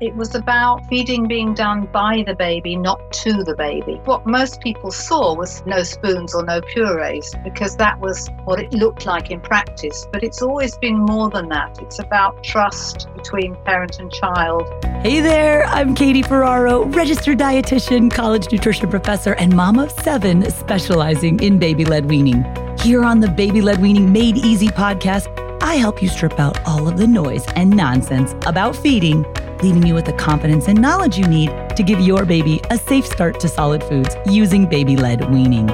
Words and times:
It 0.00 0.14
was 0.14 0.36
about 0.36 0.86
feeding 0.86 1.26
being 1.26 1.54
done 1.54 1.86
by 1.86 2.22
the 2.24 2.32
baby, 2.32 2.76
not 2.76 3.12
to 3.14 3.42
the 3.42 3.56
baby. 3.56 4.00
What 4.04 4.24
most 4.24 4.60
people 4.60 4.92
saw 4.92 5.34
was 5.34 5.66
no 5.66 5.82
spoons 5.82 6.36
or 6.36 6.44
no 6.44 6.60
purees 6.60 7.34
because 7.42 7.74
that 7.78 7.98
was 7.98 8.30
what 8.44 8.60
it 8.60 8.72
looked 8.72 9.06
like 9.06 9.32
in 9.32 9.40
practice. 9.40 10.06
But 10.12 10.22
it's 10.22 10.40
always 10.40 10.78
been 10.78 10.98
more 10.98 11.30
than 11.30 11.48
that. 11.48 11.82
It's 11.82 11.98
about 11.98 12.44
trust 12.44 13.08
between 13.16 13.56
parent 13.64 13.98
and 13.98 14.12
child. 14.12 14.72
Hey 15.02 15.18
there, 15.18 15.64
I'm 15.64 15.96
Katie 15.96 16.22
Ferraro, 16.22 16.84
registered 16.84 17.38
dietitian, 17.38 18.08
college 18.08 18.52
nutrition 18.52 18.88
professor, 18.88 19.32
and 19.32 19.56
mom 19.56 19.80
of 19.80 19.90
seven 19.90 20.48
specializing 20.48 21.40
in 21.40 21.58
baby 21.58 21.84
led 21.84 22.08
weaning. 22.08 22.44
Here 22.78 23.02
on 23.02 23.18
the 23.18 23.28
Baby 23.28 23.62
Led 23.62 23.82
Weaning 23.82 24.12
Made 24.12 24.36
Easy 24.36 24.68
podcast, 24.68 25.26
I 25.60 25.74
help 25.74 26.00
you 26.00 26.08
strip 26.08 26.38
out 26.38 26.64
all 26.64 26.86
of 26.86 26.98
the 26.98 27.06
noise 27.08 27.44
and 27.56 27.68
nonsense 27.68 28.36
about 28.46 28.76
feeding 28.76 29.26
leaving 29.62 29.86
you 29.86 29.94
with 29.94 30.04
the 30.04 30.12
confidence 30.12 30.68
and 30.68 30.80
knowledge 30.80 31.18
you 31.18 31.26
need 31.26 31.50
to 31.76 31.82
give 31.82 32.00
your 32.00 32.24
baby 32.24 32.60
a 32.70 32.78
safe 32.78 33.06
start 33.06 33.40
to 33.40 33.48
solid 33.48 33.82
foods 33.84 34.16
using 34.26 34.66
baby 34.66 34.96
led 34.96 35.30
weaning. 35.30 35.68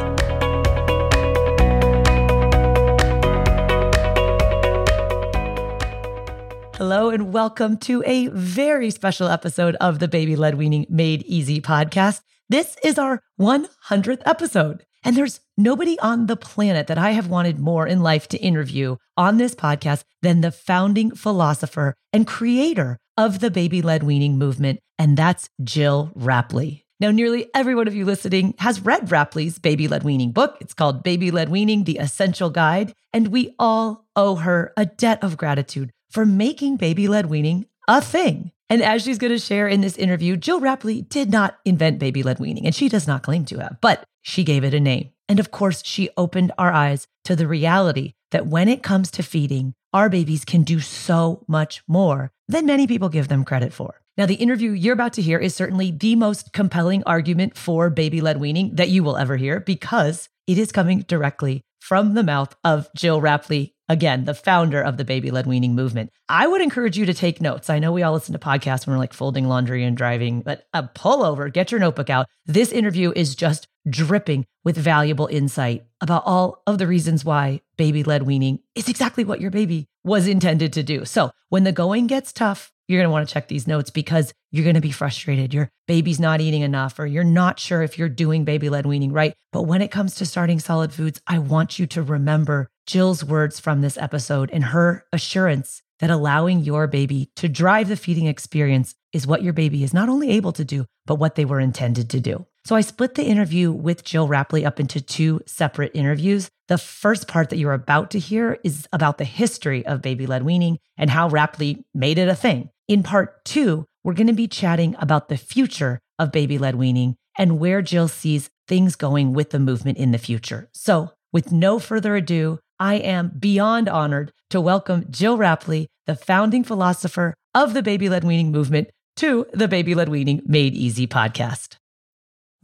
Hello, 6.76 7.08
and 7.10 7.32
welcome 7.32 7.76
to 7.78 8.02
a 8.04 8.26
very 8.28 8.90
special 8.90 9.28
episode 9.28 9.76
of 9.76 10.00
the 10.00 10.08
Baby 10.08 10.36
Led 10.36 10.56
Weaning 10.56 10.86
Made 10.90 11.22
Easy 11.22 11.60
podcast. 11.60 12.20
This 12.48 12.76
is 12.82 12.98
our 12.98 13.22
100th 13.40 14.22
episode. 14.26 14.84
And 15.04 15.16
there's 15.16 15.40
nobody 15.56 15.98
on 16.00 16.26
the 16.26 16.36
planet 16.36 16.86
that 16.86 16.98
I 16.98 17.10
have 17.10 17.28
wanted 17.28 17.58
more 17.58 17.86
in 17.86 18.00
life 18.00 18.26
to 18.28 18.38
interview 18.38 18.96
on 19.16 19.36
this 19.36 19.54
podcast 19.54 20.04
than 20.22 20.40
the 20.40 20.50
founding 20.50 21.14
philosopher 21.14 21.94
and 22.12 22.26
creator 22.26 22.98
of 23.16 23.40
the 23.40 23.50
baby 23.50 23.82
led 23.82 24.02
weaning 24.02 24.38
movement, 24.38 24.80
and 24.98 25.16
that's 25.16 25.48
Gill 25.62 26.10
Rapley. 26.16 26.84
Now, 27.00 27.10
nearly 27.10 27.50
every 27.54 27.74
one 27.74 27.88
of 27.88 27.94
you 27.94 28.04
listening 28.04 28.54
has 28.58 28.80
read 28.80 29.08
Rapley's 29.08 29.58
baby 29.58 29.88
led 29.88 30.04
weaning 30.04 30.32
book. 30.32 30.56
It's 30.60 30.74
called 30.74 31.02
Baby 31.02 31.30
Led 31.30 31.48
Weaning 31.48 31.84
The 31.84 31.98
Essential 31.98 32.50
Guide, 32.50 32.94
and 33.12 33.28
we 33.28 33.54
all 33.58 34.06
owe 34.14 34.36
her 34.36 34.72
a 34.76 34.86
debt 34.86 35.22
of 35.22 35.36
gratitude 35.36 35.90
for 36.10 36.24
making 36.24 36.76
baby 36.76 37.08
led 37.08 37.26
weaning 37.26 37.66
a 37.88 38.00
thing. 38.00 38.52
And 38.70 38.82
as 38.82 39.02
she's 39.02 39.18
going 39.18 39.32
to 39.32 39.38
share 39.38 39.68
in 39.68 39.80
this 39.80 39.96
interview, 39.96 40.36
Gill 40.36 40.60
Rapley 40.60 41.06
did 41.08 41.30
not 41.30 41.58
invent 41.64 41.98
baby 41.98 42.22
led 42.22 42.38
weaning, 42.38 42.64
and 42.64 42.74
she 42.74 42.88
does 42.88 43.06
not 43.06 43.22
claim 43.22 43.44
to 43.46 43.58
have, 43.58 43.78
but 43.80 44.04
she 44.22 44.44
gave 44.44 44.64
it 44.64 44.72
a 44.72 44.80
name. 44.80 45.10
And 45.28 45.40
of 45.40 45.50
course, 45.50 45.82
she 45.84 46.10
opened 46.16 46.52
our 46.58 46.72
eyes 46.72 47.06
to 47.24 47.34
the 47.36 47.46
reality 47.46 48.14
that 48.30 48.46
when 48.46 48.68
it 48.68 48.82
comes 48.82 49.10
to 49.12 49.22
feeding, 49.22 49.74
our 49.92 50.08
babies 50.08 50.44
can 50.44 50.62
do 50.62 50.80
so 50.80 51.44
much 51.46 51.82
more 51.86 52.32
than 52.48 52.66
many 52.66 52.86
people 52.86 53.08
give 53.08 53.28
them 53.28 53.44
credit 53.44 53.72
for. 53.72 54.00
Now, 54.16 54.26
the 54.26 54.34
interview 54.34 54.70
you're 54.70 54.94
about 54.94 55.14
to 55.14 55.22
hear 55.22 55.38
is 55.38 55.54
certainly 55.54 55.90
the 55.90 56.14
most 56.14 56.52
compelling 56.52 57.02
argument 57.04 57.56
for 57.56 57.90
baby 57.90 58.20
led 58.20 58.38
weaning 58.38 58.76
that 58.76 58.88
you 58.88 59.02
will 59.02 59.16
ever 59.16 59.36
hear 59.36 59.60
because 59.60 60.28
it 60.46 60.58
is 60.58 60.72
coming 60.72 61.00
directly 61.00 61.62
from 61.80 62.14
the 62.14 62.22
mouth 62.22 62.54
of 62.64 62.88
Gill 62.96 63.20
Rapley, 63.20 63.73
again, 63.88 64.24
the 64.24 64.34
founder 64.34 64.80
of 64.80 64.96
the 64.96 65.04
baby 65.04 65.30
led 65.30 65.46
weaning 65.46 65.74
movement. 65.74 66.10
I 66.28 66.46
would 66.46 66.60
encourage 66.60 66.96
you 66.96 67.06
to 67.06 67.14
take 67.14 67.40
notes. 67.40 67.68
I 67.70 67.78
know 67.78 67.92
we 67.92 68.02
all 68.02 68.12
listen 68.12 68.32
to 68.32 68.38
podcasts 68.38 68.86
when 68.86 68.94
we're 68.94 69.00
like 69.00 69.12
folding 69.12 69.46
laundry 69.46 69.84
and 69.84 69.96
driving, 69.96 70.40
but 70.40 70.66
a 70.72 70.82
pull 70.82 71.22
over, 71.24 71.48
get 71.48 71.70
your 71.70 71.80
notebook 71.80 72.10
out. 72.10 72.26
This 72.46 72.72
interview 72.72 73.12
is 73.14 73.34
just 73.34 73.68
dripping 73.88 74.46
with 74.64 74.76
valuable 74.76 75.26
insight 75.26 75.84
about 76.00 76.22
all 76.24 76.62
of 76.66 76.78
the 76.78 76.86
reasons 76.86 77.24
why 77.24 77.60
baby 77.76 78.02
led 78.02 78.22
weaning 78.22 78.60
is 78.74 78.88
exactly 78.88 79.24
what 79.24 79.40
your 79.40 79.50
baby 79.50 79.86
was 80.02 80.26
intended 80.26 80.72
to 80.72 80.82
do. 80.82 81.04
So 81.04 81.30
when 81.48 81.64
the 81.64 81.72
going 81.72 82.06
gets 82.06 82.32
tough, 82.32 82.72
you're 82.86 83.00
going 83.00 83.08
to 83.08 83.12
want 83.12 83.26
to 83.26 83.32
check 83.32 83.48
these 83.48 83.66
notes 83.66 83.90
because 83.90 84.32
you're 84.50 84.64
going 84.64 84.74
to 84.74 84.80
be 84.80 84.90
frustrated. 84.90 85.54
Your 85.54 85.70
baby's 85.88 86.20
not 86.20 86.42
eating 86.42 86.60
enough, 86.60 86.98
or 86.98 87.06
you're 87.06 87.24
not 87.24 87.58
sure 87.58 87.82
if 87.82 87.98
you're 87.98 88.10
doing 88.10 88.44
baby 88.44 88.68
led 88.68 88.84
weaning 88.84 89.12
right. 89.12 89.34
But 89.52 89.62
when 89.62 89.80
it 89.80 89.90
comes 89.90 90.14
to 90.16 90.26
starting 90.26 90.60
solid 90.60 90.92
foods, 90.92 91.20
I 91.26 91.38
want 91.38 91.78
you 91.78 91.86
to 91.86 92.02
remember 92.02 92.68
Gill's 92.86 93.24
words 93.24 93.58
from 93.58 93.80
this 93.80 93.96
episode 93.96 94.50
and 94.52 94.64
her 94.64 95.04
assurance 95.12 95.82
that 96.00 96.10
allowing 96.10 96.60
your 96.60 96.86
baby 96.86 97.30
to 97.36 97.48
drive 97.48 97.88
the 97.88 97.96
feeding 97.96 98.26
experience 98.26 98.94
is 99.12 99.26
what 99.26 99.42
your 99.42 99.52
baby 99.52 99.82
is 99.84 99.94
not 99.94 100.08
only 100.08 100.30
able 100.30 100.52
to 100.52 100.64
do, 100.64 100.84
but 101.06 101.14
what 101.16 101.34
they 101.34 101.44
were 101.44 101.60
intended 101.60 102.10
to 102.10 102.20
do. 102.20 102.46
So 102.66 102.74
I 102.74 102.80
split 102.80 103.14
the 103.14 103.24
interview 103.24 103.70
with 103.70 104.04
Gill 104.04 104.26
Rapley 104.26 104.66
up 104.66 104.80
into 104.80 105.00
two 105.00 105.40
separate 105.46 105.92
interviews. 105.94 106.50
The 106.68 106.78
first 106.78 107.28
part 107.28 107.50
that 107.50 107.58
you're 107.58 107.74
about 107.74 108.10
to 108.12 108.18
hear 108.18 108.58
is 108.64 108.88
about 108.92 109.18
the 109.18 109.24
history 109.24 109.84
of 109.86 110.02
baby 110.02 110.26
led 110.26 110.42
weaning 110.42 110.78
and 110.96 111.10
how 111.10 111.28
Rapley 111.28 111.84
made 111.94 112.18
it 112.18 112.28
a 112.28 112.34
thing. 112.34 112.70
In 112.88 113.02
part 113.02 113.44
two, 113.44 113.84
we're 114.02 114.14
going 114.14 114.28
to 114.28 114.32
be 114.32 114.48
chatting 114.48 114.96
about 114.98 115.28
the 115.28 115.36
future 115.36 116.00
of 116.18 116.32
baby 116.32 116.58
led 116.58 116.74
weaning 116.74 117.16
and 117.38 117.58
where 117.58 117.82
Gill 117.82 118.08
sees 118.08 118.50
things 118.66 118.96
going 118.96 119.32
with 119.34 119.50
the 119.50 119.58
movement 119.58 119.98
in 119.98 120.12
the 120.12 120.18
future. 120.18 120.70
So, 120.72 121.12
with 121.32 121.50
no 121.52 121.78
further 121.78 122.14
ado, 122.14 122.60
I 122.80 122.96
am 122.96 123.32
beyond 123.38 123.88
honored 123.88 124.32
to 124.50 124.60
welcome 124.60 125.06
Gill 125.10 125.38
Rapley, 125.38 125.86
the 126.06 126.16
founding 126.16 126.64
philosopher 126.64 127.34
of 127.54 127.72
the 127.72 127.82
baby 127.82 128.08
led 128.08 128.24
weaning 128.24 128.50
movement, 128.50 128.88
to 129.16 129.46
the 129.52 129.68
Baby 129.68 129.94
Led 129.94 130.08
Weaning 130.08 130.42
Made 130.44 130.74
Easy 130.74 131.06
podcast. 131.06 131.76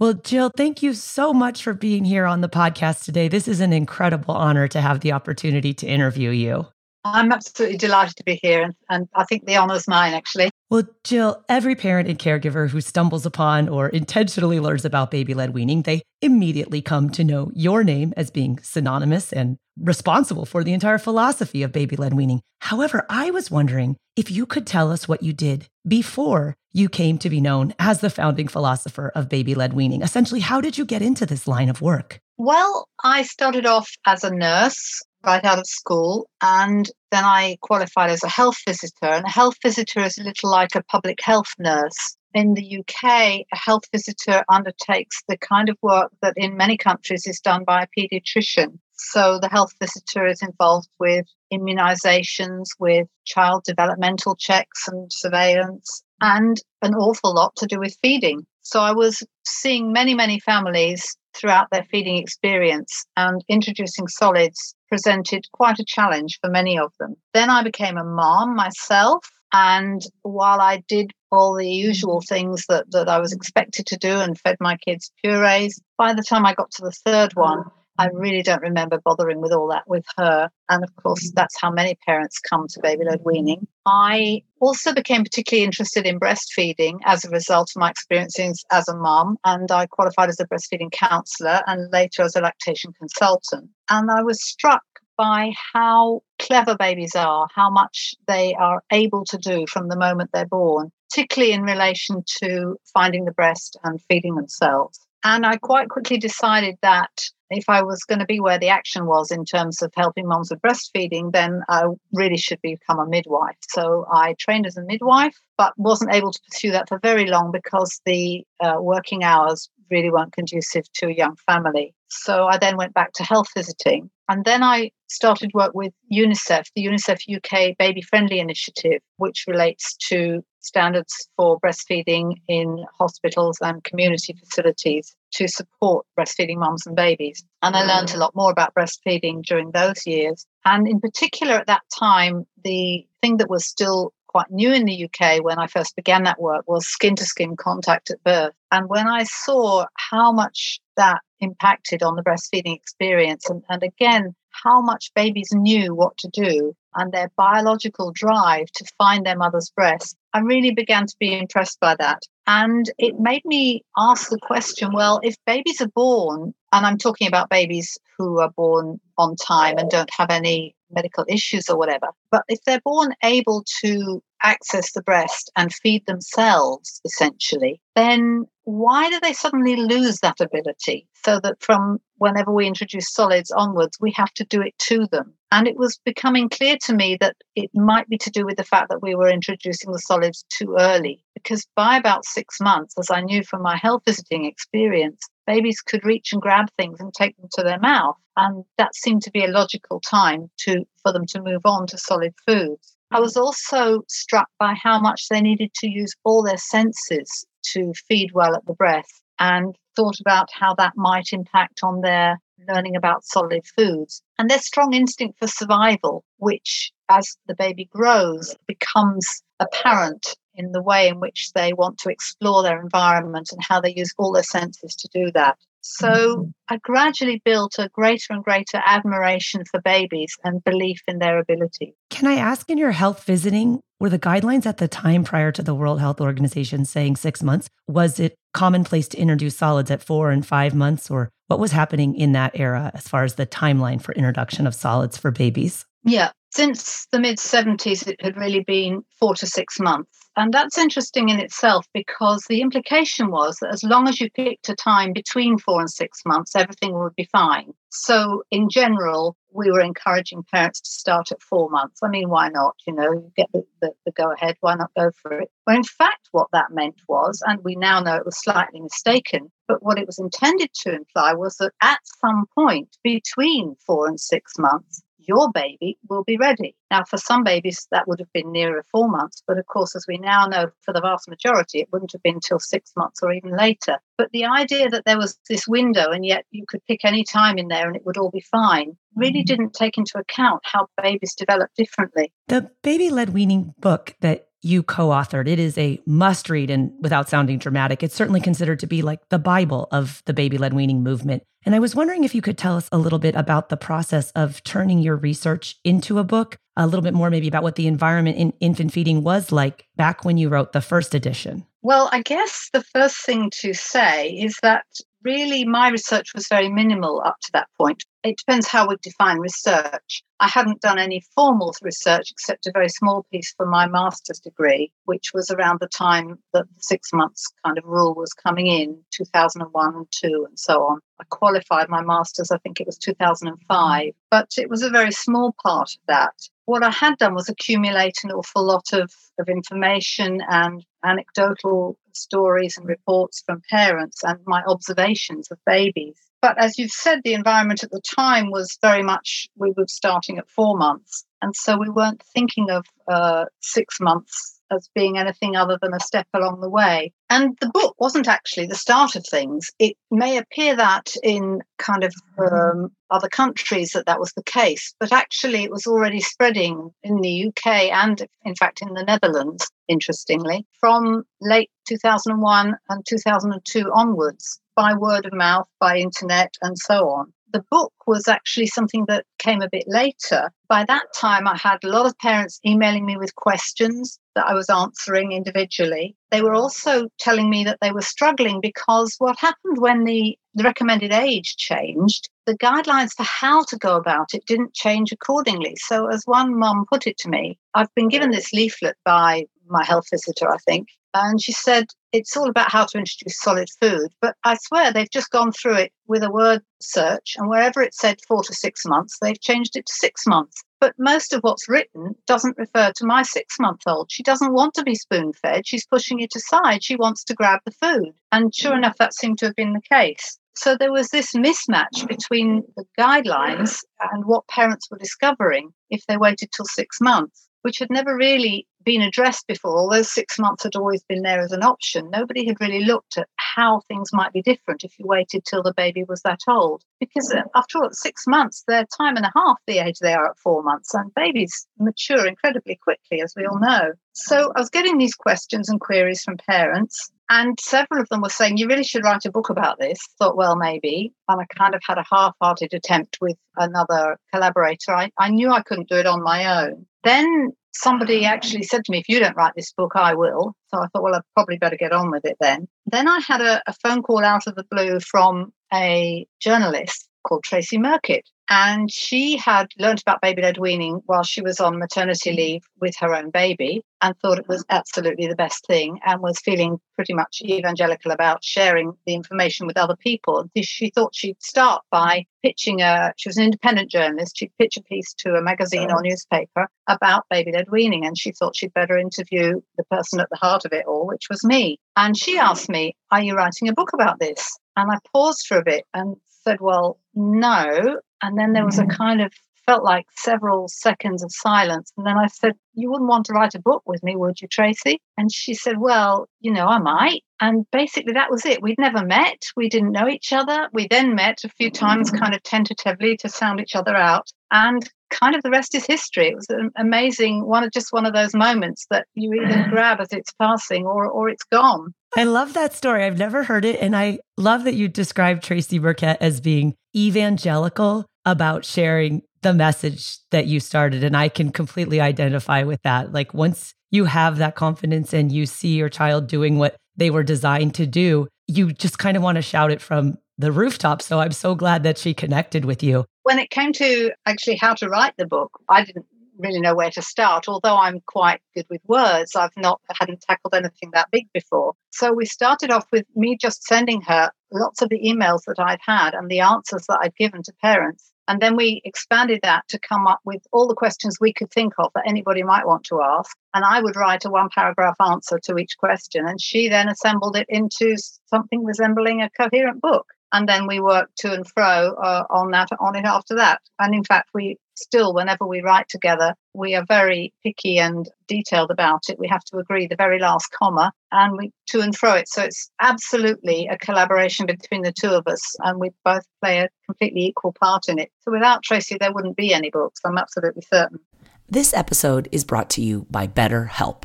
Well, 0.00 0.14
Gill, 0.14 0.50
thank 0.56 0.82
you 0.82 0.94
so 0.94 1.32
much 1.32 1.62
for 1.62 1.74
being 1.74 2.04
here 2.04 2.26
on 2.26 2.40
the 2.40 2.48
podcast 2.48 3.04
today. 3.04 3.28
This 3.28 3.46
is 3.46 3.60
an 3.60 3.72
incredible 3.72 4.34
honor 4.34 4.66
to 4.68 4.80
have 4.80 5.00
the 5.00 5.12
opportunity 5.12 5.74
to 5.74 5.86
interview 5.86 6.30
you. 6.30 6.66
I'm 7.04 7.32
absolutely 7.32 7.78
delighted 7.78 8.16
to 8.16 8.24
be 8.24 8.38
here, 8.42 8.62
and, 8.62 8.74
and 8.88 9.08
I 9.14 9.24
think 9.24 9.46
the 9.46 9.56
honor's 9.56 9.88
mine, 9.88 10.12
actually. 10.12 10.50
Well, 10.68 10.84
Gill, 11.02 11.42
every 11.48 11.74
parent 11.74 12.08
and 12.08 12.18
caregiver 12.18 12.68
who 12.68 12.80
stumbles 12.80 13.24
upon 13.24 13.68
or 13.68 13.88
intentionally 13.88 14.60
learns 14.60 14.84
about 14.84 15.10
baby 15.10 15.34
led 15.34 15.54
weaning, 15.54 15.82
they 15.82 16.02
immediately 16.20 16.82
come 16.82 17.10
to 17.10 17.24
know 17.24 17.50
your 17.54 17.82
name 17.82 18.12
as 18.16 18.30
being 18.30 18.58
synonymous 18.62 19.32
and 19.32 19.56
responsible 19.78 20.44
for 20.44 20.62
the 20.62 20.74
entire 20.74 20.98
philosophy 20.98 21.62
of 21.62 21.72
baby 21.72 21.96
led 21.96 22.14
weaning. 22.14 22.42
However, 22.60 23.06
I 23.08 23.30
was 23.30 23.50
wondering 23.50 23.96
if 24.14 24.30
you 24.30 24.44
could 24.44 24.66
tell 24.66 24.92
us 24.92 25.08
what 25.08 25.22
you 25.22 25.32
did 25.32 25.66
before 25.88 26.54
you 26.72 26.88
came 26.88 27.18
to 27.18 27.30
be 27.30 27.40
known 27.40 27.74
as 27.78 28.00
the 28.00 28.10
founding 28.10 28.46
philosopher 28.46 29.10
of 29.14 29.28
baby 29.28 29.54
led 29.54 29.72
weaning. 29.72 30.02
Essentially, 30.02 30.40
how 30.40 30.60
did 30.60 30.76
you 30.76 30.84
get 30.84 31.02
into 31.02 31.26
this 31.26 31.48
line 31.48 31.68
of 31.68 31.80
work? 31.80 32.20
Well, 32.36 32.86
I 33.02 33.22
started 33.22 33.66
off 33.66 33.90
as 34.06 34.22
a 34.22 34.30
nurse 34.30 35.02
right 35.24 35.44
out 35.44 35.58
of 35.58 35.66
school. 35.66 36.28
And 36.42 36.90
then 37.10 37.24
I 37.24 37.56
qualified 37.60 38.10
as 38.10 38.22
a 38.22 38.28
health 38.28 38.58
visitor. 38.66 39.06
And 39.06 39.26
a 39.26 39.30
health 39.30 39.56
visitor 39.62 40.00
is 40.00 40.18
a 40.18 40.22
little 40.22 40.50
like 40.50 40.74
a 40.74 40.82
public 40.84 41.18
health 41.22 41.52
nurse. 41.58 42.16
In 42.32 42.54
the 42.54 42.78
UK, 42.78 43.04
a 43.04 43.56
health 43.56 43.84
visitor 43.92 44.44
undertakes 44.48 45.22
the 45.28 45.36
kind 45.36 45.68
of 45.68 45.76
work 45.82 46.12
that 46.22 46.34
in 46.36 46.56
many 46.56 46.76
countries 46.76 47.26
is 47.26 47.40
done 47.40 47.64
by 47.64 47.82
a 47.82 47.88
pediatrician. 47.98 48.78
So 48.94 49.38
the 49.40 49.48
health 49.48 49.72
visitor 49.80 50.26
is 50.26 50.42
involved 50.42 50.88
with 51.00 51.26
immunizations, 51.52 52.66
with 52.78 53.08
child 53.24 53.64
developmental 53.64 54.36
checks 54.36 54.86
and 54.86 55.10
surveillance, 55.12 56.04
and 56.20 56.60
an 56.82 56.94
awful 56.94 57.34
lot 57.34 57.56
to 57.56 57.66
do 57.66 57.80
with 57.80 57.96
feeding. 58.02 58.46
So 58.60 58.80
I 58.80 58.92
was 58.92 59.24
seeing 59.44 59.90
many, 59.90 60.14
many 60.14 60.38
families 60.38 61.16
throughout 61.34 61.68
their 61.72 61.84
feeding 61.90 62.16
experience, 62.16 63.06
and 63.16 63.42
introducing 63.48 64.06
solids 64.06 64.74
presented 64.90 65.46
quite 65.52 65.78
a 65.78 65.84
challenge 65.84 66.38
for 66.40 66.50
many 66.50 66.78
of 66.78 66.92
them. 66.98 67.16
Then 67.32 67.48
I 67.48 67.62
became 67.62 67.96
a 67.96 68.04
mom 68.04 68.54
myself, 68.54 69.26
And 69.52 70.02
while 70.22 70.60
I 70.60 70.82
did 70.88 71.12
all 71.32 71.54
the 71.54 71.68
usual 71.68 72.20
things 72.20 72.66
that, 72.68 72.90
that 72.92 73.08
I 73.08 73.18
was 73.18 73.32
expected 73.32 73.86
to 73.86 73.96
do 73.96 74.20
and 74.20 74.38
fed 74.38 74.56
my 74.60 74.76
kids 74.76 75.10
purees, 75.22 75.80
by 75.96 76.14
the 76.14 76.22
time 76.22 76.46
I 76.46 76.54
got 76.54 76.70
to 76.72 76.82
the 76.82 76.92
third 76.92 77.32
one, 77.34 77.64
I 77.98 78.08
really 78.12 78.42
don't 78.42 78.62
remember 78.62 79.00
bothering 79.04 79.40
with 79.40 79.52
all 79.52 79.68
that 79.68 79.86
with 79.86 80.04
her. 80.16 80.48
And 80.68 80.84
of 80.84 80.94
course, 80.96 81.30
mm. 81.30 81.34
that's 81.34 81.60
how 81.60 81.70
many 81.70 81.96
parents 82.06 82.38
come 82.38 82.66
to 82.68 82.80
baby 82.82 83.04
led 83.04 83.20
weaning. 83.24 83.66
I 83.86 84.42
also 84.60 84.94
became 84.94 85.24
particularly 85.24 85.64
interested 85.64 86.06
in 86.06 86.20
breastfeeding 86.20 86.98
as 87.04 87.24
a 87.24 87.30
result 87.30 87.70
of 87.74 87.80
my 87.80 87.90
experiences 87.90 88.64
as 88.70 88.88
a 88.88 88.96
mum. 88.96 89.36
And 89.44 89.70
I 89.70 89.86
qualified 89.86 90.28
as 90.28 90.40
a 90.40 90.46
breastfeeding 90.46 90.92
counselor 90.92 91.60
and 91.66 91.90
later 91.92 92.22
as 92.22 92.36
a 92.36 92.40
lactation 92.40 92.92
consultant. 92.92 93.70
And 93.90 94.10
I 94.10 94.22
was 94.22 94.42
struck 94.42 94.82
by 95.20 95.52
how 95.74 96.22
clever 96.38 96.74
babies 96.78 97.14
are, 97.14 97.46
how 97.54 97.68
much 97.68 98.14
they 98.26 98.54
are 98.54 98.82
able 98.90 99.22
to 99.26 99.36
do 99.36 99.66
from 99.66 99.88
the 99.88 99.98
moment 99.98 100.30
they're 100.32 100.46
born, 100.46 100.90
particularly 101.10 101.52
in 101.52 101.60
relation 101.60 102.24
to 102.38 102.76
finding 102.94 103.26
the 103.26 103.32
breast 103.32 103.78
and 103.84 104.00
feeding 104.08 104.34
themselves. 104.36 104.98
And 105.22 105.44
I 105.44 105.58
quite 105.58 105.90
quickly 105.90 106.16
decided 106.16 106.76
that 106.80 107.28
if 107.50 107.68
I 107.68 107.82
was 107.82 108.04
going 108.04 108.20
to 108.20 108.26
be 108.26 108.40
where 108.40 108.58
the 108.58 108.68
action 108.68 109.06
was 109.06 109.30
in 109.30 109.44
terms 109.44 109.82
of 109.82 109.92
helping 109.96 110.26
moms 110.26 110.50
with 110.50 110.62
breastfeeding, 110.62 111.32
then 111.32 111.62
I 111.68 111.84
really 112.12 112.36
should 112.36 112.60
become 112.62 112.98
a 112.98 113.06
midwife. 113.06 113.56
So 113.68 114.06
I 114.12 114.34
trained 114.38 114.66
as 114.66 114.76
a 114.76 114.82
midwife, 114.82 115.36
but 115.58 115.74
wasn't 115.76 116.14
able 116.14 116.32
to 116.32 116.40
pursue 116.50 116.70
that 116.72 116.88
for 116.88 116.98
very 117.00 117.26
long 117.26 117.50
because 117.52 118.00
the 118.06 118.44
uh, 118.60 118.76
working 118.78 119.24
hours 119.24 119.68
really 119.90 120.10
weren't 120.10 120.32
conducive 120.32 120.90
to 120.94 121.06
a 121.06 121.14
young 121.14 121.36
family. 121.46 121.94
So 122.10 122.46
I 122.46 122.58
then 122.58 122.76
went 122.76 122.94
back 122.94 123.12
to 123.14 123.24
health 123.24 123.48
visiting. 123.56 124.10
And 124.28 124.44
then 124.44 124.62
I 124.62 124.90
started 125.08 125.50
work 125.54 125.74
with 125.74 125.92
UNICEF, 126.12 126.66
the 126.74 126.84
UNICEF 126.84 127.18
UK 127.36 127.76
Baby 127.78 128.02
Friendly 128.02 128.38
Initiative, 128.38 129.00
which 129.16 129.44
relates 129.48 129.96
to 130.08 130.44
standards 130.60 131.28
for 131.36 131.58
breastfeeding 131.60 132.34
in 132.46 132.84
hospitals 132.98 133.58
and 133.60 133.82
community 133.82 134.34
facilities 134.34 135.16
to 135.32 135.48
support 135.48 136.06
breastfeeding 136.18 136.58
mums 136.58 136.86
and 136.86 136.94
babies. 136.94 137.44
And 137.62 137.74
I 137.74 137.84
learned 137.84 138.12
a 138.14 138.18
lot 138.18 138.34
more 138.34 138.50
about 138.50 138.74
breastfeeding 138.74 139.42
during 139.42 139.70
those 139.70 140.06
years. 140.06 140.46
And 140.64 140.86
in 140.86 141.00
particular, 141.00 141.54
at 141.54 141.66
that 141.66 141.82
time, 141.98 142.46
the 142.62 143.06
thing 143.22 143.38
that 143.38 143.50
was 143.50 143.66
still 143.66 144.12
quite 144.28 144.50
new 144.50 144.72
in 144.72 144.84
the 144.84 145.04
UK 145.06 145.42
when 145.42 145.58
I 145.58 145.66
first 145.66 145.96
began 145.96 146.22
that 146.22 146.40
work 146.40 146.68
was 146.68 146.86
skin 146.86 147.16
to 147.16 147.24
skin 147.24 147.56
contact 147.56 148.10
at 148.10 148.22
birth. 148.22 148.54
And 148.70 148.88
when 148.88 149.08
I 149.08 149.24
saw 149.24 149.86
how 149.96 150.30
much 150.30 150.80
that 150.96 151.20
impacted 151.40 152.02
on 152.02 152.16
the 152.16 152.22
breastfeeding 152.22 152.74
experience, 152.74 153.48
and, 153.48 153.62
and 153.68 153.82
again, 153.82 154.34
how 154.50 154.80
much 154.80 155.12
babies 155.14 155.48
knew 155.52 155.94
what 155.94 156.16
to 156.18 156.28
do 156.28 156.74
and 156.94 157.12
their 157.12 157.30
biological 157.36 158.12
drive 158.12 158.66
to 158.72 158.84
find 158.98 159.24
their 159.24 159.36
mother's 159.36 159.70
breast, 159.70 160.16
I 160.32 160.40
really 160.40 160.72
began 160.72 161.06
to 161.06 161.16
be 161.18 161.38
impressed 161.38 161.78
by 161.80 161.96
that. 161.96 162.22
And 162.46 162.90
it 162.98 163.18
made 163.18 163.44
me 163.44 163.82
ask 163.96 164.28
the 164.28 164.38
question 164.42 164.92
well, 164.92 165.20
if 165.22 165.36
babies 165.46 165.80
are 165.80 165.88
born, 165.88 166.52
and 166.72 166.86
I'm 166.86 166.98
talking 166.98 167.28
about 167.28 167.50
babies 167.50 167.98
who 168.18 168.40
are 168.40 168.50
born 168.50 169.00
on 169.18 169.36
time 169.36 169.78
and 169.78 169.90
don't 169.90 170.10
have 170.16 170.30
any 170.30 170.74
medical 170.90 171.24
issues 171.28 171.68
or 171.68 171.78
whatever, 171.78 172.08
but 172.30 172.44
if 172.48 172.58
they're 172.64 172.80
born 172.84 173.14
able 173.22 173.64
to 173.82 174.22
access 174.42 174.92
the 174.92 175.02
breast 175.02 175.50
and 175.56 175.72
feed 175.72 176.06
themselves, 176.06 177.00
essentially, 177.04 177.80
then 177.94 178.46
why 178.64 179.10
do 179.10 179.18
they 179.20 179.32
suddenly 179.32 179.76
lose 179.76 180.20
that 180.20 180.40
ability? 180.40 181.08
So 181.24 181.40
that 181.40 181.60
from 181.60 181.98
whenever 182.18 182.52
we 182.52 182.66
introduce 182.66 183.12
solids 183.12 183.50
onwards, 183.50 183.98
we 184.00 184.12
have 184.12 184.32
to 184.34 184.44
do 184.44 184.60
it 184.60 184.78
to 184.78 185.06
them. 185.06 185.34
And 185.52 185.66
it 185.66 185.76
was 185.76 185.98
becoming 186.04 186.48
clear 186.48 186.76
to 186.84 186.94
me 186.94 187.16
that 187.20 187.36
it 187.56 187.70
might 187.74 188.08
be 188.08 188.18
to 188.18 188.30
do 188.30 188.46
with 188.46 188.56
the 188.56 188.64
fact 188.64 188.88
that 188.90 189.02
we 189.02 189.14
were 189.14 189.28
introducing 189.28 189.90
the 189.90 189.98
solids 189.98 190.44
too 190.48 190.76
early. 190.78 191.24
Because 191.34 191.66
by 191.74 191.96
about 191.96 192.24
six 192.24 192.60
months, 192.60 192.94
as 192.98 193.10
I 193.10 193.22
knew 193.22 193.42
from 193.42 193.62
my 193.62 193.76
health 193.76 194.02
visiting 194.06 194.44
experience, 194.44 195.20
babies 195.46 195.80
could 195.80 196.04
reach 196.04 196.32
and 196.32 196.40
grab 196.40 196.68
things 196.76 197.00
and 197.00 197.12
take 197.12 197.36
them 197.36 197.48
to 197.54 197.62
their 197.62 197.80
mouth. 197.80 198.16
And 198.36 198.64
that 198.78 198.94
seemed 198.94 199.22
to 199.22 199.30
be 199.32 199.44
a 199.44 199.50
logical 199.50 200.00
time 200.00 200.50
to 200.60 200.84
for 201.02 201.12
them 201.12 201.26
to 201.26 201.42
move 201.42 201.62
on 201.64 201.86
to 201.88 201.98
solid 201.98 202.34
foods. 202.46 202.96
I 203.12 203.18
was 203.20 203.36
also 203.36 204.02
struck 204.08 204.48
by 204.58 204.74
how 204.74 205.00
much 205.00 205.28
they 205.28 205.40
needed 205.40 205.74
to 205.74 205.90
use 205.90 206.14
all 206.24 206.42
their 206.42 206.56
senses 206.56 207.44
to 207.72 207.92
feed 208.08 208.30
well 208.32 208.54
at 208.54 208.64
the 208.66 208.74
breath 208.74 209.20
and 209.40 209.76
thought 209.96 210.20
about 210.20 210.48
how 210.52 210.74
that 210.74 210.92
might 210.96 211.32
impact 211.32 211.80
on 211.82 212.02
their 212.02 212.38
learning 212.68 212.94
about 212.94 213.24
solid 213.24 213.66
foods 213.76 214.22
and 214.38 214.48
their 214.48 214.60
strong 214.60 214.92
instinct 214.92 215.38
for 215.38 215.48
survival, 215.48 216.24
which 216.36 216.92
as 217.08 217.36
the 217.46 217.54
baby 217.54 217.86
grows 217.86 218.54
becomes 218.68 219.42
apparent 219.58 220.36
in 220.54 220.72
the 220.72 220.82
way 220.82 221.08
in 221.08 221.18
which 221.18 221.50
they 221.54 221.72
want 221.72 221.98
to 221.98 222.10
explore 222.10 222.62
their 222.62 222.80
environment 222.80 223.50
and 223.50 223.62
how 223.62 223.80
they 223.80 223.92
use 223.94 224.12
all 224.18 224.32
their 224.32 224.42
senses 224.42 224.94
to 224.94 225.08
do 225.12 225.32
that. 225.32 225.58
So. 225.82 226.50
I 226.70 226.78
gradually 226.84 227.42
built 227.44 227.80
a 227.80 227.88
greater 227.88 228.32
and 228.32 228.44
greater 228.44 228.80
admiration 228.86 229.64
for 229.68 229.80
babies 229.80 230.36
and 230.44 230.62
belief 230.62 231.00
in 231.08 231.18
their 231.18 231.40
ability. 231.40 231.94
Can 232.10 232.28
I 232.28 232.36
ask 232.36 232.70
in 232.70 232.78
your 232.78 232.92
health 232.92 233.24
visiting, 233.24 233.80
were 233.98 234.08
the 234.08 234.20
guidelines 234.20 234.66
at 234.66 234.76
the 234.76 234.86
time 234.86 235.24
prior 235.24 235.50
to 235.50 235.62
the 235.64 235.74
World 235.74 235.98
Health 235.98 236.20
Organization 236.20 236.84
saying 236.84 237.16
six 237.16 237.42
months? 237.42 237.68
Was 237.88 238.20
it 238.20 238.36
commonplace 238.54 239.08
to 239.08 239.18
introduce 239.18 239.56
solids 239.56 239.90
at 239.90 240.00
four 240.00 240.30
and 240.30 240.46
five 240.46 240.74
months? 240.76 241.10
Or 241.10 241.28
what 241.48 241.58
was 241.58 241.72
happening 241.72 242.14
in 242.14 242.32
that 242.32 242.52
era 242.54 242.92
as 242.94 243.08
far 243.08 243.24
as 243.24 243.34
the 243.34 243.46
timeline 243.46 244.00
for 244.00 244.12
introduction 244.12 244.68
of 244.68 244.76
solids 244.76 245.18
for 245.18 245.32
babies? 245.32 245.86
Yeah, 246.04 246.30
since 246.50 247.06
the 247.12 247.20
mid 247.20 247.38
70s, 247.38 248.06
it 248.06 248.20
had 248.20 248.36
really 248.36 248.64
been 248.64 249.02
four 249.18 249.34
to 249.36 249.46
six 249.46 249.78
months. 249.78 250.10
And 250.36 250.52
that's 250.52 250.78
interesting 250.78 251.28
in 251.28 251.40
itself 251.40 251.86
because 251.92 252.44
the 252.48 252.60
implication 252.60 253.30
was 253.30 253.56
that 253.60 253.72
as 253.72 253.82
long 253.82 254.08
as 254.08 254.20
you 254.20 254.30
picked 254.30 254.68
a 254.68 254.74
time 254.74 255.12
between 255.12 255.58
four 255.58 255.80
and 255.80 255.90
six 255.90 256.20
months, 256.24 256.54
everything 256.54 256.94
would 256.94 257.14
be 257.16 257.28
fine. 257.32 257.72
So, 257.90 258.44
in 258.50 258.68
general, 258.68 259.36
we 259.52 259.70
were 259.70 259.80
encouraging 259.80 260.44
parents 260.52 260.80
to 260.80 260.90
start 260.90 261.32
at 261.32 261.42
four 261.42 261.68
months. 261.68 262.00
I 262.02 262.08
mean, 262.08 262.30
why 262.30 262.48
not? 262.48 262.76
You 262.86 262.94
know, 262.94 263.12
you 263.12 263.32
get 263.36 263.48
the, 263.52 263.64
the, 263.80 263.92
the 264.06 264.12
go 264.12 264.32
ahead, 264.32 264.56
why 264.60 264.76
not 264.76 264.92
go 264.96 265.10
for 265.20 265.40
it? 265.40 265.50
Well, 265.66 265.76
in 265.76 265.84
fact, 265.84 266.28
what 266.30 266.48
that 266.52 266.70
meant 266.70 267.00
was, 267.08 267.42
and 267.46 267.62
we 267.64 267.74
now 267.74 268.00
know 268.00 268.16
it 268.16 268.24
was 268.24 268.40
slightly 268.40 268.80
mistaken, 268.80 269.50
but 269.66 269.82
what 269.82 269.98
it 269.98 270.06
was 270.06 270.18
intended 270.18 270.70
to 270.82 270.94
imply 270.94 271.34
was 271.34 271.56
that 271.56 271.72
at 271.82 272.00
some 272.20 272.46
point 272.54 272.96
between 273.02 273.74
four 273.84 274.06
and 274.06 274.20
six 274.20 274.52
months, 274.58 275.02
your 275.30 275.50
baby 275.52 275.96
will 276.08 276.24
be 276.24 276.36
ready. 276.36 276.74
Now, 276.90 277.04
for 277.04 277.18
some 277.18 277.44
babies, 277.44 277.86
that 277.92 278.08
would 278.08 278.18
have 278.18 278.32
been 278.32 278.50
nearer 278.50 278.84
four 278.90 279.08
months, 279.08 279.44
but 279.46 279.58
of 279.58 279.66
course, 279.66 279.94
as 279.94 280.04
we 280.08 280.18
now 280.18 280.46
know, 280.46 280.66
for 280.82 280.92
the 280.92 281.00
vast 281.00 281.28
majority, 281.28 281.78
it 281.78 281.88
wouldn't 281.92 282.10
have 282.12 282.22
been 282.22 282.34
until 282.34 282.58
six 282.58 282.92
months 282.96 283.20
or 283.22 283.32
even 283.32 283.56
later. 283.56 283.98
But 284.18 284.30
the 284.32 284.46
idea 284.46 284.88
that 284.90 285.04
there 285.04 285.18
was 285.18 285.38
this 285.48 285.68
window 285.68 286.10
and 286.10 286.26
yet 286.26 286.46
you 286.50 286.64
could 286.68 286.84
pick 286.86 287.04
any 287.04 287.22
time 287.22 287.58
in 287.58 287.68
there 287.68 287.86
and 287.86 287.94
it 287.94 288.04
would 288.04 288.16
all 288.16 288.30
be 288.30 288.44
fine 288.50 288.96
really 289.14 289.40
mm-hmm. 289.40 289.44
didn't 289.44 289.74
take 289.74 289.98
into 289.98 290.18
account 290.18 290.62
how 290.64 290.88
babies 291.00 291.34
develop 291.34 291.70
differently. 291.76 292.32
The 292.48 292.70
baby 292.82 293.10
led 293.10 293.30
weaning 293.30 293.74
book 293.78 294.14
that 294.20 294.49
you 294.62 294.82
co 294.82 295.08
authored. 295.08 295.48
It 295.48 295.58
is 295.58 295.76
a 295.78 296.00
must 296.06 296.50
read, 296.50 296.70
and 296.70 296.92
without 297.00 297.28
sounding 297.28 297.58
dramatic, 297.58 298.02
it's 298.02 298.14
certainly 298.14 298.40
considered 298.40 298.80
to 298.80 298.86
be 298.86 299.02
like 299.02 299.28
the 299.28 299.38
Bible 299.38 299.88
of 299.90 300.22
the 300.26 300.34
baby 300.34 300.58
led 300.58 300.72
weaning 300.72 301.02
movement. 301.02 301.42
And 301.64 301.74
I 301.74 301.78
was 301.78 301.94
wondering 301.94 302.24
if 302.24 302.34
you 302.34 302.40
could 302.40 302.56
tell 302.56 302.76
us 302.76 302.88
a 302.90 302.98
little 302.98 303.18
bit 303.18 303.34
about 303.34 303.68
the 303.68 303.76
process 303.76 304.30
of 304.32 304.62
turning 304.64 305.00
your 305.00 305.16
research 305.16 305.76
into 305.84 306.18
a 306.18 306.24
book, 306.24 306.56
a 306.76 306.86
little 306.86 307.02
bit 307.02 307.12
more 307.12 307.30
maybe 307.30 307.48
about 307.48 307.62
what 307.62 307.76
the 307.76 307.86
environment 307.86 308.38
in 308.38 308.52
infant 308.60 308.92
feeding 308.92 309.22
was 309.22 309.52
like 309.52 309.86
back 309.96 310.24
when 310.24 310.38
you 310.38 310.48
wrote 310.48 310.72
the 310.72 310.80
first 310.80 311.14
edition. 311.14 311.66
Well, 311.82 312.08
I 312.12 312.22
guess 312.22 312.70
the 312.72 312.82
first 312.82 313.24
thing 313.24 313.50
to 313.60 313.74
say 313.74 314.30
is 314.30 314.56
that 314.62 314.84
really 315.24 315.64
my 315.64 315.88
research 315.88 316.34
was 316.34 316.48
very 316.48 316.68
minimal 316.68 317.22
up 317.24 317.36
to 317.40 317.52
that 317.52 317.68
point. 317.78 318.04
It 318.22 318.38
depends 318.38 318.68
how 318.68 318.88
we 318.88 318.96
define 319.02 319.38
research. 319.38 320.22
I 320.40 320.48
hadn't 320.48 320.80
done 320.80 320.98
any 320.98 321.22
formal 321.34 321.74
research 321.82 322.30
except 322.30 322.66
a 322.66 322.72
very 322.72 322.88
small 322.88 323.26
piece 323.30 323.52
for 323.54 323.66
my 323.66 323.86
master's 323.86 324.40
degree, 324.40 324.92
which 325.04 325.32
was 325.34 325.50
around 325.50 325.80
the 325.80 325.88
time 325.88 326.38
that 326.52 326.64
the 326.64 326.82
six 326.82 327.12
months 327.12 327.46
kind 327.64 327.78
of 327.78 327.84
rule 327.84 328.14
was 328.14 328.32
coming 328.32 328.66
in, 328.66 328.98
2001 329.10 329.94
and 329.94 330.06
2 330.10 330.46
and 330.48 330.58
so 330.58 330.82
on. 330.82 331.00
I 331.20 331.24
qualified 331.28 331.88
my 331.88 332.02
master's, 332.02 332.50
I 332.50 332.58
think 332.58 332.80
it 332.80 332.86
was 332.86 332.96
2005, 332.98 334.12
but 334.30 334.48
it 334.56 334.70
was 334.70 334.82
a 334.82 334.90
very 334.90 335.12
small 335.12 335.54
part 335.62 335.90
of 335.90 336.00
that. 336.08 336.34
What 336.64 336.82
I 336.82 336.90
had 336.90 337.18
done 337.18 337.34
was 337.34 337.48
accumulate 337.48 338.16
an 338.24 338.30
awful 338.30 338.64
lot 338.64 338.92
of, 338.92 339.12
of 339.38 339.48
information 339.48 340.40
and 340.48 340.84
anecdotal 341.04 341.98
stories 342.16 342.76
and 342.76 342.86
reports 342.86 343.42
from 343.44 343.62
parents 343.70 344.22
and 344.24 344.38
my 344.46 344.62
observations 344.66 345.50
of 345.50 345.58
babies. 345.66 346.16
But 346.42 346.62
as 346.62 346.78
you've 346.78 346.90
said, 346.90 347.20
the 347.22 347.34
environment 347.34 347.84
at 347.84 347.90
the 347.90 348.00
time 348.16 348.50
was 348.50 348.78
very 348.80 349.02
much, 349.02 349.48
we 349.56 349.72
were 349.76 349.86
starting 349.88 350.38
at 350.38 350.48
four 350.48 350.76
months. 350.76 351.24
And 351.42 351.54
so 351.54 351.76
we 351.76 351.90
weren't 351.90 352.22
thinking 352.34 352.70
of 352.70 352.86
uh, 353.08 353.44
six 353.60 354.00
months 354.00 354.59
as 354.70 354.88
being 354.94 355.18
anything 355.18 355.56
other 355.56 355.78
than 355.80 355.94
a 355.94 356.00
step 356.00 356.26
along 356.34 356.60
the 356.60 356.70
way. 356.70 357.12
And 357.28 357.56
the 357.60 357.70
book 357.72 357.94
wasn't 357.98 358.28
actually 358.28 358.66
the 358.66 358.74
start 358.74 359.16
of 359.16 359.24
things. 359.26 359.70
It 359.78 359.96
may 360.10 360.36
appear 360.36 360.76
that 360.76 361.14
in 361.22 361.62
kind 361.78 362.04
of 362.04 362.14
um, 362.38 362.90
other 363.10 363.28
countries 363.28 363.92
that 363.92 364.06
that 364.06 364.20
was 364.20 364.32
the 364.32 364.42
case, 364.42 364.94
but 364.98 365.12
actually 365.12 365.62
it 365.64 365.70
was 365.70 365.86
already 365.86 366.20
spreading 366.20 366.90
in 367.02 367.20
the 367.20 367.48
UK 367.48 367.66
and, 367.92 368.26
in 368.44 368.54
fact, 368.54 368.82
in 368.82 368.94
the 368.94 369.04
Netherlands, 369.04 369.70
interestingly, 369.88 370.66
from 370.78 371.24
late 371.40 371.70
2001 371.88 372.76
and 372.88 373.06
2002 373.08 373.90
onwards 373.94 374.60
by 374.76 374.94
word 374.94 375.26
of 375.26 375.32
mouth, 375.32 375.68
by 375.78 375.96
internet, 375.96 376.54
and 376.62 376.78
so 376.78 377.08
on 377.08 377.32
the 377.52 377.64
book 377.70 377.92
was 378.06 378.28
actually 378.28 378.66
something 378.66 379.04
that 379.06 379.24
came 379.38 379.62
a 379.62 379.68
bit 379.68 379.84
later. 379.86 380.52
By 380.68 380.84
that 380.86 381.06
time, 381.14 381.46
I 381.46 381.56
had 381.56 381.78
a 381.82 381.88
lot 381.88 382.06
of 382.06 382.18
parents 382.18 382.60
emailing 382.66 383.06
me 383.06 383.16
with 383.16 383.34
questions 383.34 384.18
that 384.40 384.48
I 384.50 384.54
was 384.54 384.70
answering 384.70 385.32
individually. 385.32 386.16
They 386.30 386.40
were 386.40 386.54
also 386.54 387.08
telling 387.18 387.50
me 387.50 387.62
that 387.64 387.78
they 387.82 387.92
were 387.92 388.00
struggling 388.00 388.60
because 388.62 389.14
what 389.18 389.38
happened 389.38 389.76
when 389.78 390.04
the, 390.04 390.38
the 390.54 390.64
recommended 390.64 391.12
age 391.12 391.56
changed, 391.56 392.30
the 392.46 392.56
guidelines 392.56 393.12
for 393.14 393.24
how 393.24 393.64
to 393.64 393.76
go 393.76 393.96
about 393.96 394.32
it 394.32 394.46
didn't 394.46 394.72
change 394.72 395.12
accordingly. 395.12 395.76
So, 395.76 396.06
as 396.06 396.22
one 396.24 396.58
mum 396.58 396.86
put 396.90 397.06
it 397.06 397.18
to 397.18 397.28
me, 397.28 397.58
I've 397.74 397.94
been 397.94 398.08
given 398.08 398.30
this 398.30 398.52
leaflet 398.54 398.96
by 399.04 399.44
my 399.68 399.84
health 399.84 400.06
visitor, 400.10 400.50
I 400.50 400.56
think, 400.66 400.88
and 401.12 401.40
she 401.42 401.52
said, 401.52 401.86
it's 402.12 402.36
all 402.36 402.48
about 402.48 402.70
how 402.70 402.84
to 402.84 402.98
introduce 402.98 403.40
solid 403.40 403.68
food. 403.80 404.12
But 404.20 404.36
I 404.44 404.56
swear 404.60 404.92
they've 404.92 405.10
just 405.10 405.30
gone 405.30 405.52
through 405.52 405.76
it 405.76 405.92
with 406.06 406.22
a 406.22 406.30
word 406.30 406.62
search, 406.80 407.34
and 407.36 407.48
wherever 407.48 407.82
it 407.82 407.94
said 407.94 408.20
four 408.26 408.42
to 408.44 408.54
six 408.54 408.84
months, 408.84 409.18
they've 409.20 409.40
changed 409.40 409.76
it 409.76 409.86
to 409.86 409.92
six 409.92 410.26
months. 410.26 410.62
But 410.80 410.94
most 410.98 411.32
of 411.32 411.42
what's 411.42 411.68
written 411.68 412.14
doesn't 412.26 412.56
refer 412.56 412.92
to 412.96 413.06
my 413.06 413.22
six 413.22 413.58
month 413.60 413.82
old. 413.86 414.10
She 414.10 414.22
doesn't 414.22 414.54
want 414.54 414.74
to 414.74 414.82
be 414.82 414.94
spoon 414.94 415.32
fed. 415.34 415.66
She's 415.66 415.86
pushing 415.86 416.20
it 416.20 416.34
aside. 416.34 416.82
She 416.82 416.96
wants 416.96 417.22
to 417.24 417.34
grab 417.34 417.60
the 417.64 417.72
food. 417.72 418.12
And 418.32 418.54
sure 418.54 418.76
enough, 418.76 418.96
that 418.98 419.14
seemed 419.14 419.38
to 419.38 419.46
have 419.46 419.56
been 419.56 419.74
the 419.74 419.82
case. 419.82 420.38
So 420.54 420.76
there 420.76 420.92
was 420.92 421.08
this 421.08 421.32
mismatch 421.34 422.08
between 422.08 422.64
the 422.76 422.84
guidelines 422.98 423.78
and 424.12 424.24
what 424.24 424.48
parents 424.48 424.90
were 424.90 424.98
discovering 424.98 425.72
if 425.90 426.04
they 426.06 426.16
waited 426.16 426.50
till 426.52 426.66
six 426.66 427.00
months 427.00 427.48
which 427.62 427.78
had 427.78 427.90
never 427.90 428.16
really 428.16 428.66
been 428.84 429.02
addressed 429.02 429.46
before. 429.46 429.76
Although 429.76 430.02
six 430.02 430.38
months 430.38 430.62
had 430.64 430.76
always 430.76 431.02
been 431.04 431.22
there 431.22 431.40
as 431.40 431.52
an 431.52 431.62
option, 431.62 432.10
nobody 432.10 432.46
had 432.46 432.60
really 432.60 432.84
looked 432.84 433.18
at 433.18 433.28
how 433.36 433.80
things 433.80 434.12
might 434.12 434.32
be 434.32 434.42
different 434.42 434.84
if 434.84 434.98
you 434.98 435.06
waited 435.06 435.44
till 435.44 435.62
the 435.62 435.74
baby 435.74 436.04
was 436.04 436.22
that 436.22 436.40
old. 436.48 436.82
Because 436.98 437.32
uh, 437.32 437.42
after 437.54 437.78
all, 437.78 437.86
at 437.86 437.94
six 437.94 438.26
months, 438.26 438.64
they're 438.66 438.86
time 438.96 439.16
and 439.16 439.26
a 439.26 439.32
half 439.34 439.58
the 439.66 439.78
age 439.78 439.98
they 440.00 440.14
are 440.14 440.30
at 440.30 440.38
four 440.38 440.62
months, 440.62 440.94
and 440.94 441.14
babies 441.14 441.66
mature 441.78 442.26
incredibly 442.26 442.78
quickly, 442.82 443.20
as 443.20 443.34
we 443.36 443.46
all 443.46 443.60
know. 443.60 443.92
So 444.12 444.52
I 444.54 444.60
was 444.60 444.70
getting 444.70 444.98
these 444.98 445.14
questions 445.14 445.68
and 445.68 445.80
queries 445.80 446.22
from 446.22 446.36
parents. 446.36 447.10
And 447.32 447.60
several 447.60 448.02
of 448.02 448.08
them 448.08 448.22
were 448.22 448.28
saying, 448.28 448.56
You 448.56 448.66
really 448.66 448.82
should 448.82 449.04
write 449.04 449.24
a 449.24 449.30
book 449.30 449.50
about 449.50 449.78
this. 449.78 450.00
Thought, 450.18 450.36
well, 450.36 450.56
maybe. 450.56 451.12
And 451.28 451.40
I 451.40 451.44
kind 451.56 451.76
of 451.76 451.80
had 451.86 451.96
a 451.96 452.04
half 452.10 452.34
hearted 452.40 452.74
attempt 452.74 453.18
with 453.20 453.36
another 453.56 454.18
collaborator. 454.32 454.92
I, 454.92 455.10
I 455.16 455.30
knew 455.30 455.52
I 455.52 455.62
couldn't 455.62 455.88
do 455.88 455.94
it 455.94 456.06
on 456.06 456.24
my 456.24 456.64
own. 456.64 456.86
Then 457.04 457.52
somebody 457.72 458.24
actually 458.24 458.62
said 458.62 458.84
to 458.84 458.92
me, 458.92 458.98
if 458.98 459.08
you 459.08 459.20
don't 459.20 459.36
write 459.36 459.54
this 459.56 459.72
book, 459.72 459.92
I 459.94 460.14
will. 460.14 460.54
So 460.68 460.80
I 460.80 460.86
thought, 460.88 461.02
well, 461.02 461.14
I'd 461.14 461.22
probably 461.34 461.58
better 461.58 461.76
get 461.76 461.92
on 461.92 462.10
with 462.10 462.24
it 462.24 462.36
then. 462.40 462.68
Then 462.86 463.08
I 463.08 463.20
had 463.20 463.40
a, 463.40 463.62
a 463.66 463.72
phone 463.72 464.02
call 464.02 464.24
out 464.24 464.46
of 464.46 464.54
the 464.54 464.64
blue 464.70 465.00
from 465.00 465.52
a 465.72 466.26
journalist 466.40 467.08
called 467.26 467.44
Tracey 467.44 467.78
Murkett. 467.78 468.22
And 468.52 468.90
she 468.90 469.36
had 469.36 469.68
learned 469.78 470.02
about 470.02 470.20
baby 470.20 470.42
led 470.42 470.58
weaning 470.58 471.02
while 471.06 471.22
she 471.22 471.40
was 471.40 471.60
on 471.60 471.78
maternity 471.78 472.32
leave 472.32 472.62
with 472.80 472.96
her 472.98 473.14
own 473.14 473.30
baby 473.30 473.84
and 474.02 474.18
thought 474.18 474.40
it 474.40 474.48
was 474.48 474.64
absolutely 474.70 475.28
the 475.28 475.36
best 475.36 475.64
thing 475.68 476.00
and 476.04 476.20
was 476.20 476.40
feeling 476.40 476.80
pretty 476.96 477.14
much 477.14 477.40
evangelical 477.44 478.10
about 478.10 478.42
sharing 478.42 478.92
the 479.06 479.14
information 479.14 479.68
with 479.68 479.76
other 479.76 479.94
people. 479.94 480.50
She 480.60 480.90
thought 480.90 481.14
she'd 481.14 481.40
start 481.40 481.84
by 481.92 482.26
pitching 482.42 482.80
a, 482.82 483.12
she 483.16 483.28
was 483.28 483.36
an 483.36 483.44
independent 483.44 483.88
journalist, 483.88 484.36
she'd 484.36 484.56
pitch 484.58 484.76
a 484.76 484.82
piece 484.82 485.14
to 485.18 485.34
a 485.34 485.42
magazine 485.42 485.92
or 485.92 486.02
newspaper 486.02 486.68
about 486.88 487.26
baby 487.30 487.52
led 487.52 487.70
weaning. 487.70 488.04
And 488.04 488.18
she 488.18 488.32
thought 488.32 488.56
she'd 488.56 488.74
better 488.74 488.98
interview 488.98 489.60
the 489.76 489.84
person 489.84 490.18
at 490.18 490.28
the 490.28 490.36
heart 490.36 490.64
of 490.64 490.72
it 490.72 490.86
all, 490.86 491.06
which 491.06 491.28
was 491.30 491.44
me. 491.44 491.78
And 491.96 492.18
she 492.18 492.36
asked 492.36 492.68
me, 492.68 492.96
Are 493.12 493.22
you 493.22 493.36
writing 493.36 493.68
a 493.68 493.74
book 493.74 493.92
about 493.94 494.18
this? 494.18 494.58
And 494.76 494.90
I 494.90 494.96
paused 495.12 495.46
for 495.46 495.58
a 495.58 495.64
bit 495.64 495.84
and 495.94 496.16
said, 496.42 496.60
Well, 496.60 496.98
no. 497.14 498.00
And 498.22 498.38
then 498.38 498.52
there 498.52 498.64
was 498.64 498.78
a 498.78 498.82
mm-hmm. 498.82 498.96
kind 498.96 499.20
of 499.20 499.32
felt 499.66 499.84
like 499.84 500.06
several 500.16 500.66
seconds 500.68 501.22
of 501.22 501.30
silence. 501.32 501.92
And 501.96 502.06
then 502.06 502.18
I 502.18 502.26
said, 502.26 502.52
You 502.74 502.90
wouldn't 502.90 503.08
want 503.08 503.26
to 503.26 503.32
write 503.32 503.54
a 503.54 503.60
book 503.60 503.82
with 503.86 504.02
me, 504.02 504.16
would 504.16 504.40
you, 504.40 504.48
Tracey? 504.48 505.00
And 505.16 505.32
she 505.32 505.54
said, 505.54 505.78
Well, 505.78 506.26
you 506.40 506.52
know, 506.52 506.66
I 506.66 506.78
might. 506.78 507.22
And 507.40 507.66
basically, 507.70 508.12
that 508.14 508.30
was 508.30 508.44
it. 508.44 508.62
We'd 508.62 508.78
never 508.78 509.04
met. 509.04 509.42
We 509.56 509.68
didn't 509.68 509.92
know 509.92 510.08
each 510.08 510.32
other. 510.32 510.68
We 510.72 510.88
then 510.90 511.14
met 511.14 511.38
a 511.44 511.48
few 511.48 511.70
times, 511.70 512.10
mm-hmm. 512.10 512.22
kind 512.22 512.34
of 512.34 512.42
tentatively 512.42 513.16
to 513.18 513.28
sound 513.28 513.60
each 513.60 513.76
other 513.76 513.96
out. 513.96 514.28
And 514.50 514.88
kind 515.10 515.34
of 515.34 515.42
the 515.42 515.50
rest 515.50 515.74
is 515.74 515.86
history. 515.86 516.28
It 516.28 516.36
was 516.36 516.46
an 516.50 516.70
amazing 516.76 517.46
one, 517.46 517.64
of 517.64 517.72
just 517.72 517.92
one 517.92 518.06
of 518.06 518.14
those 518.14 518.34
moments 518.34 518.86
that 518.90 519.06
you 519.14 519.32
either 519.34 519.68
grab 519.70 520.00
as 520.00 520.12
it's 520.12 520.32
passing 520.32 520.86
or, 520.86 521.06
or 521.06 521.28
it's 521.28 521.44
gone. 521.44 521.94
I 522.16 522.24
love 522.24 522.54
that 522.54 522.74
story. 522.74 523.04
I've 523.04 523.18
never 523.18 523.44
heard 523.44 523.64
it. 523.64 523.80
And 523.80 523.96
I 523.96 524.18
love 524.36 524.64
that 524.64 524.74
you 524.74 524.88
described 524.88 525.42
Tracey 525.42 525.78
Murkett 525.78 526.16
as 526.20 526.40
being 526.40 526.74
evangelical 526.94 528.06
about 528.24 528.64
sharing 528.64 529.22
the 529.42 529.54
message 529.54 530.18
that 530.30 530.46
you 530.46 530.60
started. 530.60 531.04
And 531.04 531.16
I 531.16 531.28
can 531.28 531.52
completely 531.52 532.00
identify 532.00 532.64
with 532.64 532.82
that. 532.82 533.12
Like 533.12 533.32
once 533.32 533.74
you 533.90 534.04
have 534.04 534.38
that 534.38 534.54
confidence 534.54 535.12
and 535.12 535.32
you 535.32 535.46
see 535.46 535.76
your 535.76 535.88
child 535.88 536.26
doing 536.26 536.58
what 536.58 536.76
they 536.96 537.10
were 537.10 537.22
designed 537.22 537.74
to 537.76 537.86
do, 537.86 538.28
you 538.46 538.72
just 538.72 538.98
kind 538.98 539.16
of 539.16 539.22
want 539.22 539.36
to 539.36 539.42
shout 539.42 539.70
it 539.70 539.80
from 539.80 540.18
the 540.36 540.52
rooftop. 540.52 541.02
So 541.02 541.20
I'm 541.20 541.32
so 541.32 541.54
glad 541.54 541.84
that 541.84 541.98
she 541.98 542.12
connected 542.12 542.64
with 542.64 542.82
you. 542.82 543.04
When 543.22 543.38
it 543.38 543.50
came 543.50 543.72
to 543.74 544.10
actually 544.26 544.56
how 544.56 544.74
to 544.74 544.88
write 544.88 545.14
the 545.16 545.26
book, 545.26 545.52
I 545.68 545.84
didn't 545.84 546.06
really 546.40 546.60
know 546.60 546.74
where 546.74 546.90
to 546.90 547.02
start. 547.02 547.48
Although 547.48 547.76
I'm 547.76 548.00
quite 548.06 548.40
good 548.54 548.66
with 548.70 548.80
words, 548.86 549.36
I've 549.36 549.56
not 549.56 549.80
hadn't 549.98 550.22
tackled 550.22 550.54
anything 550.54 550.90
that 550.92 551.10
big 551.10 551.26
before. 551.32 551.74
So 551.90 552.12
we 552.12 552.26
started 552.26 552.70
off 552.70 552.86
with 552.92 553.06
me 553.14 553.36
just 553.40 553.64
sending 553.64 554.00
her 554.02 554.30
lots 554.52 554.82
of 554.82 554.88
the 554.88 555.00
emails 555.00 555.44
that 555.46 555.58
I'd 555.58 555.80
had 555.84 556.14
and 556.14 556.28
the 556.28 556.40
answers 556.40 556.86
that 556.88 557.00
I'd 557.02 557.16
given 557.16 557.42
to 557.44 557.52
parents. 557.62 558.12
And 558.28 558.40
then 558.40 558.56
we 558.56 558.80
expanded 558.84 559.40
that 559.42 559.64
to 559.70 559.78
come 559.80 560.06
up 560.06 560.20
with 560.24 560.42
all 560.52 560.68
the 560.68 560.74
questions 560.74 561.18
we 561.20 561.32
could 561.32 561.50
think 561.50 561.72
of 561.78 561.90
that 561.94 562.04
anybody 562.06 562.44
might 562.44 562.66
want 562.66 562.84
to 562.84 563.02
ask. 563.02 563.36
And 563.54 563.64
I 563.64 563.80
would 563.80 563.96
write 563.96 564.24
a 564.24 564.30
one 564.30 564.48
paragraph 564.54 564.94
answer 565.00 565.40
to 565.44 565.58
each 565.58 565.76
question. 565.78 566.26
And 566.26 566.40
she 566.40 566.68
then 566.68 566.88
assembled 566.88 567.36
it 567.36 567.46
into 567.48 567.96
something 568.26 568.64
resembling 568.64 569.20
a 569.20 569.30
coherent 569.30 569.80
book 569.80 570.06
and 570.32 570.48
then 570.48 570.66
we 570.66 570.80
work 570.80 571.10
to 571.18 571.32
and 571.32 571.46
fro 571.46 571.94
uh, 572.02 572.24
on 572.30 572.50
that 572.50 572.68
on 572.78 572.96
it 572.96 573.04
after 573.04 573.36
that. 573.36 573.60
And 573.78 573.94
in 573.94 574.04
fact 574.04 574.30
we 574.34 574.56
still 574.74 575.12
whenever 575.12 575.46
we 575.46 575.60
write 575.60 575.88
together 575.88 576.34
we 576.54 576.74
are 576.74 576.84
very 576.86 577.32
picky 577.44 577.78
and 577.78 578.08
detailed 578.26 578.70
about 578.70 579.02
it. 579.08 579.18
We 579.18 579.28
have 579.28 579.44
to 579.44 579.58
agree 579.58 579.86
the 579.86 579.96
very 579.96 580.18
last 580.18 580.50
comma 580.52 580.92
and 581.12 581.36
we 581.36 581.52
to 581.68 581.80
and 581.80 581.96
fro 581.96 582.14
it. 582.14 582.28
So 582.28 582.42
it's 582.42 582.70
absolutely 582.80 583.68
a 583.68 583.78
collaboration 583.78 584.46
between 584.46 584.82
the 584.82 584.92
two 584.92 585.10
of 585.10 585.26
us 585.26 585.42
and 585.60 585.78
we 585.78 585.90
both 586.04 586.24
play 586.42 586.60
a 586.60 586.68
completely 586.86 587.26
equal 587.26 587.52
part 587.52 587.88
in 587.88 587.98
it. 587.98 588.10
So 588.22 588.32
without 588.32 588.62
tracey 588.62 588.96
there 588.98 589.12
wouldn't 589.12 589.36
be 589.36 589.52
any 589.52 589.70
books 589.70 590.00
i'm 590.04 590.18
absolutely 590.18 590.62
certain. 590.72 591.00
This 591.48 591.74
episode 591.74 592.28
is 592.30 592.44
brought 592.44 592.70
to 592.70 592.82
you 592.82 593.06
by 593.10 593.26
betterhelp 593.26 594.04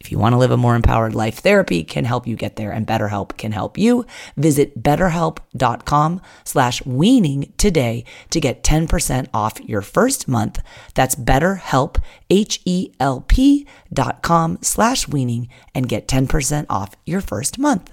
If 0.00 0.12
you 0.12 0.18
want 0.18 0.32
to 0.32 0.38
live 0.38 0.52
a 0.52 0.56
more 0.56 0.76
empowered 0.76 1.14
life, 1.14 1.38
therapy 1.38 1.82
can 1.82 2.04
help 2.04 2.26
you 2.26 2.36
get 2.36 2.54
there 2.54 2.70
and 2.70 2.86
BetterHelp 2.86 3.36
can 3.36 3.50
help 3.52 3.76
you. 3.76 4.06
Visit 4.36 4.80
betterhelp.com 4.80 6.20
slash 6.44 6.84
weaning 6.86 7.52
today 7.56 8.04
to 8.30 8.40
get 8.40 8.62
10% 8.62 9.28
off 9.34 9.60
your 9.60 9.82
first 9.82 10.28
month. 10.28 10.62
That's 10.94 11.16
betterhelp, 11.16 12.00
H-E-L-P 12.30 13.66
dot 13.92 14.22
com 14.22 14.58
slash 14.62 15.08
weaning 15.08 15.48
and 15.74 15.88
get 15.88 16.06
10% 16.06 16.66
off 16.70 16.94
your 17.04 17.20
first 17.20 17.58
month. 17.58 17.92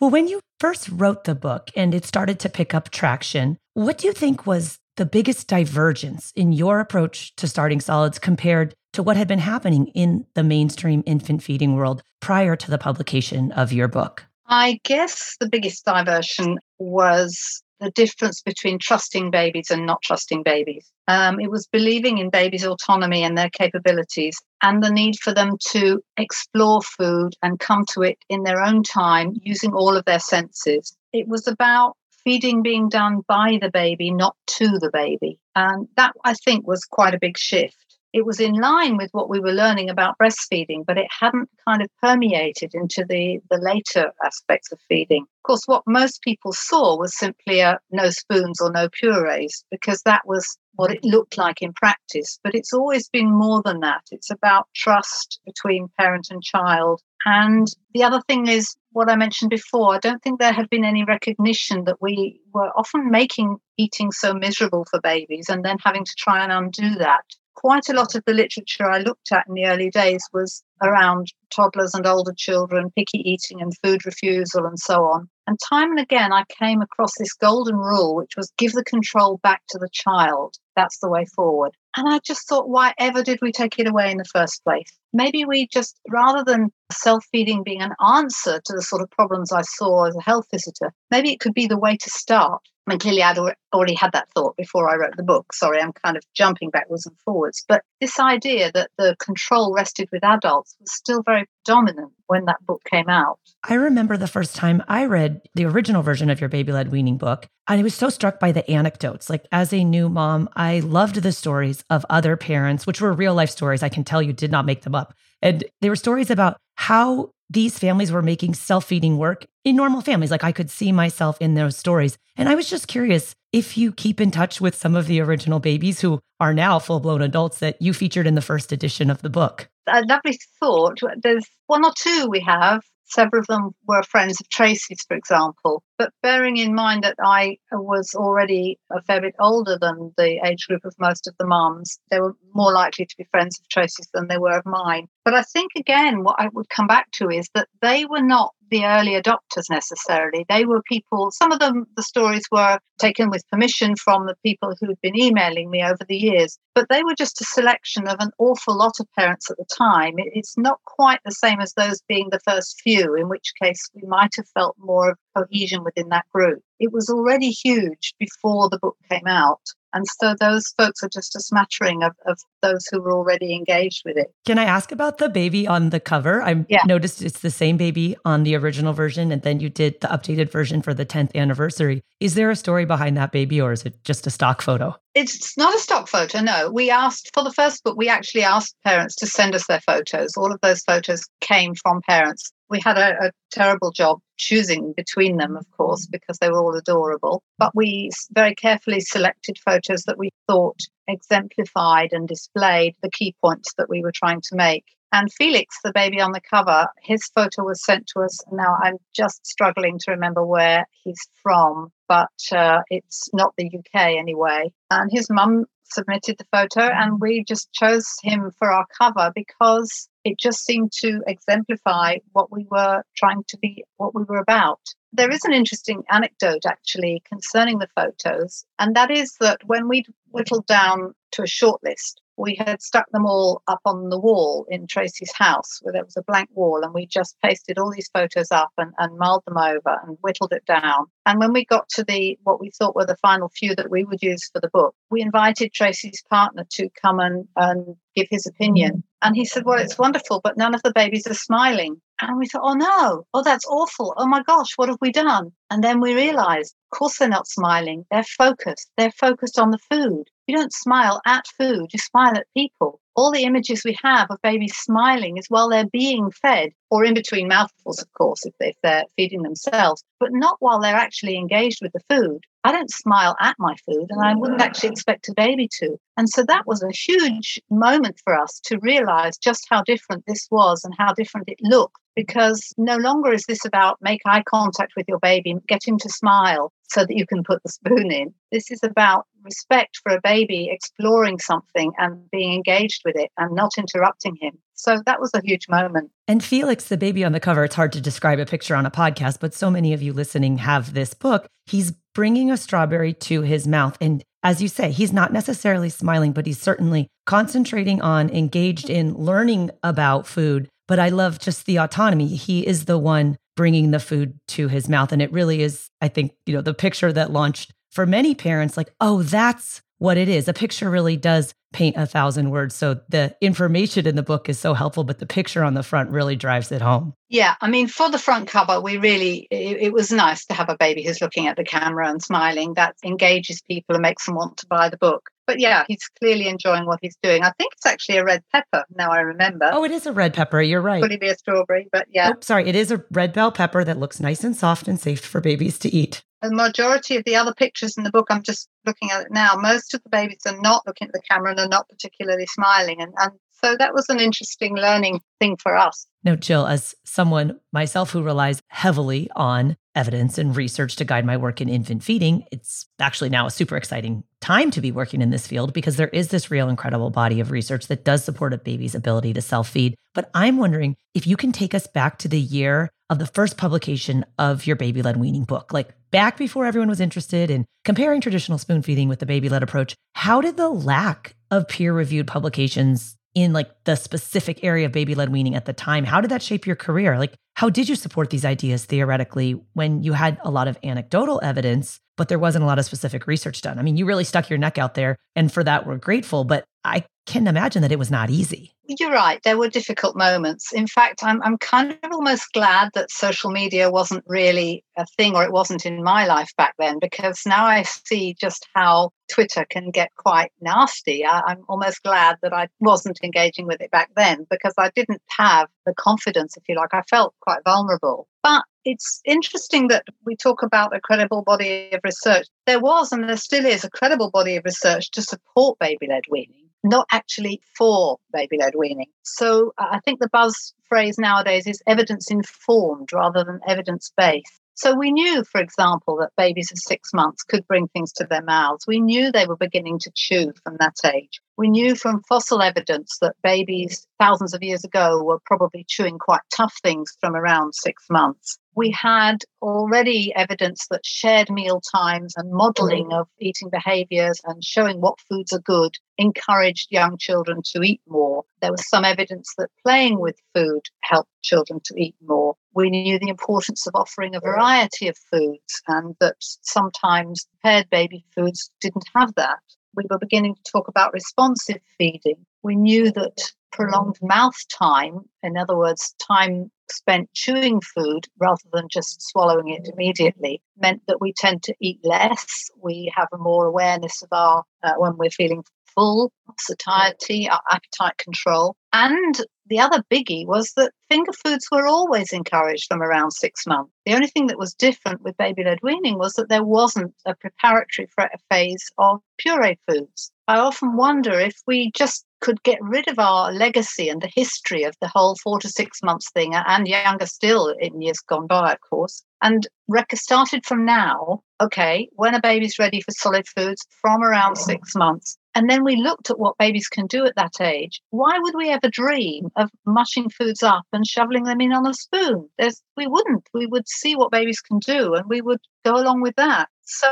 Well, 0.00 0.10
when 0.10 0.28
you 0.28 0.40
first 0.60 0.88
wrote 0.88 1.24
the 1.24 1.34
book 1.34 1.70
and 1.76 1.94
it 1.94 2.06
started 2.06 2.38
to 2.40 2.48
pick 2.48 2.74
up 2.74 2.90
traction, 2.90 3.58
what 3.74 3.98
do 3.98 4.06
you 4.06 4.12
think 4.12 4.46
was 4.46 4.78
the 4.96 5.04
biggest 5.04 5.48
divergence 5.48 6.32
in 6.36 6.52
your 6.52 6.80
approach 6.80 7.34
to 7.36 7.48
starting 7.48 7.80
solids 7.80 8.18
compared 8.18 8.74
to 8.92 9.02
what 9.02 9.16
had 9.16 9.28
been 9.28 9.38
happening 9.38 9.86
in 9.88 10.26
the 10.34 10.42
mainstream 10.42 11.02
infant 11.06 11.42
feeding 11.42 11.76
world 11.76 12.02
prior 12.20 12.56
to 12.56 12.70
the 12.70 12.78
publication 12.78 13.52
of 13.52 13.72
your 13.72 13.88
book? 13.88 14.26
I 14.46 14.80
guess 14.84 15.36
the 15.38 15.48
biggest 15.48 15.84
diversion 15.84 16.58
was 16.78 17.62
the 17.80 17.90
difference 17.92 18.42
between 18.42 18.78
trusting 18.78 19.30
babies 19.30 19.70
and 19.70 19.86
not 19.86 20.02
trusting 20.02 20.42
babies. 20.42 20.90
Um, 21.08 21.40
it 21.40 21.50
was 21.50 21.66
believing 21.66 22.18
in 22.18 22.30
babies' 22.30 22.66
autonomy 22.66 23.24
and 23.24 23.36
their 23.36 23.48
capabilities 23.48 24.36
and 24.62 24.82
the 24.82 24.90
need 24.90 25.16
for 25.18 25.32
them 25.32 25.56
to 25.70 26.02
explore 26.16 26.82
food 26.82 27.34
and 27.42 27.58
come 27.58 27.84
to 27.94 28.02
it 28.02 28.18
in 28.28 28.42
their 28.42 28.60
own 28.60 28.82
time 28.82 29.32
using 29.42 29.72
all 29.72 29.96
of 29.96 30.04
their 30.04 30.20
senses. 30.20 30.94
It 31.12 31.26
was 31.26 31.48
about 31.48 31.96
feeding 32.22 32.62
being 32.62 32.88
done 32.88 33.22
by 33.26 33.58
the 33.60 33.70
baby, 33.70 34.10
not 34.10 34.36
to 34.46 34.78
the 34.78 34.90
baby. 34.92 35.38
And 35.56 35.88
that, 35.96 36.12
I 36.24 36.34
think, 36.34 36.66
was 36.66 36.84
quite 36.84 37.14
a 37.14 37.18
big 37.18 37.38
shift. 37.38 37.79
It 38.12 38.26
was 38.26 38.40
in 38.40 38.54
line 38.54 38.96
with 38.96 39.10
what 39.12 39.30
we 39.30 39.38
were 39.38 39.52
learning 39.52 39.88
about 39.88 40.18
breastfeeding, 40.18 40.84
but 40.84 40.98
it 40.98 41.06
hadn't 41.10 41.48
kind 41.64 41.80
of 41.80 41.88
permeated 42.02 42.74
into 42.74 43.04
the, 43.08 43.38
the 43.50 43.58
later 43.58 44.12
aspects 44.24 44.72
of 44.72 44.80
feeding. 44.88 45.22
Of 45.22 45.42
course, 45.44 45.62
what 45.66 45.84
most 45.86 46.22
people 46.22 46.52
saw 46.52 46.96
was 46.96 47.16
simply 47.16 47.60
a 47.60 47.78
no 47.92 48.10
spoons 48.10 48.60
or 48.60 48.72
no 48.72 48.88
purees, 48.88 49.64
because 49.70 50.02
that 50.02 50.26
was 50.26 50.58
what 50.74 50.90
it 50.90 51.04
looked 51.04 51.38
like 51.38 51.62
in 51.62 51.72
practice. 51.72 52.40
But 52.42 52.54
it's 52.54 52.72
always 52.72 53.08
been 53.08 53.30
more 53.30 53.62
than 53.62 53.80
that. 53.80 54.02
It's 54.10 54.30
about 54.30 54.66
trust 54.74 55.40
between 55.46 55.90
parent 55.96 56.28
and 56.30 56.42
child. 56.42 57.02
And 57.26 57.68
the 57.94 58.02
other 58.02 58.22
thing 58.22 58.48
is 58.48 58.74
what 58.92 59.10
I 59.10 59.14
mentioned 59.14 59.50
before. 59.50 59.94
I 59.94 59.98
don't 59.98 60.22
think 60.22 60.40
there 60.40 60.52
had 60.52 60.70
been 60.70 60.84
any 60.84 61.04
recognition 61.04 61.84
that 61.84 62.00
we 62.00 62.40
were 62.52 62.70
often 62.76 63.10
making 63.10 63.58
eating 63.76 64.10
so 64.10 64.34
miserable 64.34 64.84
for 64.90 65.00
babies 65.00 65.48
and 65.48 65.64
then 65.64 65.76
having 65.84 66.04
to 66.04 66.14
try 66.18 66.42
and 66.42 66.50
undo 66.50 66.96
that 66.96 67.24
quite 67.54 67.88
a 67.88 67.92
lot 67.92 68.14
of 68.14 68.22
the 68.26 68.34
literature 68.34 68.90
I 68.90 68.98
looked 68.98 69.32
at 69.32 69.46
in 69.48 69.54
the 69.54 69.66
early 69.66 69.90
days 69.90 70.22
was 70.32 70.62
around 70.82 71.28
toddlers 71.54 71.94
and 71.94 72.06
older 72.06 72.34
children, 72.36 72.90
picky 72.96 73.18
eating 73.18 73.60
and 73.60 73.72
food 73.82 74.06
refusal, 74.06 74.66
and 74.66 74.78
so 74.78 75.04
on. 75.04 75.28
And 75.46 75.58
time 75.68 75.90
and 75.90 76.00
again, 76.00 76.32
I 76.32 76.44
came 76.60 76.80
across 76.80 77.12
this 77.18 77.34
golden 77.34 77.76
rule, 77.76 78.14
which 78.14 78.36
was 78.36 78.52
give 78.56 78.72
the 78.72 78.84
control 78.84 79.38
back 79.42 79.62
to 79.70 79.78
the 79.78 79.88
child. 79.92 80.54
That's 80.76 80.98
the 81.00 81.10
way 81.10 81.26
forward. 81.34 81.72
And 81.96 82.08
I 82.08 82.20
just 82.20 82.48
thought, 82.48 82.68
why 82.68 82.94
ever 82.98 83.22
did 83.22 83.40
we 83.42 83.50
take 83.50 83.78
it 83.78 83.88
away 83.88 84.10
in 84.10 84.18
the 84.18 84.24
first 84.24 84.62
place? 84.62 84.92
Maybe 85.12 85.44
we 85.44 85.66
just, 85.66 85.98
rather 86.08 86.44
than 86.44 86.70
self 86.92 87.24
feeding 87.32 87.64
being 87.64 87.82
an 87.82 87.94
answer 88.14 88.60
to 88.64 88.72
the 88.72 88.82
sort 88.82 89.02
of 89.02 89.10
problems 89.10 89.52
I 89.52 89.62
saw 89.62 90.04
as 90.04 90.16
a 90.16 90.22
health 90.22 90.46
visitor, 90.52 90.92
maybe 91.10 91.32
it 91.32 91.40
could 91.40 91.54
be 91.54 91.66
the 91.66 91.78
way 91.78 91.96
to 91.96 92.10
start. 92.10 92.62
Mean, 92.90 92.98
clearly 92.98 93.22
I'd 93.22 93.38
already 93.72 93.94
had 93.94 94.10
that 94.12 94.28
thought 94.34 94.56
before 94.56 94.90
I 94.90 94.96
wrote 94.96 95.16
the 95.16 95.22
book. 95.22 95.52
Sorry, 95.52 95.80
I'm 95.80 95.92
kind 95.92 96.16
of 96.16 96.24
jumping 96.34 96.70
backwards 96.70 97.06
and 97.06 97.16
forwards. 97.20 97.64
But 97.68 97.82
this 98.00 98.18
idea 98.18 98.72
that 98.72 98.90
the 98.98 99.14
control 99.20 99.72
rested 99.72 100.08
with 100.10 100.24
adults 100.24 100.74
was 100.80 100.90
still 100.90 101.22
very 101.22 101.46
dominant 101.64 102.10
when 102.26 102.46
that 102.46 102.56
book 102.66 102.82
came 102.90 103.08
out. 103.08 103.38
I 103.62 103.74
remember 103.74 104.16
the 104.16 104.26
first 104.26 104.56
time 104.56 104.82
I 104.88 105.04
read 105.04 105.40
the 105.54 105.66
original 105.66 106.02
version 106.02 106.30
of 106.30 106.40
your 106.40 106.48
baby 106.48 106.72
led 106.72 106.90
weaning 106.90 107.16
book, 107.16 107.46
and 107.68 107.78
I 107.78 107.82
was 107.84 107.94
so 107.94 108.08
struck 108.08 108.40
by 108.40 108.50
the 108.50 108.68
anecdotes. 108.68 109.30
Like, 109.30 109.46
as 109.52 109.72
a 109.72 109.84
new 109.84 110.08
mom, 110.08 110.48
I 110.56 110.80
loved 110.80 111.22
the 111.22 111.30
stories 111.30 111.84
of 111.90 112.04
other 112.10 112.36
parents, 112.36 112.88
which 112.88 113.00
were 113.00 113.12
real 113.12 113.34
life 113.34 113.50
stories. 113.50 113.84
I 113.84 113.88
can 113.88 114.02
tell 114.02 114.20
you 114.20 114.32
did 114.32 114.50
not 114.50 114.66
make 114.66 114.82
them 114.82 114.96
up. 114.96 115.14
And 115.40 115.62
they 115.80 115.90
were 115.90 115.96
stories 115.96 116.30
about 116.30 116.56
how 116.74 117.30
these 117.50 117.78
families 117.78 118.10
were 118.10 118.22
making 118.22 118.54
self 118.54 118.84
feeding 118.84 119.18
work 119.18 119.46
in 119.64 119.76
normal 119.76 120.00
families. 120.00 120.30
Like, 120.30 120.44
I 120.44 120.52
could 120.52 120.70
see 120.70 120.92
myself 120.92 121.36
in 121.40 121.54
those 121.54 121.76
stories. 121.76 122.18
And 122.36 122.48
I 122.48 122.54
was 122.54 122.68
just 122.68 122.88
curious 122.88 123.34
if 123.52 123.76
you 123.76 123.92
keep 123.92 124.20
in 124.20 124.30
touch 124.30 124.60
with 124.60 124.74
some 124.74 124.94
of 124.94 125.06
the 125.06 125.20
original 125.20 125.60
babies 125.60 126.00
who 126.00 126.20
are 126.38 126.54
now 126.54 126.78
full 126.78 127.00
blown 127.00 127.22
adults 127.22 127.58
that 127.58 127.80
you 127.80 127.92
featured 127.92 128.26
in 128.26 128.34
the 128.34 128.42
first 128.42 128.72
edition 128.72 129.10
of 129.10 129.22
the 129.22 129.30
book. 129.30 129.68
A 129.86 130.02
lovely 130.02 130.38
thought. 130.60 131.00
There's 131.22 131.46
one 131.66 131.84
or 131.84 131.92
two 131.96 132.28
we 132.30 132.40
have 132.40 132.82
Several 133.10 133.40
of 133.40 133.48
them 133.48 133.70
were 133.88 134.04
friends 134.04 134.40
of 134.40 134.48
Tracey's, 134.50 135.04
for 135.06 135.16
example. 135.16 135.82
But 135.98 136.12
bearing 136.22 136.58
in 136.58 136.76
mind 136.76 137.02
that 137.02 137.16
I 137.20 137.56
was 137.72 138.14
already 138.14 138.78
a 138.92 139.02
fair 139.02 139.20
bit 139.20 139.34
older 139.40 139.76
than 139.76 140.12
the 140.16 140.38
age 140.44 140.68
group 140.68 140.84
of 140.84 140.94
most 140.96 141.26
of 141.26 141.34
the 141.36 141.46
mums, 141.46 141.98
they 142.10 142.20
were 142.20 142.36
more 142.54 142.72
likely 142.72 143.06
to 143.06 143.16
be 143.16 143.24
friends 143.24 143.58
of 143.58 143.68
Tracey's 143.68 144.08
than 144.14 144.28
they 144.28 144.38
were 144.38 144.56
of 144.56 144.64
mine. 144.64 145.08
But 145.24 145.34
I 145.34 145.42
think, 145.42 145.72
again, 145.76 146.22
what 146.22 146.36
I 146.38 146.50
would 146.52 146.68
come 146.68 146.86
back 146.86 147.10
to 147.14 147.28
is 147.28 147.48
that 147.54 147.68
they 147.82 148.04
were 148.04 148.22
not 148.22 148.54
the 148.70 148.84
early 148.84 149.20
adopters 149.20 149.68
necessarily. 149.68 150.46
They 150.48 150.64
were 150.64 150.82
people, 150.82 151.30
some 151.30 151.52
of 151.52 151.58
them, 151.58 151.86
the 151.96 152.02
stories 152.02 152.44
were 152.50 152.78
taken 152.98 153.30
with 153.30 153.48
permission 153.50 153.96
from 153.96 154.26
the 154.26 154.36
people 154.44 154.74
who'd 154.78 155.00
been 155.00 155.18
emailing 155.18 155.70
me 155.70 155.82
over 155.82 156.04
the 156.08 156.16
years, 156.16 156.58
but 156.74 156.86
they 156.88 157.02
were 157.02 157.14
just 157.14 157.40
a 157.40 157.44
selection 157.44 158.06
of 158.06 158.16
an 158.20 158.30
awful 158.38 158.76
lot 158.76 159.00
of 159.00 159.06
parents 159.18 159.50
at 159.50 159.56
the 159.56 159.66
time. 159.76 160.14
It's 160.18 160.56
not 160.56 160.80
quite 160.84 161.20
the 161.24 161.32
same 161.32 161.60
as 161.60 161.72
those 161.74 162.02
being 162.08 162.28
the 162.30 162.40
first 162.40 162.80
few, 162.82 163.14
in 163.14 163.28
which 163.28 163.52
case 163.60 163.88
we 163.94 164.02
might 164.06 164.32
have 164.36 164.48
felt 164.48 164.76
more 164.78 165.10
of 165.10 165.18
cohesion 165.36 165.84
within 165.84 166.08
that 166.10 166.28
group. 166.32 166.62
It 166.78 166.92
was 166.92 167.10
already 167.10 167.50
huge 167.50 168.14
before 168.18 168.68
the 168.68 168.78
book 168.78 168.96
came 169.10 169.26
out. 169.26 169.62
And 169.92 170.04
so 170.20 170.34
those 170.38 170.68
folks 170.78 171.02
are 171.02 171.08
just 171.08 171.34
a 171.36 171.40
smattering 171.40 172.02
of, 172.02 172.12
of 172.26 172.38
those 172.62 172.86
who 172.90 173.00
were 173.00 173.12
already 173.12 173.54
engaged 173.54 174.02
with 174.04 174.16
it. 174.16 174.32
Can 174.46 174.58
I 174.58 174.64
ask 174.64 174.92
about 174.92 175.18
the 175.18 175.28
baby 175.28 175.66
on 175.66 175.90
the 175.90 176.00
cover? 176.00 176.42
I 176.42 176.64
yeah. 176.68 176.82
noticed 176.86 177.22
it's 177.22 177.40
the 177.40 177.50
same 177.50 177.76
baby 177.76 178.16
on 178.24 178.44
the 178.44 178.56
original 178.56 178.92
version, 178.92 179.32
and 179.32 179.42
then 179.42 179.60
you 179.60 179.68
did 179.68 180.00
the 180.00 180.08
updated 180.08 180.50
version 180.50 180.82
for 180.82 180.94
the 180.94 181.06
10th 181.06 181.34
anniversary. 181.34 182.02
Is 182.20 182.34
there 182.34 182.50
a 182.50 182.56
story 182.56 182.84
behind 182.84 183.16
that 183.16 183.32
baby, 183.32 183.60
or 183.60 183.72
is 183.72 183.84
it 183.84 184.02
just 184.04 184.26
a 184.26 184.30
stock 184.30 184.62
photo? 184.62 184.94
It's 185.14 185.56
not 185.56 185.74
a 185.74 185.78
stock 185.78 186.08
photo, 186.08 186.40
no. 186.40 186.70
We 186.70 186.90
asked 186.90 187.30
for 187.34 187.42
the 187.42 187.52
first 187.52 187.82
book, 187.82 187.96
we 187.96 188.08
actually 188.08 188.44
asked 188.44 188.76
parents 188.84 189.16
to 189.16 189.26
send 189.26 189.54
us 189.54 189.66
their 189.66 189.80
photos. 189.80 190.36
All 190.36 190.52
of 190.52 190.60
those 190.62 190.82
photos 190.82 191.24
came 191.40 191.74
from 191.74 192.00
parents. 192.08 192.52
We 192.70 192.80
had 192.80 192.96
a, 192.98 193.26
a 193.26 193.32
terrible 193.50 193.90
job 193.90 194.20
choosing 194.36 194.94
between 194.96 195.36
them, 195.36 195.56
of 195.56 195.70
course, 195.72 196.06
because 196.06 196.38
they 196.38 196.48
were 196.48 196.62
all 196.62 196.74
adorable. 196.74 197.42
But 197.58 197.74
we 197.74 198.10
very 198.32 198.54
carefully 198.54 199.00
selected 199.00 199.58
photos 199.58 200.04
that 200.04 200.18
we 200.18 200.30
thought 200.46 200.80
exemplified 201.08 202.12
and 202.12 202.28
displayed 202.28 202.94
the 203.02 203.10
key 203.10 203.34
points 203.42 203.74
that 203.76 203.90
we 203.90 204.02
were 204.02 204.12
trying 204.12 204.40
to 204.42 204.56
make. 204.56 204.84
And 205.12 205.32
Felix, 205.32 205.76
the 205.82 205.92
baby 205.92 206.20
on 206.20 206.30
the 206.32 206.40
cover, 206.40 206.86
his 207.02 207.24
photo 207.34 207.64
was 207.64 207.84
sent 207.84 208.06
to 208.08 208.20
us. 208.20 208.38
Now 208.52 208.76
I'm 208.80 208.96
just 209.14 209.44
struggling 209.44 209.98
to 210.00 210.12
remember 210.12 210.46
where 210.46 210.86
he's 211.02 211.28
from, 211.42 211.90
but 212.08 212.30
uh, 212.52 212.82
it's 212.90 213.28
not 213.32 213.54
the 213.56 213.66
UK 213.66 214.16
anyway. 214.16 214.72
And 214.88 215.10
his 215.10 215.28
mum 215.28 215.64
submitted 215.92 216.36
the 216.38 216.46
photo, 216.52 216.86
and 216.92 217.20
we 217.20 217.44
just 217.44 217.72
chose 217.72 218.06
him 218.22 218.50
for 218.58 218.70
our 218.70 218.86
cover 218.96 219.32
because 219.34 220.08
it 220.24 220.38
just 220.38 220.64
seemed 220.64 220.92
to 220.92 221.20
exemplify 221.26 222.16
what 222.32 222.52
we 222.52 222.66
were 222.70 223.02
trying 223.16 223.42
to 223.48 223.58
be, 223.58 223.84
what 223.96 224.14
we 224.14 224.24
were 224.24 224.38
about. 224.38 224.80
There 225.12 225.30
is 225.30 225.44
an 225.44 225.52
interesting 225.52 226.02
anecdote 226.10 226.66
actually 226.66 227.22
concerning 227.28 227.78
the 227.78 227.88
photos, 227.96 228.64
and 228.78 228.94
that 228.94 229.10
is 229.10 229.34
that 229.40 229.58
when 229.66 229.88
we 229.88 230.04
whittled 230.30 230.66
down 230.66 231.14
to 231.32 231.42
a 231.42 231.48
short 231.48 231.82
list, 231.82 232.19
we 232.40 232.54
had 232.54 232.80
stuck 232.80 233.10
them 233.10 233.26
all 233.26 233.62
up 233.68 233.80
on 233.84 234.08
the 234.08 234.18
wall 234.18 234.66
in 234.70 234.86
Tracey's 234.86 235.32
house 235.32 235.78
where 235.82 235.92
there 235.92 236.04
was 236.04 236.16
a 236.16 236.22
blank 236.22 236.48
wall, 236.54 236.82
and 236.82 236.94
we 236.94 237.06
just 237.06 237.36
pasted 237.42 237.78
all 237.78 237.92
these 237.92 238.10
photos 238.12 238.50
up 238.50 238.70
and, 238.78 238.92
and 238.98 239.18
mulled 239.18 239.44
them 239.46 239.58
over 239.58 240.00
and 240.06 240.16
whittled 240.22 240.52
it 240.52 240.64
down. 240.64 241.06
And 241.26 241.38
when 241.38 241.52
we 241.52 241.64
got 241.64 241.88
to 241.90 242.04
the 242.04 242.38
what 242.42 242.60
we 242.60 242.70
thought 242.70 242.96
were 242.96 243.06
the 243.06 243.16
final 243.16 243.50
few 243.50 243.74
that 243.76 243.90
we 243.90 244.04
would 244.04 244.22
use 244.22 244.48
for 244.50 244.60
the 244.60 244.70
book, 244.72 244.94
we 245.10 245.20
invited 245.20 245.72
Tracey's 245.72 246.22
partner 246.30 246.64
to 246.70 246.88
come 247.02 247.20
and, 247.20 247.46
and 247.56 247.96
give 248.14 248.26
his 248.30 248.46
opinion. 248.46 248.92
Mm. 248.92 249.02
And 249.22 249.36
he 249.36 249.44
said, 249.44 249.64
Well, 249.64 249.78
it's 249.78 249.98
wonderful, 249.98 250.40
but 250.42 250.56
none 250.56 250.74
of 250.74 250.82
the 250.82 250.92
babies 250.94 251.26
are 251.26 251.34
smiling. 251.34 252.00
And 252.22 252.38
we 252.38 252.46
thought, 252.46 252.62
Oh 252.64 252.74
no, 252.74 253.24
oh, 253.34 253.42
that's 253.42 253.66
awful. 253.66 254.14
Oh 254.16 254.26
my 254.26 254.42
gosh, 254.42 254.68
what 254.76 254.88
have 254.88 254.98
we 255.00 255.12
done? 255.12 255.52
And 255.70 255.84
then 255.84 256.00
we 256.00 256.14
realized, 256.14 256.74
of 256.90 256.98
course, 256.98 257.18
they're 257.18 257.28
not 257.28 257.46
smiling. 257.46 258.06
They're 258.10 258.24
focused. 258.24 258.90
They're 258.96 259.12
focused 259.12 259.58
on 259.58 259.70
the 259.70 259.78
food. 259.90 260.24
You 260.50 260.56
don't 260.56 260.72
smile 260.72 261.20
at 261.26 261.46
food, 261.46 261.92
you 261.92 262.00
smile 262.00 262.36
at 262.36 262.48
people. 262.56 263.00
All 263.14 263.30
the 263.30 263.44
images 263.44 263.84
we 263.84 263.96
have 264.02 264.26
of 264.32 264.42
babies 264.42 264.74
smiling 264.74 265.36
is 265.36 265.46
while 265.46 265.68
they're 265.68 265.86
being 265.86 266.32
fed, 266.32 266.72
or 266.90 267.04
in 267.04 267.14
between 267.14 267.46
mouthfuls, 267.46 268.02
of 268.02 268.12
course, 268.14 268.44
if, 268.44 268.54
if 268.58 268.74
they're 268.82 269.04
feeding 269.14 269.42
themselves, 269.42 270.02
but 270.18 270.32
not 270.32 270.56
while 270.58 270.80
they're 270.80 270.96
actually 270.96 271.36
engaged 271.36 271.78
with 271.80 271.92
the 271.92 272.00
food. 272.10 272.40
I 272.62 272.72
don't 272.72 272.90
smile 272.90 273.36
at 273.40 273.56
my 273.58 273.74
food, 273.86 274.06
and 274.10 274.22
I 274.22 274.34
wouldn't 274.34 274.60
actually 274.60 274.90
expect 274.90 275.28
a 275.28 275.34
baby 275.34 275.68
to. 275.80 275.96
And 276.16 276.28
so 276.28 276.44
that 276.44 276.66
was 276.66 276.82
a 276.82 276.90
huge 276.92 277.58
moment 277.70 278.20
for 278.22 278.38
us 278.38 278.60
to 278.66 278.78
realize 278.82 279.38
just 279.38 279.66
how 279.70 279.82
different 279.82 280.24
this 280.26 280.46
was 280.50 280.84
and 280.84 280.94
how 280.98 281.14
different 281.14 281.48
it 281.48 281.58
looked. 281.62 281.96
Because 282.16 282.74
no 282.76 282.96
longer 282.96 283.32
is 283.32 283.44
this 283.48 283.64
about 283.64 283.96
make 284.02 284.20
eye 284.26 284.42
contact 284.42 284.92
with 284.96 285.06
your 285.08 285.20
baby, 285.20 285.54
get 285.68 285.86
him 285.86 285.96
to 285.98 286.08
smile 286.10 286.72
so 286.90 287.04
that 287.04 287.16
you 287.16 287.24
can 287.24 287.44
put 287.44 287.62
the 287.62 287.70
spoon 287.70 288.10
in. 288.10 288.34
This 288.50 288.70
is 288.70 288.80
about 288.82 289.26
respect 289.42 290.00
for 290.02 290.12
a 290.12 290.20
baby 290.20 290.68
exploring 290.70 291.38
something 291.38 291.92
and 291.98 292.28
being 292.30 292.52
engaged 292.52 293.02
with 293.04 293.16
it 293.16 293.30
and 293.38 293.54
not 293.54 293.78
interrupting 293.78 294.36
him. 294.40 294.58
So 294.74 295.00
that 295.06 295.20
was 295.20 295.30
a 295.34 295.40
huge 295.42 295.68
moment. 295.68 296.10
And 296.26 296.42
Felix, 296.42 296.88
the 296.88 296.96
baby 296.96 297.24
on 297.24 297.32
the 297.32 297.40
cover, 297.40 297.64
it's 297.64 297.74
hard 297.74 297.92
to 297.92 298.00
describe 298.00 298.38
a 298.38 298.46
picture 298.46 298.74
on 298.74 298.86
a 298.86 298.90
podcast, 298.90 299.38
but 299.40 299.54
so 299.54 299.70
many 299.70 299.92
of 299.92 300.02
you 300.02 300.12
listening 300.12 300.58
have 300.58 300.94
this 300.94 301.14
book. 301.14 301.46
He's 301.66 301.92
bringing 302.14 302.50
a 302.50 302.56
strawberry 302.56 303.12
to 303.14 303.42
his 303.42 303.66
mouth. 303.66 303.96
And 304.00 304.22
as 304.42 304.62
you 304.62 304.68
say, 304.68 304.90
he's 304.90 305.12
not 305.12 305.32
necessarily 305.32 305.90
smiling, 305.90 306.32
but 306.32 306.46
he's 306.46 306.60
certainly 306.60 307.08
concentrating 307.26 308.00
on, 308.00 308.30
engaged 308.30 308.88
in 308.88 309.14
learning 309.14 309.70
about 309.82 310.26
food. 310.26 310.68
But 310.88 310.98
I 310.98 311.10
love 311.10 311.38
just 311.38 311.66
the 311.66 311.78
autonomy. 311.78 312.26
He 312.28 312.66
is 312.66 312.86
the 312.86 312.98
one 312.98 313.36
bringing 313.56 313.90
the 313.90 314.00
food 314.00 314.38
to 314.48 314.68
his 314.68 314.88
mouth. 314.88 315.12
And 315.12 315.20
it 315.20 315.32
really 315.32 315.62
is, 315.62 315.88
I 316.00 316.08
think, 316.08 316.32
you 316.46 316.54
know, 316.54 316.62
the 316.62 316.74
picture 316.74 317.12
that 317.12 317.32
launched 317.32 317.72
for 317.90 318.06
many 318.06 318.34
parents 318.34 318.76
like, 318.76 318.90
oh, 319.00 319.22
that's 319.22 319.82
what 319.98 320.16
it 320.16 320.28
is. 320.28 320.48
A 320.48 320.54
picture 320.54 320.88
really 320.90 321.16
does 321.16 321.52
paint 321.72 321.96
a 321.96 322.06
thousand 322.06 322.50
words. 322.50 322.74
So 322.74 323.00
the 323.08 323.36
information 323.40 324.06
in 324.06 324.16
the 324.16 324.22
book 324.22 324.48
is 324.48 324.58
so 324.58 324.74
helpful, 324.74 325.04
but 325.04 325.18
the 325.18 325.26
picture 325.26 325.62
on 325.62 325.74
the 325.74 325.82
front 325.82 326.10
really 326.10 326.36
drives 326.36 326.72
it 326.72 326.82
home. 326.82 327.14
Yeah, 327.28 327.54
I 327.60 327.70
mean, 327.70 327.86
for 327.86 328.10
the 328.10 328.18
front 328.18 328.48
cover, 328.48 328.80
we 328.80 328.96
really, 328.96 329.46
it, 329.50 329.76
it, 329.80 329.92
was 329.92 330.10
nice 330.10 330.46
to 330.46 330.54
have 330.54 330.68
a 330.68 330.76
baby 330.76 331.04
who's 331.04 331.20
looking 331.20 331.46
at 331.46 331.56
the 331.56 331.64
camera 331.64 332.08
and 332.08 332.20
smiling. 332.20 332.74
That 332.74 332.96
engages 333.04 333.62
people 333.62 333.94
and 333.94 334.02
makes 334.02 334.26
them 334.26 334.34
want 334.34 334.56
to 334.58 334.66
buy 334.66 334.88
the 334.88 334.96
book. 334.96 335.30
But 335.46 335.60
yeah, 335.60 335.84
he's 335.88 336.06
clearly 336.18 336.48
enjoying 336.48 336.86
what 336.86 337.00
he's 337.02 337.16
doing. 337.22 337.42
I 337.42 337.52
think 337.58 337.72
it's 337.72 337.86
actually 337.86 338.18
a 338.18 338.24
red 338.24 338.42
pepper, 338.52 338.84
now 338.94 339.10
I 339.10 339.20
remember. 339.20 339.68
Oh, 339.72 339.84
it 339.84 339.90
is 339.90 340.06
a 340.06 340.12
red 340.12 340.34
pepper. 340.34 340.60
You're 340.62 340.80
right. 340.80 341.02
Could 341.02 341.18
be 341.18 341.28
a 341.28 341.34
strawberry, 341.34 341.88
but 341.90 342.06
yeah. 342.10 342.32
Oh, 342.34 342.38
sorry, 342.40 342.68
it 342.68 342.76
is 342.76 342.92
a 342.92 343.04
red 343.10 343.32
bell 343.32 343.50
pepper 343.50 343.82
that 343.84 343.98
looks 343.98 344.20
nice 344.20 344.44
and 344.44 344.56
soft 344.56 344.86
and 344.86 345.00
safe 345.00 345.20
for 345.20 345.40
babies 345.40 345.78
to 345.80 345.94
eat. 345.94 346.22
The 346.42 346.54
majority 346.54 347.16
of 347.16 347.24
the 347.24 347.36
other 347.36 347.52
pictures 347.52 347.98
in 347.98 348.04
the 348.04 348.10
book, 348.10 348.28
I'm 348.30 348.42
just 348.42 348.68
looking 348.86 349.10
at 349.10 349.22
it 349.22 349.30
now, 349.30 349.56
most 349.56 349.92
of 349.92 350.02
the 350.02 350.08
babies 350.08 350.40
are 350.46 350.58
not 350.58 350.86
looking 350.86 351.08
at 351.08 351.12
the 351.12 351.20
camera 351.28 351.50
and 351.50 351.60
are 351.60 351.68
not 351.68 351.88
particularly 351.88 352.46
smiling. 352.46 353.00
And, 353.02 353.12
and 353.18 353.32
so 353.62 353.76
that 353.76 353.94
was 353.94 354.08
an 354.08 354.20
interesting 354.20 354.76
learning 354.76 355.20
thing 355.38 355.56
for 355.56 355.76
us. 355.76 356.06
No, 356.22 356.36
Gill, 356.36 356.66
as 356.66 356.94
someone 357.04 357.60
myself 357.72 358.10
who 358.10 358.22
relies 358.22 358.60
heavily 358.68 359.30
on 359.34 359.76
evidence 359.94 360.38
and 360.38 360.56
research 360.56 360.96
to 360.96 361.04
guide 361.04 361.24
my 361.24 361.36
work 361.36 361.60
in 361.60 361.68
infant 361.68 362.02
feeding, 362.02 362.44
it's 362.52 362.86
actually 363.00 363.30
now 363.30 363.46
a 363.46 363.50
super 363.50 363.76
exciting 363.76 364.22
time 364.40 364.70
to 364.70 364.80
be 364.80 364.92
working 364.92 365.22
in 365.22 365.30
this 365.30 365.46
field 365.46 365.72
because 365.72 365.96
there 365.96 366.08
is 366.08 366.28
this 366.28 366.50
real 366.50 366.68
incredible 366.68 367.10
body 367.10 367.40
of 367.40 367.50
research 367.50 367.86
that 367.88 368.04
does 368.04 368.24
support 368.24 368.52
a 368.52 368.58
baby's 368.58 368.94
ability 368.94 369.32
to 369.32 369.42
self 369.42 369.68
feed. 369.68 369.96
But 370.14 370.30
I'm 370.34 370.58
wondering 370.58 370.96
if 371.14 371.26
you 371.26 371.36
can 371.36 371.52
take 371.52 371.74
us 371.74 371.86
back 371.86 372.18
to 372.18 372.28
the 372.28 372.40
year 372.40 372.90
of 373.08 373.18
the 373.18 373.26
first 373.26 373.56
publication 373.56 374.24
of 374.38 374.66
your 374.66 374.76
baby 374.76 375.02
led 375.02 375.16
weaning 375.16 375.44
book, 375.44 375.72
like 375.72 375.90
back 376.10 376.36
before 376.36 376.66
everyone 376.66 376.88
was 376.88 377.00
interested 377.00 377.50
in 377.50 377.66
comparing 377.84 378.20
traditional 378.20 378.58
spoon 378.58 378.82
feeding 378.82 379.08
with 379.08 379.18
the 379.18 379.26
baby 379.26 379.48
led 379.48 379.62
approach. 379.62 379.94
How 380.14 380.40
did 380.40 380.56
the 380.56 380.68
lack 380.68 381.34
of 381.50 381.66
peer 381.66 381.92
reviewed 381.92 382.28
publications 382.28 383.16
in 383.34 383.52
like 383.52 383.70
the 383.84 383.96
specific 383.96 384.64
area 384.64 384.86
of 384.86 384.92
baby 384.92 385.14
led 385.14 385.30
weaning 385.30 385.54
at 385.54 385.64
the 385.64 385.72
time. 385.72 386.04
How 386.04 386.20
did 386.20 386.30
that 386.30 386.42
shape 386.42 386.66
your 386.66 386.76
career? 386.76 387.18
Like 387.18 387.34
how 387.54 387.68
did 387.68 387.88
you 387.88 387.94
support 387.94 388.30
these 388.30 388.44
ideas 388.44 388.84
theoretically 388.84 389.60
when 389.74 390.02
you 390.02 390.12
had 390.12 390.38
a 390.42 390.50
lot 390.50 390.68
of 390.68 390.78
anecdotal 390.82 391.40
evidence 391.42 392.00
but 392.16 392.28
there 392.28 392.38
wasn't 392.38 392.62
a 392.62 392.66
lot 392.66 392.78
of 392.78 392.84
specific 392.84 393.26
research 393.26 393.62
done? 393.62 393.78
I 393.78 393.82
mean 393.82 393.96
you 393.96 394.06
really 394.06 394.24
stuck 394.24 394.50
your 394.50 394.58
neck 394.58 394.78
out 394.78 394.94
there 394.94 395.16
and 395.36 395.52
for 395.52 395.64
that 395.64 395.86
we're 395.86 395.96
grateful 395.96 396.44
but 396.44 396.64
i 396.84 397.04
can 397.26 397.46
imagine 397.46 397.82
that 397.82 397.92
it 397.92 397.98
was 397.98 398.10
not 398.10 398.30
easy 398.30 398.72
you're 398.98 399.12
right. 399.12 399.40
There 399.44 399.58
were 399.58 399.68
difficult 399.68 400.16
moments. 400.16 400.72
In 400.72 400.86
fact, 400.86 401.22
I'm, 401.22 401.40
I'm 401.42 401.58
kind 401.58 401.96
of 402.02 402.12
almost 402.12 402.52
glad 402.52 402.90
that 402.94 403.10
social 403.10 403.50
media 403.50 403.90
wasn't 403.90 404.24
really 404.26 404.82
a 404.96 405.06
thing 405.06 405.36
or 405.36 405.44
it 405.44 405.52
wasn't 405.52 405.86
in 405.86 406.02
my 406.02 406.26
life 406.26 406.50
back 406.56 406.74
then 406.78 406.98
because 406.98 407.42
now 407.46 407.66
I 407.66 407.82
see 407.82 408.34
just 408.40 408.66
how 408.74 409.12
Twitter 409.32 409.64
can 409.68 409.90
get 409.90 410.10
quite 410.16 410.50
nasty. 410.60 411.24
I, 411.24 411.40
I'm 411.46 411.64
almost 411.68 412.02
glad 412.02 412.38
that 412.42 412.52
I 412.52 412.68
wasn't 412.80 413.20
engaging 413.22 413.66
with 413.66 413.80
it 413.80 413.90
back 413.92 414.10
then 414.16 414.46
because 414.50 414.74
I 414.76 414.90
didn't 414.94 415.22
have 415.28 415.68
the 415.86 415.94
confidence, 415.94 416.56
if 416.56 416.64
you 416.68 416.74
like. 416.74 416.92
I 416.92 417.02
felt 417.02 417.34
quite 417.40 417.62
vulnerable. 417.64 418.26
But 418.42 418.64
it's 418.84 419.20
interesting 419.24 419.88
that 419.88 420.04
we 420.24 420.34
talk 420.34 420.62
about 420.62 420.96
a 420.96 421.00
credible 421.00 421.42
body 421.42 421.90
of 421.92 422.00
research. 422.02 422.46
There 422.66 422.80
was 422.80 423.12
and 423.12 423.28
there 423.28 423.36
still 423.36 423.66
is 423.66 423.84
a 423.84 423.90
credible 423.90 424.30
body 424.30 424.56
of 424.56 424.64
research 424.64 425.10
to 425.12 425.22
support 425.22 425.78
baby 425.78 426.08
led 426.08 426.24
weaning 426.30 426.59
not 426.82 427.06
actually 427.12 427.60
for 427.76 428.18
baby 428.32 428.58
led 428.58 428.74
weaning. 428.76 429.10
So 429.22 429.72
uh, 429.78 429.88
I 429.90 430.00
think 430.00 430.20
the 430.20 430.28
buzz 430.28 430.74
phrase 430.88 431.18
nowadays 431.18 431.66
is 431.66 431.82
evidence 431.86 432.30
informed 432.30 433.12
rather 433.12 433.44
than 433.44 433.60
evidence 433.66 434.12
based. 434.16 434.59
So 434.74 434.94
we 434.94 435.12
knew, 435.12 435.44
for 435.44 435.60
example, 435.60 436.16
that 436.20 436.30
babies 436.36 436.72
of 436.72 436.78
six 436.78 437.12
months 437.12 437.42
could 437.42 437.66
bring 437.66 437.88
things 437.88 438.12
to 438.14 438.24
their 438.24 438.42
mouths. 438.42 438.86
We 438.86 439.00
knew 439.00 439.30
they 439.30 439.46
were 439.46 439.56
beginning 439.56 439.98
to 440.00 440.12
chew 440.14 440.52
from 440.62 440.76
that 440.80 440.96
age. 441.12 441.40
We 441.58 441.68
knew 441.68 441.94
from 441.94 442.22
fossil 442.28 442.62
evidence 442.62 443.18
that 443.20 443.36
babies 443.42 444.06
thousands 444.18 444.54
of 444.54 444.62
years 444.62 444.84
ago 444.84 445.22
were 445.22 445.40
probably 445.44 445.84
chewing 445.88 446.18
quite 446.18 446.40
tough 446.54 446.74
things 446.82 447.14
from 447.20 447.36
around 447.36 447.74
six 447.74 448.04
months 448.08 448.58
we 448.76 448.90
had 448.90 449.38
already 449.62 450.32
evidence 450.36 450.86
that 450.90 451.04
shared 451.04 451.50
meal 451.50 451.80
times 451.94 452.34
and 452.36 452.52
modeling 452.52 453.12
of 453.12 453.28
eating 453.38 453.68
behaviors 453.70 454.40
and 454.44 454.64
showing 454.64 455.00
what 455.00 455.20
foods 455.28 455.52
are 455.52 455.60
good 455.60 455.96
encouraged 456.18 456.88
young 456.90 457.16
children 457.18 457.60
to 457.64 457.82
eat 457.82 458.00
more. 458.06 458.44
There 458.60 458.70
was 458.70 458.88
some 458.88 459.04
evidence 459.04 459.52
that 459.58 459.70
playing 459.84 460.20
with 460.20 460.36
food 460.54 460.82
helped 461.02 461.30
children 461.42 461.80
to 461.84 461.94
eat 461.96 462.14
more. 462.22 462.56
We 462.74 462.90
knew 462.90 463.18
the 463.18 463.28
importance 463.28 463.86
of 463.86 463.94
offering 463.94 464.34
a 464.34 464.40
variety 464.40 465.08
of 465.08 465.16
foods 465.30 465.82
and 465.88 466.14
that 466.20 466.36
sometimes 466.38 467.48
paired 467.62 467.90
baby 467.90 468.24
foods 468.34 468.70
didn't 468.80 469.08
have 469.14 469.34
that. 469.34 469.58
We 469.94 470.04
were 470.08 470.18
beginning 470.18 470.54
to 470.54 470.72
talk 470.72 470.86
about 470.86 471.12
responsive 471.12 471.80
feeding. 471.98 472.46
We 472.62 472.76
knew 472.76 473.10
that 473.12 473.52
prolonged 473.72 474.18
mouth 474.22 474.56
time, 474.68 475.20
in 475.42 475.56
other 475.56 475.76
words, 475.76 476.14
time 476.18 476.70
spent 476.90 477.32
chewing 477.34 477.80
food 477.80 478.26
rather 478.38 478.62
than 478.72 478.88
just 478.88 479.22
swallowing 479.22 479.68
it 479.68 479.88
immediately, 479.92 480.60
meant 480.76 481.02
that 481.06 481.20
we 481.20 481.32
tend 481.32 481.62
to 481.62 481.74
eat 481.80 482.00
less. 482.04 482.70
We 482.82 483.12
have 483.16 483.28
a 483.32 483.38
more 483.38 483.66
awareness 483.66 484.22
of 484.22 484.28
our, 484.32 484.64
uh, 484.82 484.94
when 484.96 485.16
we're 485.16 485.30
feeling 485.30 485.64
full, 485.94 486.32
satiety, 486.58 487.48
our 487.48 487.60
appetite 487.70 488.18
control. 488.18 488.76
And 488.92 489.40
the 489.66 489.78
other 489.78 490.02
biggie 490.10 490.46
was 490.46 490.72
that 490.72 490.92
finger 491.08 491.32
foods 491.32 491.68
were 491.70 491.86
always 491.86 492.32
encouraged 492.32 492.86
from 492.88 493.02
around 493.02 493.30
six 493.30 493.64
months. 493.66 493.92
The 494.04 494.14
only 494.14 494.26
thing 494.26 494.48
that 494.48 494.58
was 494.58 494.74
different 494.74 495.22
with 495.22 495.36
baby 495.36 495.62
led 495.62 495.78
weaning 495.82 496.18
was 496.18 496.32
that 496.34 496.48
there 496.48 496.64
wasn't 496.64 497.14
a 497.24 497.36
preparatory 497.36 498.08
phase 498.50 498.90
of 498.98 499.20
puree 499.38 499.78
foods. 499.86 500.32
I 500.48 500.58
often 500.58 500.96
wonder 500.96 501.38
if 501.38 501.54
we 501.68 501.92
just 501.92 502.26
could 502.40 502.62
get 502.64 502.82
rid 502.82 503.06
of 503.06 503.20
our 503.20 503.52
legacy 503.52 504.08
and 504.08 504.20
the 504.20 504.32
history 504.34 504.82
of 504.82 504.96
the 505.00 505.08
whole 505.08 505.36
four 505.36 505.60
to 505.60 505.68
six 505.68 506.02
months 506.02 506.30
thing 506.32 506.54
and 506.54 506.88
younger 506.88 507.26
still 507.26 507.68
in 507.68 508.02
years 508.02 508.18
gone 508.18 508.48
by, 508.48 508.72
of 508.72 508.80
course, 508.80 509.22
and 509.42 509.66
rec- 509.88 510.14
started 510.16 510.64
from 510.64 510.84
now. 510.84 511.42
Okay, 511.60 512.08
when 512.12 512.34
a 512.34 512.40
baby's 512.40 512.78
ready 512.78 513.00
for 513.00 513.12
solid 513.12 513.46
foods 513.46 513.86
from 514.00 514.22
around 514.22 514.56
six 514.56 514.94
months, 514.94 515.36
and 515.54 515.68
then 515.68 515.82
we 515.82 515.96
looked 515.96 516.30
at 516.30 516.38
what 516.38 516.58
babies 516.58 516.86
can 516.88 517.06
do 517.06 517.24
at 517.26 517.34
that 517.36 517.60
age. 517.60 518.00
Why 518.10 518.38
would 518.38 518.54
we 518.54 518.70
ever 518.70 518.88
dream 518.88 519.48
of 519.56 519.70
mushing 519.84 520.30
foods 520.30 520.62
up 520.62 520.84
and 520.92 521.06
shoveling 521.06 521.44
them 521.44 521.60
in 521.60 521.72
on 521.72 521.86
a 521.86 521.94
spoon? 521.94 522.48
There's, 522.58 522.80
we 522.96 523.06
wouldn't. 523.06 523.48
We 523.52 523.66
would 523.66 523.88
see 523.88 524.14
what 524.14 524.30
babies 524.30 524.60
can 524.60 524.78
do 524.78 525.14
and 525.14 525.28
we 525.28 525.40
would 525.40 525.60
go 525.84 525.94
along 525.94 526.20
with 526.20 526.36
that. 526.36 526.68
So 526.84 527.08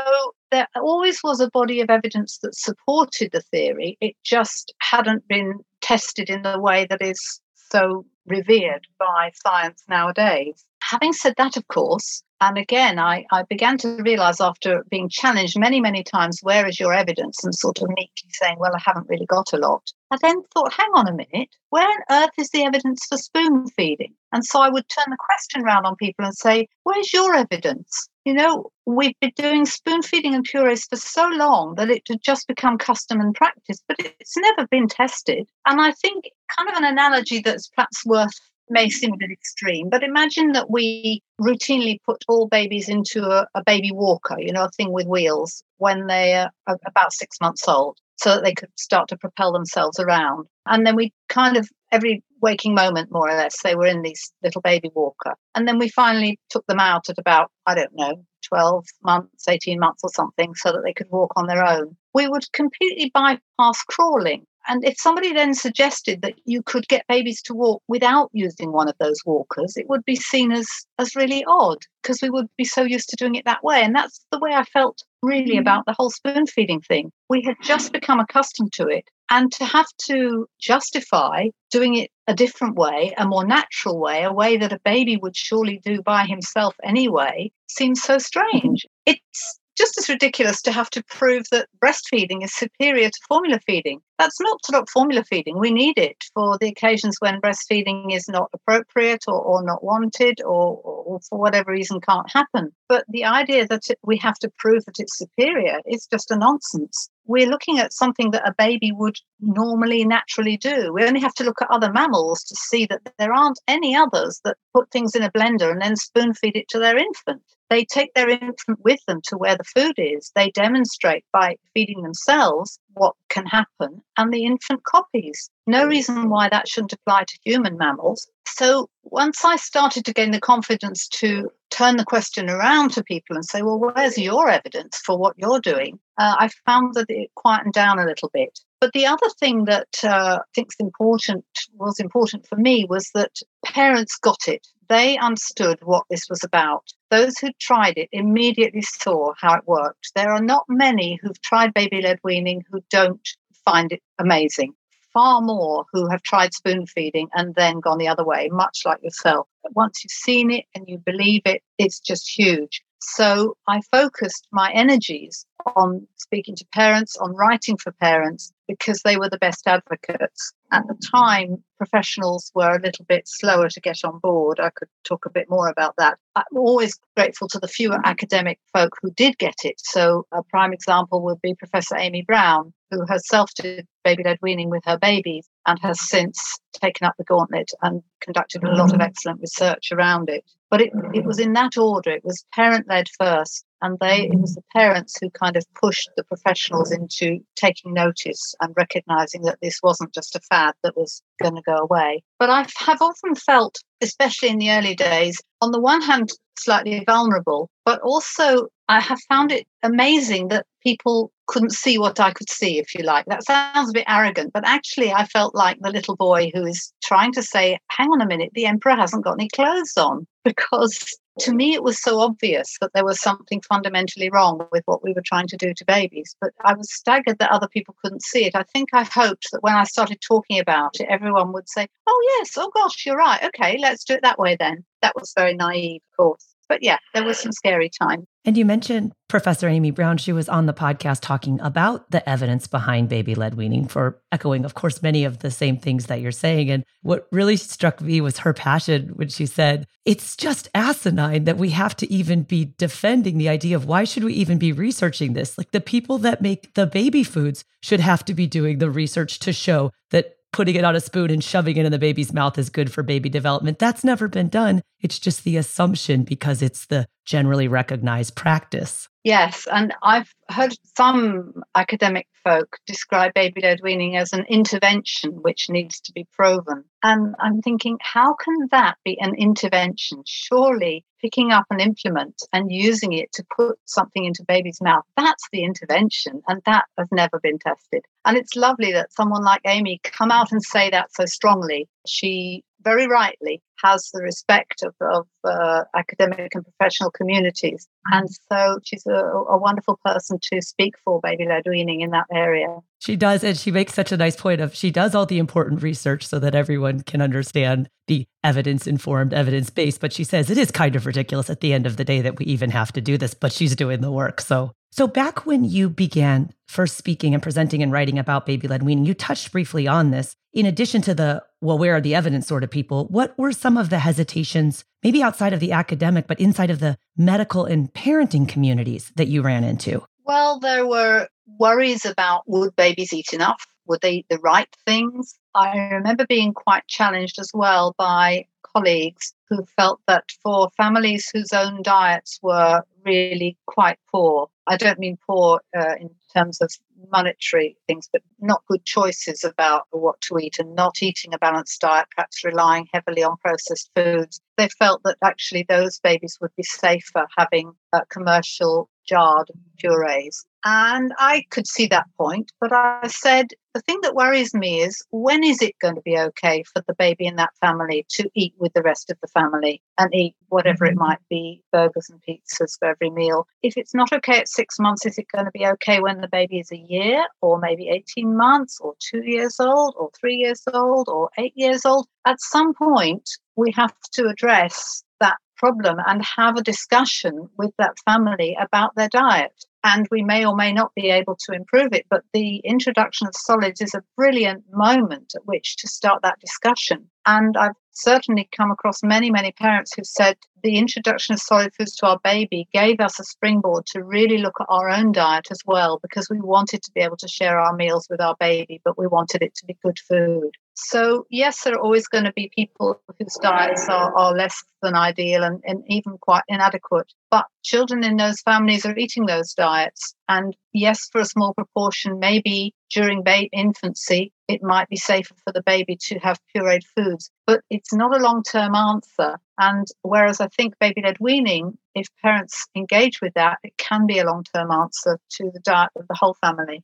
there 0.51 0.67
always 0.77 1.19
was 1.23 1.41
a 1.41 1.49
body 1.49 1.81
of 1.81 1.89
evidence 1.89 2.39
that 2.39 2.55
supported 2.55 3.31
the 3.31 3.41
theory. 3.41 3.97
It 3.99 4.15
just 4.23 4.73
hadn't 4.79 5.27
been 5.27 5.59
tested 5.81 6.29
in 6.29 6.41
the 6.41 6.59
way 6.59 6.87
that 6.89 7.01
is 7.01 7.41
so 7.55 8.05
revered 8.25 8.87
by 8.97 9.31
science 9.45 9.83
nowadays. 9.89 10.65
Having 10.89 11.13
said 11.13 11.35
that, 11.37 11.55
of 11.55 11.67
course, 11.67 12.23
and 12.41 12.57
again, 12.57 12.97
I, 12.97 13.25
I 13.31 13.43
began 13.43 13.77
to 13.79 14.01
realize 14.01 14.41
after 14.41 14.83
being 14.89 15.09
challenged 15.09 15.59
many, 15.59 15.79
many 15.81 16.03
times, 16.03 16.39
where 16.41 16.65
is 16.65 16.79
your 16.79 16.93
evidence? 16.93 17.43
And 17.43 17.53
sort 17.53 17.81
of 17.81 17.89
meekly 17.89 18.29
saying, 18.31 18.57
well, 18.59 18.73
I 18.73 18.81
haven't 18.83 19.09
really 19.09 19.25
got 19.27 19.53
a 19.53 19.57
lot. 19.57 19.83
I 20.09 20.17
then 20.21 20.41
thought, 20.53 20.73
hang 20.73 20.89
on 20.95 21.07
a 21.07 21.13
minute, 21.13 21.49
where 21.69 21.87
on 21.87 21.99
earth 22.09 22.31
is 22.39 22.49
the 22.49 22.63
evidence 22.63 23.05
for 23.07 23.17
spoon 23.17 23.67
feeding? 23.67 24.15
And 24.31 24.43
so 24.43 24.61
I 24.61 24.69
would 24.69 24.87
turn 24.89 25.05
the 25.09 25.17
question 25.19 25.63
around 25.63 25.85
on 25.85 25.95
people 25.97 26.25
and 26.25 26.35
say, 26.35 26.67
where's 26.83 27.13
your 27.13 27.35
evidence? 27.35 28.09
You 28.25 28.33
know, 28.33 28.71
we've 28.85 29.19
been 29.19 29.31
doing 29.35 29.65
spoon 29.65 30.01
feeding 30.01 30.33
and 30.33 30.43
purees 30.43 30.85
for 30.85 30.95
so 30.95 31.27
long 31.27 31.75
that 31.75 31.91
it 31.91 32.03
had 32.07 32.23
just 32.23 32.47
become 32.47 32.77
custom 32.77 33.19
and 33.19 33.35
practice, 33.35 33.83
but 33.87 33.97
it's 33.99 34.37
never 34.37 34.67
been 34.67 34.87
tested. 34.87 35.47
And 35.67 35.81
I 35.81 35.91
think 35.91 36.25
kind 36.57 36.69
of 36.69 36.77
an 36.77 36.85
analogy 36.85 37.41
that's 37.41 37.67
perhaps 37.69 38.05
worth 38.05 38.33
may 38.69 38.89
seem 38.89 39.13
a 39.13 39.17
bit 39.17 39.31
extreme, 39.31 39.89
but 39.89 40.03
imagine 40.03 40.51
that 40.53 40.69
we 40.69 41.21
routinely 41.41 41.99
put 42.05 42.23
all 42.27 42.47
babies 42.47 42.89
into 42.89 43.23
a, 43.23 43.47
a 43.55 43.63
baby 43.65 43.91
walker, 43.91 44.37
you 44.39 44.51
know, 44.51 44.65
a 44.65 44.71
thing 44.71 44.91
with 44.91 45.07
wheels, 45.07 45.63
when 45.77 46.07
they 46.07 46.33
are 46.35 46.51
about 46.85 47.13
six 47.13 47.37
months 47.41 47.67
old, 47.67 47.97
so 48.17 48.35
that 48.35 48.43
they 48.43 48.53
could 48.53 48.69
start 48.77 49.07
to 49.09 49.17
propel 49.17 49.51
themselves 49.51 49.99
around. 49.99 50.45
And 50.65 50.85
then 50.85 50.95
we 50.95 51.13
kind 51.29 51.57
of 51.57 51.69
every 51.91 52.23
waking 52.41 52.73
moment, 52.73 53.11
more 53.11 53.29
or 53.29 53.35
less, 53.35 53.61
they 53.63 53.75
were 53.75 53.85
in 53.85 54.01
this 54.01 54.31
little 54.43 54.61
baby 54.61 54.89
walker. 54.93 55.35
And 55.55 55.67
then 55.67 55.77
we 55.77 55.89
finally 55.89 56.39
took 56.49 56.65
them 56.67 56.79
out 56.79 57.09
at 57.09 57.17
about, 57.17 57.51
I 57.65 57.75
don't 57.75 57.95
know, 57.95 58.23
12 58.47 58.85
months, 59.03 59.47
18 59.47 59.79
months 59.79 60.03
or 60.03 60.09
something, 60.09 60.55
so 60.55 60.71
that 60.71 60.81
they 60.83 60.93
could 60.93 61.09
walk 61.11 61.33
on 61.35 61.47
their 61.47 61.65
own. 61.65 61.97
We 62.13 62.27
would 62.27 62.51
completely 62.53 63.11
bypass 63.13 63.83
crawling 63.83 64.45
and 64.67 64.83
if 64.83 64.99
somebody 64.99 65.33
then 65.33 65.53
suggested 65.53 66.21
that 66.21 66.35
you 66.45 66.61
could 66.61 66.87
get 66.87 67.07
babies 67.07 67.41
to 67.43 67.53
walk 67.53 67.81
without 67.87 68.29
using 68.33 68.71
one 68.71 68.87
of 68.87 68.95
those 68.99 69.25
walkers, 69.25 69.75
it 69.77 69.89
would 69.89 70.05
be 70.05 70.15
seen 70.15 70.51
as, 70.51 70.67
as 70.97 71.15
really 71.15 71.43
odd 71.47 71.77
because 72.01 72.21
we 72.21 72.29
would 72.29 72.47
be 72.57 72.65
so 72.65 72.83
used 72.83 73.09
to 73.09 73.15
doing 73.15 73.35
it 73.35 73.45
that 73.45 73.63
way. 73.63 73.81
And 73.81 73.95
that's 73.95 74.25
the 74.31 74.39
way 74.39 74.53
I 74.53 74.63
felt 74.63 75.03
really 75.23 75.55
mm. 75.55 75.61
about 75.61 75.85
the 75.85 75.95
whole 75.97 76.11
spoon 76.11 76.45
feeding 76.45 76.81
thing. 76.81 77.11
We 77.29 77.41
had 77.43 77.55
just 77.63 77.91
become 77.91 78.19
accustomed 78.19 78.73
to 78.73 78.87
it. 78.87 79.05
And 79.31 79.51
to 79.53 79.65
have 79.65 79.87
to 80.07 80.47
justify 80.59 81.49
doing 81.69 81.95
it 81.95 82.09
a 82.27 82.33
different 82.33 82.75
way, 82.75 83.13
a 83.17 83.27
more 83.27 83.45
natural 83.45 83.99
way, 83.99 84.23
a 84.23 84.33
way 84.33 84.57
that 84.57 84.73
a 84.73 84.79
baby 84.83 85.17
would 85.17 85.35
surely 85.35 85.79
do 85.83 86.01
by 86.01 86.25
himself 86.25 86.75
anyway, 86.83 87.51
seems 87.67 88.01
so 88.01 88.17
strange. 88.17 88.87
It's 89.05 89.59
just 89.79 89.97
as 89.97 90.09
ridiculous 90.09 90.61
to 90.61 90.71
have 90.71 90.89
to 90.89 91.03
prove 91.05 91.45
that 91.51 91.69
breastfeeding 91.83 92.43
is 92.43 92.53
superior 92.53 93.09
to 93.09 93.19
formula 93.27 93.59
feeding. 93.65 94.01
That's 94.17 94.39
not 94.41 94.61
to 94.63 94.67
stop 94.67 94.89
formula 94.89 95.23
feeding. 95.23 95.57
We 95.57 95.71
need 95.71 95.97
it 95.97 96.17
for 96.33 96.57
the 96.59 96.67
occasions 96.67 97.15
when 97.19 97.39
breastfeeding 97.39 98.13
is 98.13 98.27
not 98.27 98.49
appropriate 98.53 99.23
or, 99.27 99.41
or 99.41 99.63
not 99.63 99.81
wanted 99.81 100.41
or, 100.41 100.81
or 100.83 101.21
for 101.29 101.39
whatever 101.39 101.71
reason 101.71 102.01
can't 102.01 102.29
happen. 102.29 102.71
But 102.89 103.05
the 103.07 103.23
idea 103.23 103.65
that 103.67 103.83
we 104.03 104.17
have 104.17 104.37
to 104.39 104.51
prove 104.57 104.83
that 104.85 104.99
it's 104.99 105.17
superior 105.17 105.79
is 105.85 106.05
just 106.05 106.29
a 106.29 106.35
nonsense. 106.35 107.09
We're 107.25 107.49
looking 107.49 107.79
at 107.79 107.93
something 107.93 108.31
that 108.31 108.47
a 108.47 108.55
baby 108.57 108.91
would 108.91 109.15
normally 109.41 110.05
naturally 110.05 110.57
do. 110.57 110.91
We 110.93 111.03
only 111.03 111.19
have 111.21 111.33
to 111.35 111.43
look 111.43 111.61
at 111.61 111.71
other 111.71 111.91
mammals 111.91 112.43
to 112.43 112.55
see 112.55 112.85
that 112.87 113.01
there 113.17 113.33
aren't 113.33 113.59
any 113.67 113.95
others 113.95 114.41
that 114.43 114.57
put 114.73 114.91
things 114.91 115.15
in 115.15 115.23
a 115.23 115.31
blender 115.31 115.71
and 115.71 115.81
then 115.81 115.95
spoon 115.95 116.33
feed 116.33 116.55
it 116.55 116.67
to 116.69 116.79
their 116.79 116.97
infant. 116.97 117.41
They 117.69 117.85
take 117.85 118.13
their 118.15 118.29
infant 118.29 118.79
with 118.83 118.99
them 119.05 119.21
to 119.25 119.37
where 119.37 119.55
the 119.55 119.63
food 119.63 119.93
is. 119.97 120.31
They 120.35 120.49
demonstrate 120.49 121.23
by 121.31 121.57
feeding 121.73 122.01
themselves 122.01 122.79
what 122.93 123.15
can 123.29 123.45
happen, 123.45 124.01
and 124.17 124.33
the 124.33 124.45
infant 124.45 124.83
copies. 124.83 125.51
No 125.67 125.85
reason 125.85 126.29
why 126.29 126.49
that 126.49 126.67
shouldn't 126.67 126.93
apply 126.93 127.25
to 127.25 127.39
human 127.43 127.77
mammals. 127.77 128.27
So 128.47 128.89
once 129.03 129.45
I 129.45 129.55
started 129.55 130.03
to 130.05 130.13
gain 130.13 130.31
the 130.31 130.41
confidence 130.41 131.07
to 131.09 131.51
turn 131.69 131.97
the 131.97 132.05
question 132.05 132.49
around 132.49 132.91
to 132.91 133.03
people 133.03 133.35
and 133.35 133.45
say, 133.45 133.61
well, 133.61 133.79
where's 133.79 134.17
your 134.17 134.49
evidence 134.49 134.97
for 135.05 135.17
what 135.17 135.37
you're 135.37 135.61
doing? 135.61 135.99
Uh, 136.17 136.35
I 136.39 136.49
found 136.65 136.95
that 136.95 137.09
it 137.09 137.29
quietened 137.35 137.73
down 137.73 137.99
a 137.99 138.05
little 138.05 138.31
bit. 138.33 138.59
But 138.81 138.93
the 138.93 139.07
other 139.07 139.29
thing 139.39 139.65
that 139.65 139.89
uh, 140.05 140.39
I 140.39 140.51
think 140.55 140.69
important 140.79 141.45
was 141.73 141.99
important 141.99 142.47
for 142.47 142.55
me 142.55 142.85
was 142.89 143.09
that 143.13 143.41
parents 143.65 144.17
got 144.17 144.47
it. 144.47 144.65
They 144.87 145.17
understood 145.17 145.79
what 145.83 146.05
this 146.09 146.29
was 146.29 146.43
about. 146.45 146.85
Those 147.11 147.37
who 147.37 147.49
tried 147.59 147.97
it 147.97 148.07
immediately 148.13 148.81
saw 148.81 149.33
how 149.37 149.55
it 149.55 149.67
worked. 149.67 150.13
There 150.15 150.31
are 150.31 150.41
not 150.41 150.63
many 150.69 151.19
who've 151.21 151.41
tried 151.41 151.73
baby 151.73 152.01
led 152.01 152.19
weaning 152.23 152.63
who 152.71 152.81
don't 152.89 153.27
find 153.65 153.91
it 153.91 154.01
amazing. 154.17 154.73
Far 155.13 155.41
more 155.41 155.85
who 155.91 156.07
have 156.09 156.23
tried 156.23 156.53
spoon 156.53 156.85
feeding 156.85 157.27
and 157.33 157.55
then 157.55 157.81
gone 157.81 157.97
the 157.97 158.07
other 158.07 158.23
way, 158.23 158.47
much 158.49 158.83
like 158.85 159.03
yourself. 159.03 159.47
Once 159.75 160.03
you've 160.03 160.11
seen 160.11 160.51
it 160.51 160.65
and 160.73 160.87
you 160.87 160.99
believe 160.99 161.41
it, 161.45 161.61
it's 161.77 161.99
just 161.99 162.29
huge. 162.29 162.81
So 163.01 163.55
I 163.67 163.81
focused 163.91 164.47
my 164.51 164.71
energies 164.73 165.45
on 165.75 166.07
speaking 166.17 166.55
to 166.55 166.65
parents, 166.73 167.15
on 167.17 167.33
writing 167.35 167.77
for 167.77 167.91
parents, 167.93 168.51
because 168.67 169.01
they 169.03 169.17
were 169.17 169.29
the 169.29 169.37
best 169.37 169.67
advocates. 169.67 170.53
At 170.71 170.87
the 170.87 170.95
time, 171.11 171.63
professionals 171.77 172.51
were 172.53 172.75
a 172.75 172.81
little 172.81 173.05
bit 173.05 173.23
slower 173.25 173.69
to 173.69 173.81
get 173.81 174.03
on 174.03 174.19
board. 174.19 174.59
I 174.59 174.69
could 174.69 174.89
talk 175.03 175.25
a 175.25 175.31
bit 175.31 175.49
more 175.49 175.69
about 175.69 175.95
that. 175.97 176.17
I'm 176.35 176.43
always 176.55 176.99
grateful 177.15 177.47
to 177.49 177.59
the 177.59 177.67
fewer 177.67 177.99
academic 178.05 178.59
folk 178.73 178.93
who 179.01 179.11
did 179.11 179.37
get 179.37 179.55
it. 179.63 179.79
So, 179.79 180.27
a 180.31 180.43
prime 180.43 180.73
example 180.73 181.23
would 181.23 181.41
be 181.41 181.55
Professor 181.55 181.97
Amy 181.97 182.21
Brown, 182.21 182.73
who 182.91 183.05
herself 183.07 183.49
did 183.55 183.87
baby 184.03 184.23
led 184.23 184.37
weaning 184.41 184.69
with 184.69 184.83
her 184.85 184.97
babies 184.97 185.47
and 185.65 185.79
has 185.79 186.07
since 186.07 186.59
taken 186.73 187.07
up 187.07 187.15
the 187.17 187.23
gauntlet 187.23 187.71
and 187.81 188.01
conducted 188.21 188.63
a 188.63 188.75
lot 188.75 188.93
of 188.93 188.99
mm. 188.99 189.03
excellent 189.03 189.41
research 189.41 189.91
around 189.91 190.29
it. 190.29 190.43
But 190.69 190.81
it, 190.81 190.91
it 191.13 191.25
was 191.25 191.39
in 191.39 191.53
that 191.53 191.77
order. 191.77 192.11
It 192.11 192.23
was 192.23 192.45
parent 192.53 192.87
led 192.87 193.07
first, 193.17 193.65
and 193.81 193.97
they 193.99 194.27
it 194.27 194.39
was 194.39 194.55
the 194.55 194.61
parents 194.75 195.15
who 195.19 195.29
kind 195.31 195.55
of 195.55 195.65
pushed 195.81 196.09
the 196.15 196.23
professionals 196.23 196.91
into 196.91 197.39
taking 197.55 197.93
notice 197.93 198.53
and 198.61 198.73
recognizing 198.77 199.41
that 199.43 199.57
this 199.61 199.79
wasn't 199.81 200.13
just 200.13 200.35
a 200.35 200.39
fad 200.41 200.73
that 200.83 200.95
was 200.95 201.21
going 201.41 201.55
to 201.55 201.61
go 201.63 201.75
away. 201.75 202.23
But 202.37 202.49
I 202.49 202.65
have 202.77 203.01
often 203.01 203.35
felt, 203.35 203.77
especially 204.01 204.49
in 204.49 204.59
the 204.59 204.71
early 204.71 204.95
days, 204.95 205.41
on 205.61 205.71
the 205.71 205.79
one 205.79 206.01
hand, 206.01 206.29
slightly 206.57 207.03
vulnerable, 207.05 207.69
but 207.85 207.99
also 208.01 208.67
I 208.89 208.99
have 208.99 209.19
found 209.29 209.51
it 209.51 209.67
amazing 209.83 210.49
that 210.49 210.65
people 210.83 211.31
couldn't 211.47 211.73
see 211.73 211.97
what 211.97 212.19
I 212.19 212.31
could 212.31 212.49
see, 212.49 212.79
if 212.79 212.93
you 212.93 213.03
like. 213.03 213.25
That 213.25 213.43
sounds 213.43 213.89
a 213.89 213.93
bit 213.93 214.05
arrogant, 214.07 214.53
but 214.53 214.67
actually, 214.67 215.11
I 215.11 215.25
felt 215.25 215.55
like 215.55 215.77
the 215.79 215.91
little 215.91 216.15
boy 216.15 216.51
who 216.53 216.65
is 216.65 216.93
trying 217.03 217.33
to 217.33 217.43
say, 217.43 217.79
hang 217.89 218.09
on 218.09 218.21
a 218.21 218.27
minute, 218.27 218.51
the 218.53 218.65
emperor 218.65 218.95
hasn't 218.95 219.23
got 219.23 219.33
any 219.33 219.49
clothes 219.49 219.93
on. 219.97 220.27
Because 220.43 221.19
to 221.39 221.53
me, 221.53 221.73
it 221.73 221.83
was 221.83 222.01
so 222.01 222.19
obvious 222.19 222.77
that 222.81 222.91
there 222.93 223.05
was 223.05 223.21
something 223.21 223.61
fundamentally 223.61 224.29
wrong 224.29 224.67
with 224.71 224.83
what 224.85 225.03
we 225.03 225.13
were 225.13 225.23
trying 225.25 225.47
to 225.47 225.57
do 225.57 225.73
to 225.73 225.85
babies. 225.85 226.35
But 226.39 226.51
I 226.61 226.73
was 226.73 226.93
staggered 226.93 227.39
that 227.39 227.51
other 227.51 227.67
people 227.67 227.95
couldn't 228.03 228.23
see 228.23 228.45
it. 228.45 228.55
I 228.55 228.63
think 228.63 228.89
I 228.93 229.03
hoped 229.03 229.47
that 229.51 229.63
when 229.63 229.75
I 229.75 229.83
started 229.83 230.19
talking 230.21 230.59
about 230.59 230.99
it, 230.99 231.07
everyone 231.09 231.53
would 231.53 231.69
say, 231.69 231.87
oh, 232.07 232.37
yes, 232.37 232.57
oh, 232.57 232.71
gosh, 232.73 233.05
you're 233.05 233.17
right. 233.17 233.43
Okay, 233.43 233.77
let's 233.79 234.03
do 234.03 234.13
it 234.13 234.21
that 234.23 234.39
way 234.39 234.55
then. 234.59 234.83
That 235.01 235.15
was 235.15 235.33
very 235.35 235.53
naive, 235.53 236.01
of 236.11 236.17
course. 236.17 236.48
But 236.69 236.83
yeah, 236.83 236.97
there 237.15 237.25
was 237.25 237.39
some 237.39 237.51
scary 237.51 237.89
time. 237.89 238.25
And 238.45 238.57
you 238.57 238.63
mentioned 238.63 239.11
Professor 239.27 239.67
Amy 239.67 239.91
Brown. 239.91 240.17
She 240.17 240.31
was 240.31 240.47
on 240.47 240.65
the 240.65 240.73
podcast 240.73 241.19
talking 241.21 241.59
about 241.59 242.09
the 242.11 242.27
evidence 242.29 242.67
behind 242.67 243.09
baby 243.09 243.35
led 243.35 243.55
weaning 243.55 243.87
for 243.87 244.21
echoing, 244.31 244.63
of 244.63 244.75
course, 244.75 245.01
many 245.01 245.25
of 245.25 245.39
the 245.39 245.51
same 245.51 245.77
things 245.77 246.05
that 246.05 246.21
you're 246.21 246.31
saying. 246.31 246.69
And 246.69 246.85
what 247.01 247.27
really 247.31 247.57
struck 247.57 248.01
me 248.01 248.21
was 248.21 248.39
her 248.39 248.53
passion 248.53 249.09
when 249.15 249.27
she 249.29 249.45
said, 249.45 249.87
It's 250.05 250.37
just 250.37 250.69
asinine 250.73 251.43
that 251.45 251.57
we 251.57 251.71
have 251.71 251.97
to 251.97 252.11
even 252.11 252.43
be 252.43 252.73
defending 252.77 253.39
the 253.39 253.49
idea 253.49 253.75
of 253.75 253.85
why 253.85 254.03
should 254.03 254.23
we 254.23 254.33
even 254.33 254.57
be 254.57 254.71
researching 254.71 255.33
this? 255.33 255.57
Like 255.57 255.71
the 255.71 255.81
people 255.81 256.19
that 256.19 256.41
make 256.41 256.73
the 256.75 256.87
baby 256.87 257.23
foods 257.23 257.65
should 257.81 257.99
have 257.99 258.23
to 258.25 258.33
be 258.33 258.47
doing 258.47 258.77
the 258.77 258.89
research 258.91 259.39
to 259.39 259.51
show 259.51 259.91
that 260.11 260.35
putting 260.51 260.75
it 260.75 260.83
on 260.83 260.95
a 260.95 260.99
spoon 260.99 261.31
and 261.31 261.43
shoving 261.43 261.77
it 261.77 261.85
in 261.85 261.91
the 261.91 261.99
baby's 261.99 262.33
mouth 262.33 262.57
is 262.57 262.69
good 262.69 262.91
for 262.91 263.03
baby 263.03 263.29
development. 263.29 263.79
That's 263.79 264.03
never 264.03 264.27
been 264.27 264.49
done. 264.49 264.81
It's 265.01 265.19
just 265.19 265.43
the 265.43 265.57
assumption 265.57 266.23
because 266.23 266.61
it's 266.61 266.85
the 266.85 267.07
generally 267.25 267.67
recognized 267.67 268.35
practice. 268.35 269.07
Yes, 269.23 269.67
and 269.71 269.93
I've 270.01 270.33
heard 270.49 270.73
some 270.97 271.61
academic 271.75 272.27
folk 272.43 272.77
describe 272.87 273.33
baby 273.33 273.61
led 273.61 273.81
weaning 273.83 274.15
as 274.15 274.33
an 274.33 274.45
intervention 274.49 275.31
which 275.41 275.69
needs 275.69 275.99
to 276.01 276.13
be 276.13 276.25
proven. 276.33 276.85
And 277.03 277.35
I'm 277.39 277.61
thinking, 277.61 277.97
how 278.01 278.33
can 278.33 278.69
that 278.71 278.95
be 279.03 279.19
an 279.19 279.35
intervention? 279.35 280.23
Surely 280.25 281.05
picking 281.21 281.51
up 281.51 281.65
an 281.69 281.81
implement 281.81 282.41
and 282.53 282.71
using 282.71 283.11
it 283.13 283.31
to 283.33 283.45
put 283.55 283.77
something 283.85 284.23
into 284.23 284.45
baby's 284.47 284.79
mouth, 284.81 285.03
that's 285.17 285.47
the 285.51 285.63
intervention. 285.63 286.41
And 286.47 286.61
that 286.65 286.85
has 286.97 287.07
never 287.11 287.39
been 287.39 287.59
tested. 287.59 288.05
And 288.29 288.37
it's 288.37 288.55
lovely 288.55 288.91
that 288.91 289.11
someone 289.11 289.43
like 289.43 289.61
Amy 289.65 289.99
come 290.03 290.29
out 290.29 290.51
and 290.51 290.61
say 290.61 290.91
that 290.91 291.11
so 291.11 291.25
strongly. 291.25 291.87
She 292.05 292.63
very 292.83 293.07
rightly 293.07 293.59
has 293.83 294.11
the 294.13 294.21
respect 294.21 294.83
of, 294.83 294.93
of 295.01 295.25
uh, 295.43 295.85
academic 295.95 296.53
and 296.53 296.63
professional 296.63 297.09
communities. 297.09 297.87
And 298.05 298.27
so 298.29 298.79
she's 298.83 299.05
a, 299.05 299.13
a 299.13 299.57
wonderful 299.57 299.99
person 300.03 300.39
to 300.51 300.61
speak 300.61 300.95
for 301.03 301.19
baby 301.21 301.45
led 301.47 301.63
weaning 301.67 302.01
in 302.01 302.11
that 302.11 302.25
area. 302.33 302.77
She 302.99 303.15
does. 303.15 303.43
And 303.43 303.57
she 303.57 303.71
makes 303.71 303.93
such 303.93 304.11
a 304.11 304.17
nice 304.17 304.35
point 304.35 304.61
of 304.61 304.75
she 304.75 304.91
does 304.91 305.15
all 305.15 305.25
the 305.25 305.37
important 305.37 305.83
research 305.83 306.25
so 306.25 306.39
that 306.39 306.55
everyone 306.55 307.01
can 307.01 307.21
understand 307.21 307.89
the 308.07 308.25
evidence 308.43 308.87
informed, 308.87 309.33
evidence 309.33 309.69
based. 309.69 310.01
But 310.01 310.13
she 310.13 310.23
says 310.23 310.49
it 310.49 310.57
is 310.57 310.71
kind 310.71 310.95
of 310.95 311.05
ridiculous 311.05 311.49
at 311.49 311.61
the 311.61 311.73
end 311.73 311.85
of 311.85 311.97
the 311.97 312.05
day 312.05 312.21
that 312.21 312.39
we 312.39 312.45
even 312.45 312.71
have 312.71 312.91
to 312.93 313.01
do 313.01 313.17
this, 313.17 313.33
but 313.33 313.51
she's 313.51 313.75
doing 313.75 314.01
the 314.01 314.11
work. 314.11 314.41
So 314.41 314.71
so, 314.91 315.07
back 315.07 315.45
when 315.45 315.63
you 315.63 315.89
began 315.89 316.51
first 316.67 316.97
speaking 316.97 317.33
and 317.33 317.43
presenting 317.43 317.83
and 317.83 317.91
writing 317.91 318.17
about 318.17 318.45
baby 318.45 318.67
led 318.67 318.83
weaning, 318.83 319.05
you 319.05 319.13
touched 319.13 319.51
briefly 319.51 319.87
on 319.87 320.11
this. 320.11 320.35
In 320.51 320.65
addition 320.65 321.01
to 321.03 321.13
the, 321.13 321.43
well, 321.61 321.77
where 321.77 321.95
are 321.95 322.01
the 322.01 322.15
evidence 322.15 322.47
sort 322.47 322.63
of 322.63 322.71
people, 322.71 323.05
what 323.09 323.37
were 323.37 323.51
some 323.51 323.77
of 323.77 323.89
the 323.89 323.99
hesitations, 323.99 324.83
maybe 325.03 325.21
outside 325.21 325.53
of 325.53 325.59
the 325.59 325.71
academic, 325.71 326.25
but 326.25 326.39
inside 326.39 326.71
of 326.71 326.79
the 326.79 326.97
medical 327.15 327.65
and 327.65 327.93
parenting 327.93 328.47
communities 328.47 329.11
that 329.15 329.27
you 329.27 329.43
ran 329.43 329.63
into? 329.63 330.03
Well, 330.25 330.59
there 330.59 330.87
were 330.87 331.27
worries 331.59 332.05
about 332.05 332.43
would 332.47 332.75
babies 332.75 333.13
eat 333.13 333.31
enough? 333.31 333.63
Would 333.87 334.01
they 334.01 334.11
eat 334.11 334.25
the 334.29 334.39
right 334.39 334.69
things? 334.85 335.37
I 335.53 335.77
remember 335.77 336.25
being 336.27 336.53
quite 336.53 336.87
challenged 336.87 337.39
as 337.39 337.51
well 337.53 337.93
by 337.97 338.45
colleagues 338.75 339.33
who 339.49 339.65
felt 339.77 339.99
that 340.07 340.25
for 340.43 340.69
families 340.77 341.29
whose 341.33 341.53
own 341.53 341.81
diets 341.81 342.39
were 342.41 342.83
really 343.05 343.57
quite 343.65 343.97
poor, 344.11 344.47
I 344.69 344.77
don't 344.77 344.99
mean 344.99 345.17
poor 345.25 345.61
uh, 345.75 345.95
in 345.99 346.11
terms 346.31 346.61
of 346.61 346.71
monetary 347.11 347.75
things, 347.87 348.07
but 348.13 348.21
not 348.39 348.61
good 348.67 348.85
choices 348.85 349.43
about 349.43 349.87
what 349.89 350.21
to 350.21 350.37
eat 350.37 350.59
and 350.59 350.75
not 350.75 351.01
eating 351.01 351.33
a 351.33 351.39
balanced 351.39 351.81
diet, 351.81 352.05
perhaps 352.15 352.45
relying 352.45 352.87
heavily 352.93 353.23
on 353.23 353.37
processed 353.37 353.89
foods. 353.95 354.39
They 354.57 354.69
felt 354.69 355.01
that 355.05 355.17
actually 355.23 355.65
those 355.67 355.99
babies 355.99 356.37
would 356.39 356.55
be 356.55 356.61
safer 356.61 357.25
having 357.35 357.71
uh, 357.93 358.01
commercial 358.11 358.89
jarred 359.07 359.49
purees. 359.79 360.45
And 360.65 361.13
I 361.17 361.45
could 361.51 361.67
see 361.67 361.87
that 361.87 362.07
point, 362.17 362.51
but 362.59 362.73
I 362.73 363.07
said 363.07 363.47
the 363.73 363.81
thing 363.81 363.99
that 364.01 364.15
worries 364.15 364.53
me 364.53 364.81
is 364.81 365.01
when 365.11 365.43
is 365.43 365.61
it 365.61 365.77
going 365.79 365.95
to 365.95 366.01
be 366.01 366.17
okay 366.17 366.63
for 366.63 366.83
the 366.87 366.95
baby 366.95 367.25
in 367.27 367.35
that 367.35 367.55
family 367.61 368.05
to 368.09 368.29
eat 368.33 368.53
with 368.57 368.73
the 368.73 368.81
rest 368.81 369.09
of 369.09 369.17
the 369.21 369.27
family 369.27 369.81
and 369.97 370.13
eat 370.13 370.35
whatever 370.49 370.85
it 370.85 370.91
mm-hmm. 370.91 370.99
might 370.99 371.19
be, 371.29 371.61
burgers 371.71 372.09
and 372.09 372.21
pizzas 372.27 372.77
for 372.77 372.89
every 372.89 373.09
meal? 373.09 373.47
If 373.61 373.77
it's 373.77 373.93
not 373.93 374.11
okay 374.11 374.39
at 374.39 374.49
six 374.49 374.79
months, 374.79 375.05
is 375.05 375.17
it 375.17 375.27
going 375.33 375.45
to 375.45 375.51
be 375.51 375.65
okay 375.65 376.01
when 376.01 376.19
the 376.19 376.27
baby 376.27 376.59
is 376.59 376.71
a 376.71 376.77
year 376.77 377.25
or 377.41 377.59
maybe 377.59 377.89
18 377.89 378.35
months 378.35 378.79
or 378.81 378.95
two 378.99 379.23
years 379.23 379.59
old 379.59 379.95
or 379.97 380.09
three 380.19 380.35
years 380.35 380.63
old 380.73 381.07
or 381.07 381.29
eight 381.37 381.53
years 381.55 381.85
old? 381.85 382.07
At 382.25 382.41
some 382.41 382.73
point, 382.73 383.29
we 383.55 383.71
have 383.71 383.93
to 384.13 384.27
address 384.27 385.03
that 385.21 385.37
problem 385.59 385.97
and 386.07 386.23
have 386.37 386.57
a 386.57 386.63
discussion 386.63 387.49
with 387.57 387.71
that 387.77 387.99
family 388.05 388.57
about 388.59 388.95
their 388.95 389.09
diet 389.09 389.65
and 389.83 390.07
we 390.11 390.21
may 390.21 390.45
or 390.45 390.55
may 390.55 390.73
not 390.73 390.93
be 390.95 391.09
able 391.09 391.37
to 391.45 391.53
improve 391.53 391.93
it. 391.93 392.05
But 392.09 392.23
the 392.33 392.57
introduction 392.57 393.27
of 393.27 393.33
solids 393.35 393.81
is 393.81 393.93
a 393.93 394.03
brilliant 394.15 394.63
moment 394.71 395.33
at 395.35 395.45
which 395.45 395.77
to 395.77 395.87
start 395.87 396.21
that 396.23 396.39
discussion. 396.39 397.09
And 397.25 397.55
I've 397.55 397.75
certainly 397.91 398.49
come 398.55 398.71
across 398.71 399.03
many, 399.03 399.31
many 399.31 399.51
parents 399.51 399.93
who've 399.93 400.05
said 400.05 400.37
the 400.63 400.77
introduction 400.77 401.33
of 401.33 401.39
solid 401.39 401.73
foods 401.75 401.95
to 401.97 402.07
our 402.07 402.19
baby 402.23 402.67
gave 402.73 402.99
us 402.99 403.19
a 403.19 403.23
springboard 403.23 403.85
to 403.87 404.03
really 404.03 404.39
look 404.39 404.55
at 404.59 404.67
our 404.69 404.89
own 404.89 405.11
diet 405.11 405.47
as 405.51 405.59
well, 405.65 405.99
because 406.01 406.29
we 406.29 406.39
wanted 406.39 406.83
to 406.83 406.91
be 406.93 407.01
able 407.01 407.17
to 407.17 407.27
share 407.27 407.59
our 407.59 407.75
meals 407.75 408.07
with 408.09 408.19
our 408.19 408.35
baby, 408.39 408.81
but 408.83 408.97
we 408.97 409.07
wanted 409.07 409.41
it 409.41 409.55
to 409.55 409.65
be 409.65 409.77
good 409.83 409.99
food. 409.99 410.51
So, 410.81 411.25
yes, 411.29 411.63
there 411.63 411.73
are 411.73 411.81
always 411.81 412.07
going 412.07 412.23
to 412.23 412.31
be 412.31 412.51
people 412.55 413.01
whose 413.19 413.35
diets 413.41 413.89
are, 413.89 414.15
are 414.15 414.33
less 414.33 414.63
than 414.81 414.95
ideal 414.95 415.43
and, 415.43 415.61
and 415.65 415.83
even 415.87 416.17
quite 416.19 416.43
inadequate. 416.47 417.11
But 417.29 417.45
children 417.63 418.03
in 418.03 418.15
those 418.15 418.39
families 418.41 418.85
are 418.85 418.97
eating 418.97 419.25
those 419.25 419.53
diets. 419.53 420.15
And 420.29 420.55
yes, 420.73 421.09
for 421.11 421.19
a 421.19 421.25
small 421.25 421.53
proportion, 421.53 422.19
maybe 422.19 422.73
during 422.91 423.23
infancy, 423.51 424.31
it 424.47 424.63
might 424.63 424.87
be 424.87 424.95
safer 424.95 425.35
for 425.43 425.51
the 425.51 425.63
baby 425.63 425.97
to 426.07 426.19
have 426.19 426.39
pureed 426.55 426.83
foods. 426.95 427.29
But 427.45 427.61
it's 427.69 427.93
not 427.93 428.15
a 428.15 428.23
long 428.23 428.41
term 428.43 428.73
answer. 428.73 429.37
And 429.59 429.85
whereas 430.01 430.39
I 430.39 430.47
think 430.47 430.75
baby 430.79 431.01
led 431.03 431.17
weaning, 431.19 431.77
if 431.93 432.07
parents 432.21 432.67
engage 432.73 433.19
with 433.21 433.33
that, 433.33 433.57
it 433.63 433.77
can 433.77 434.07
be 434.07 434.19
a 434.19 434.25
long 434.25 434.45
term 434.55 434.71
answer 434.71 435.19
to 435.31 435.51
the 435.51 435.59
diet 435.59 435.91
of 435.97 436.07
the 436.07 436.15
whole 436.15 436.37
family. 436.41 436.83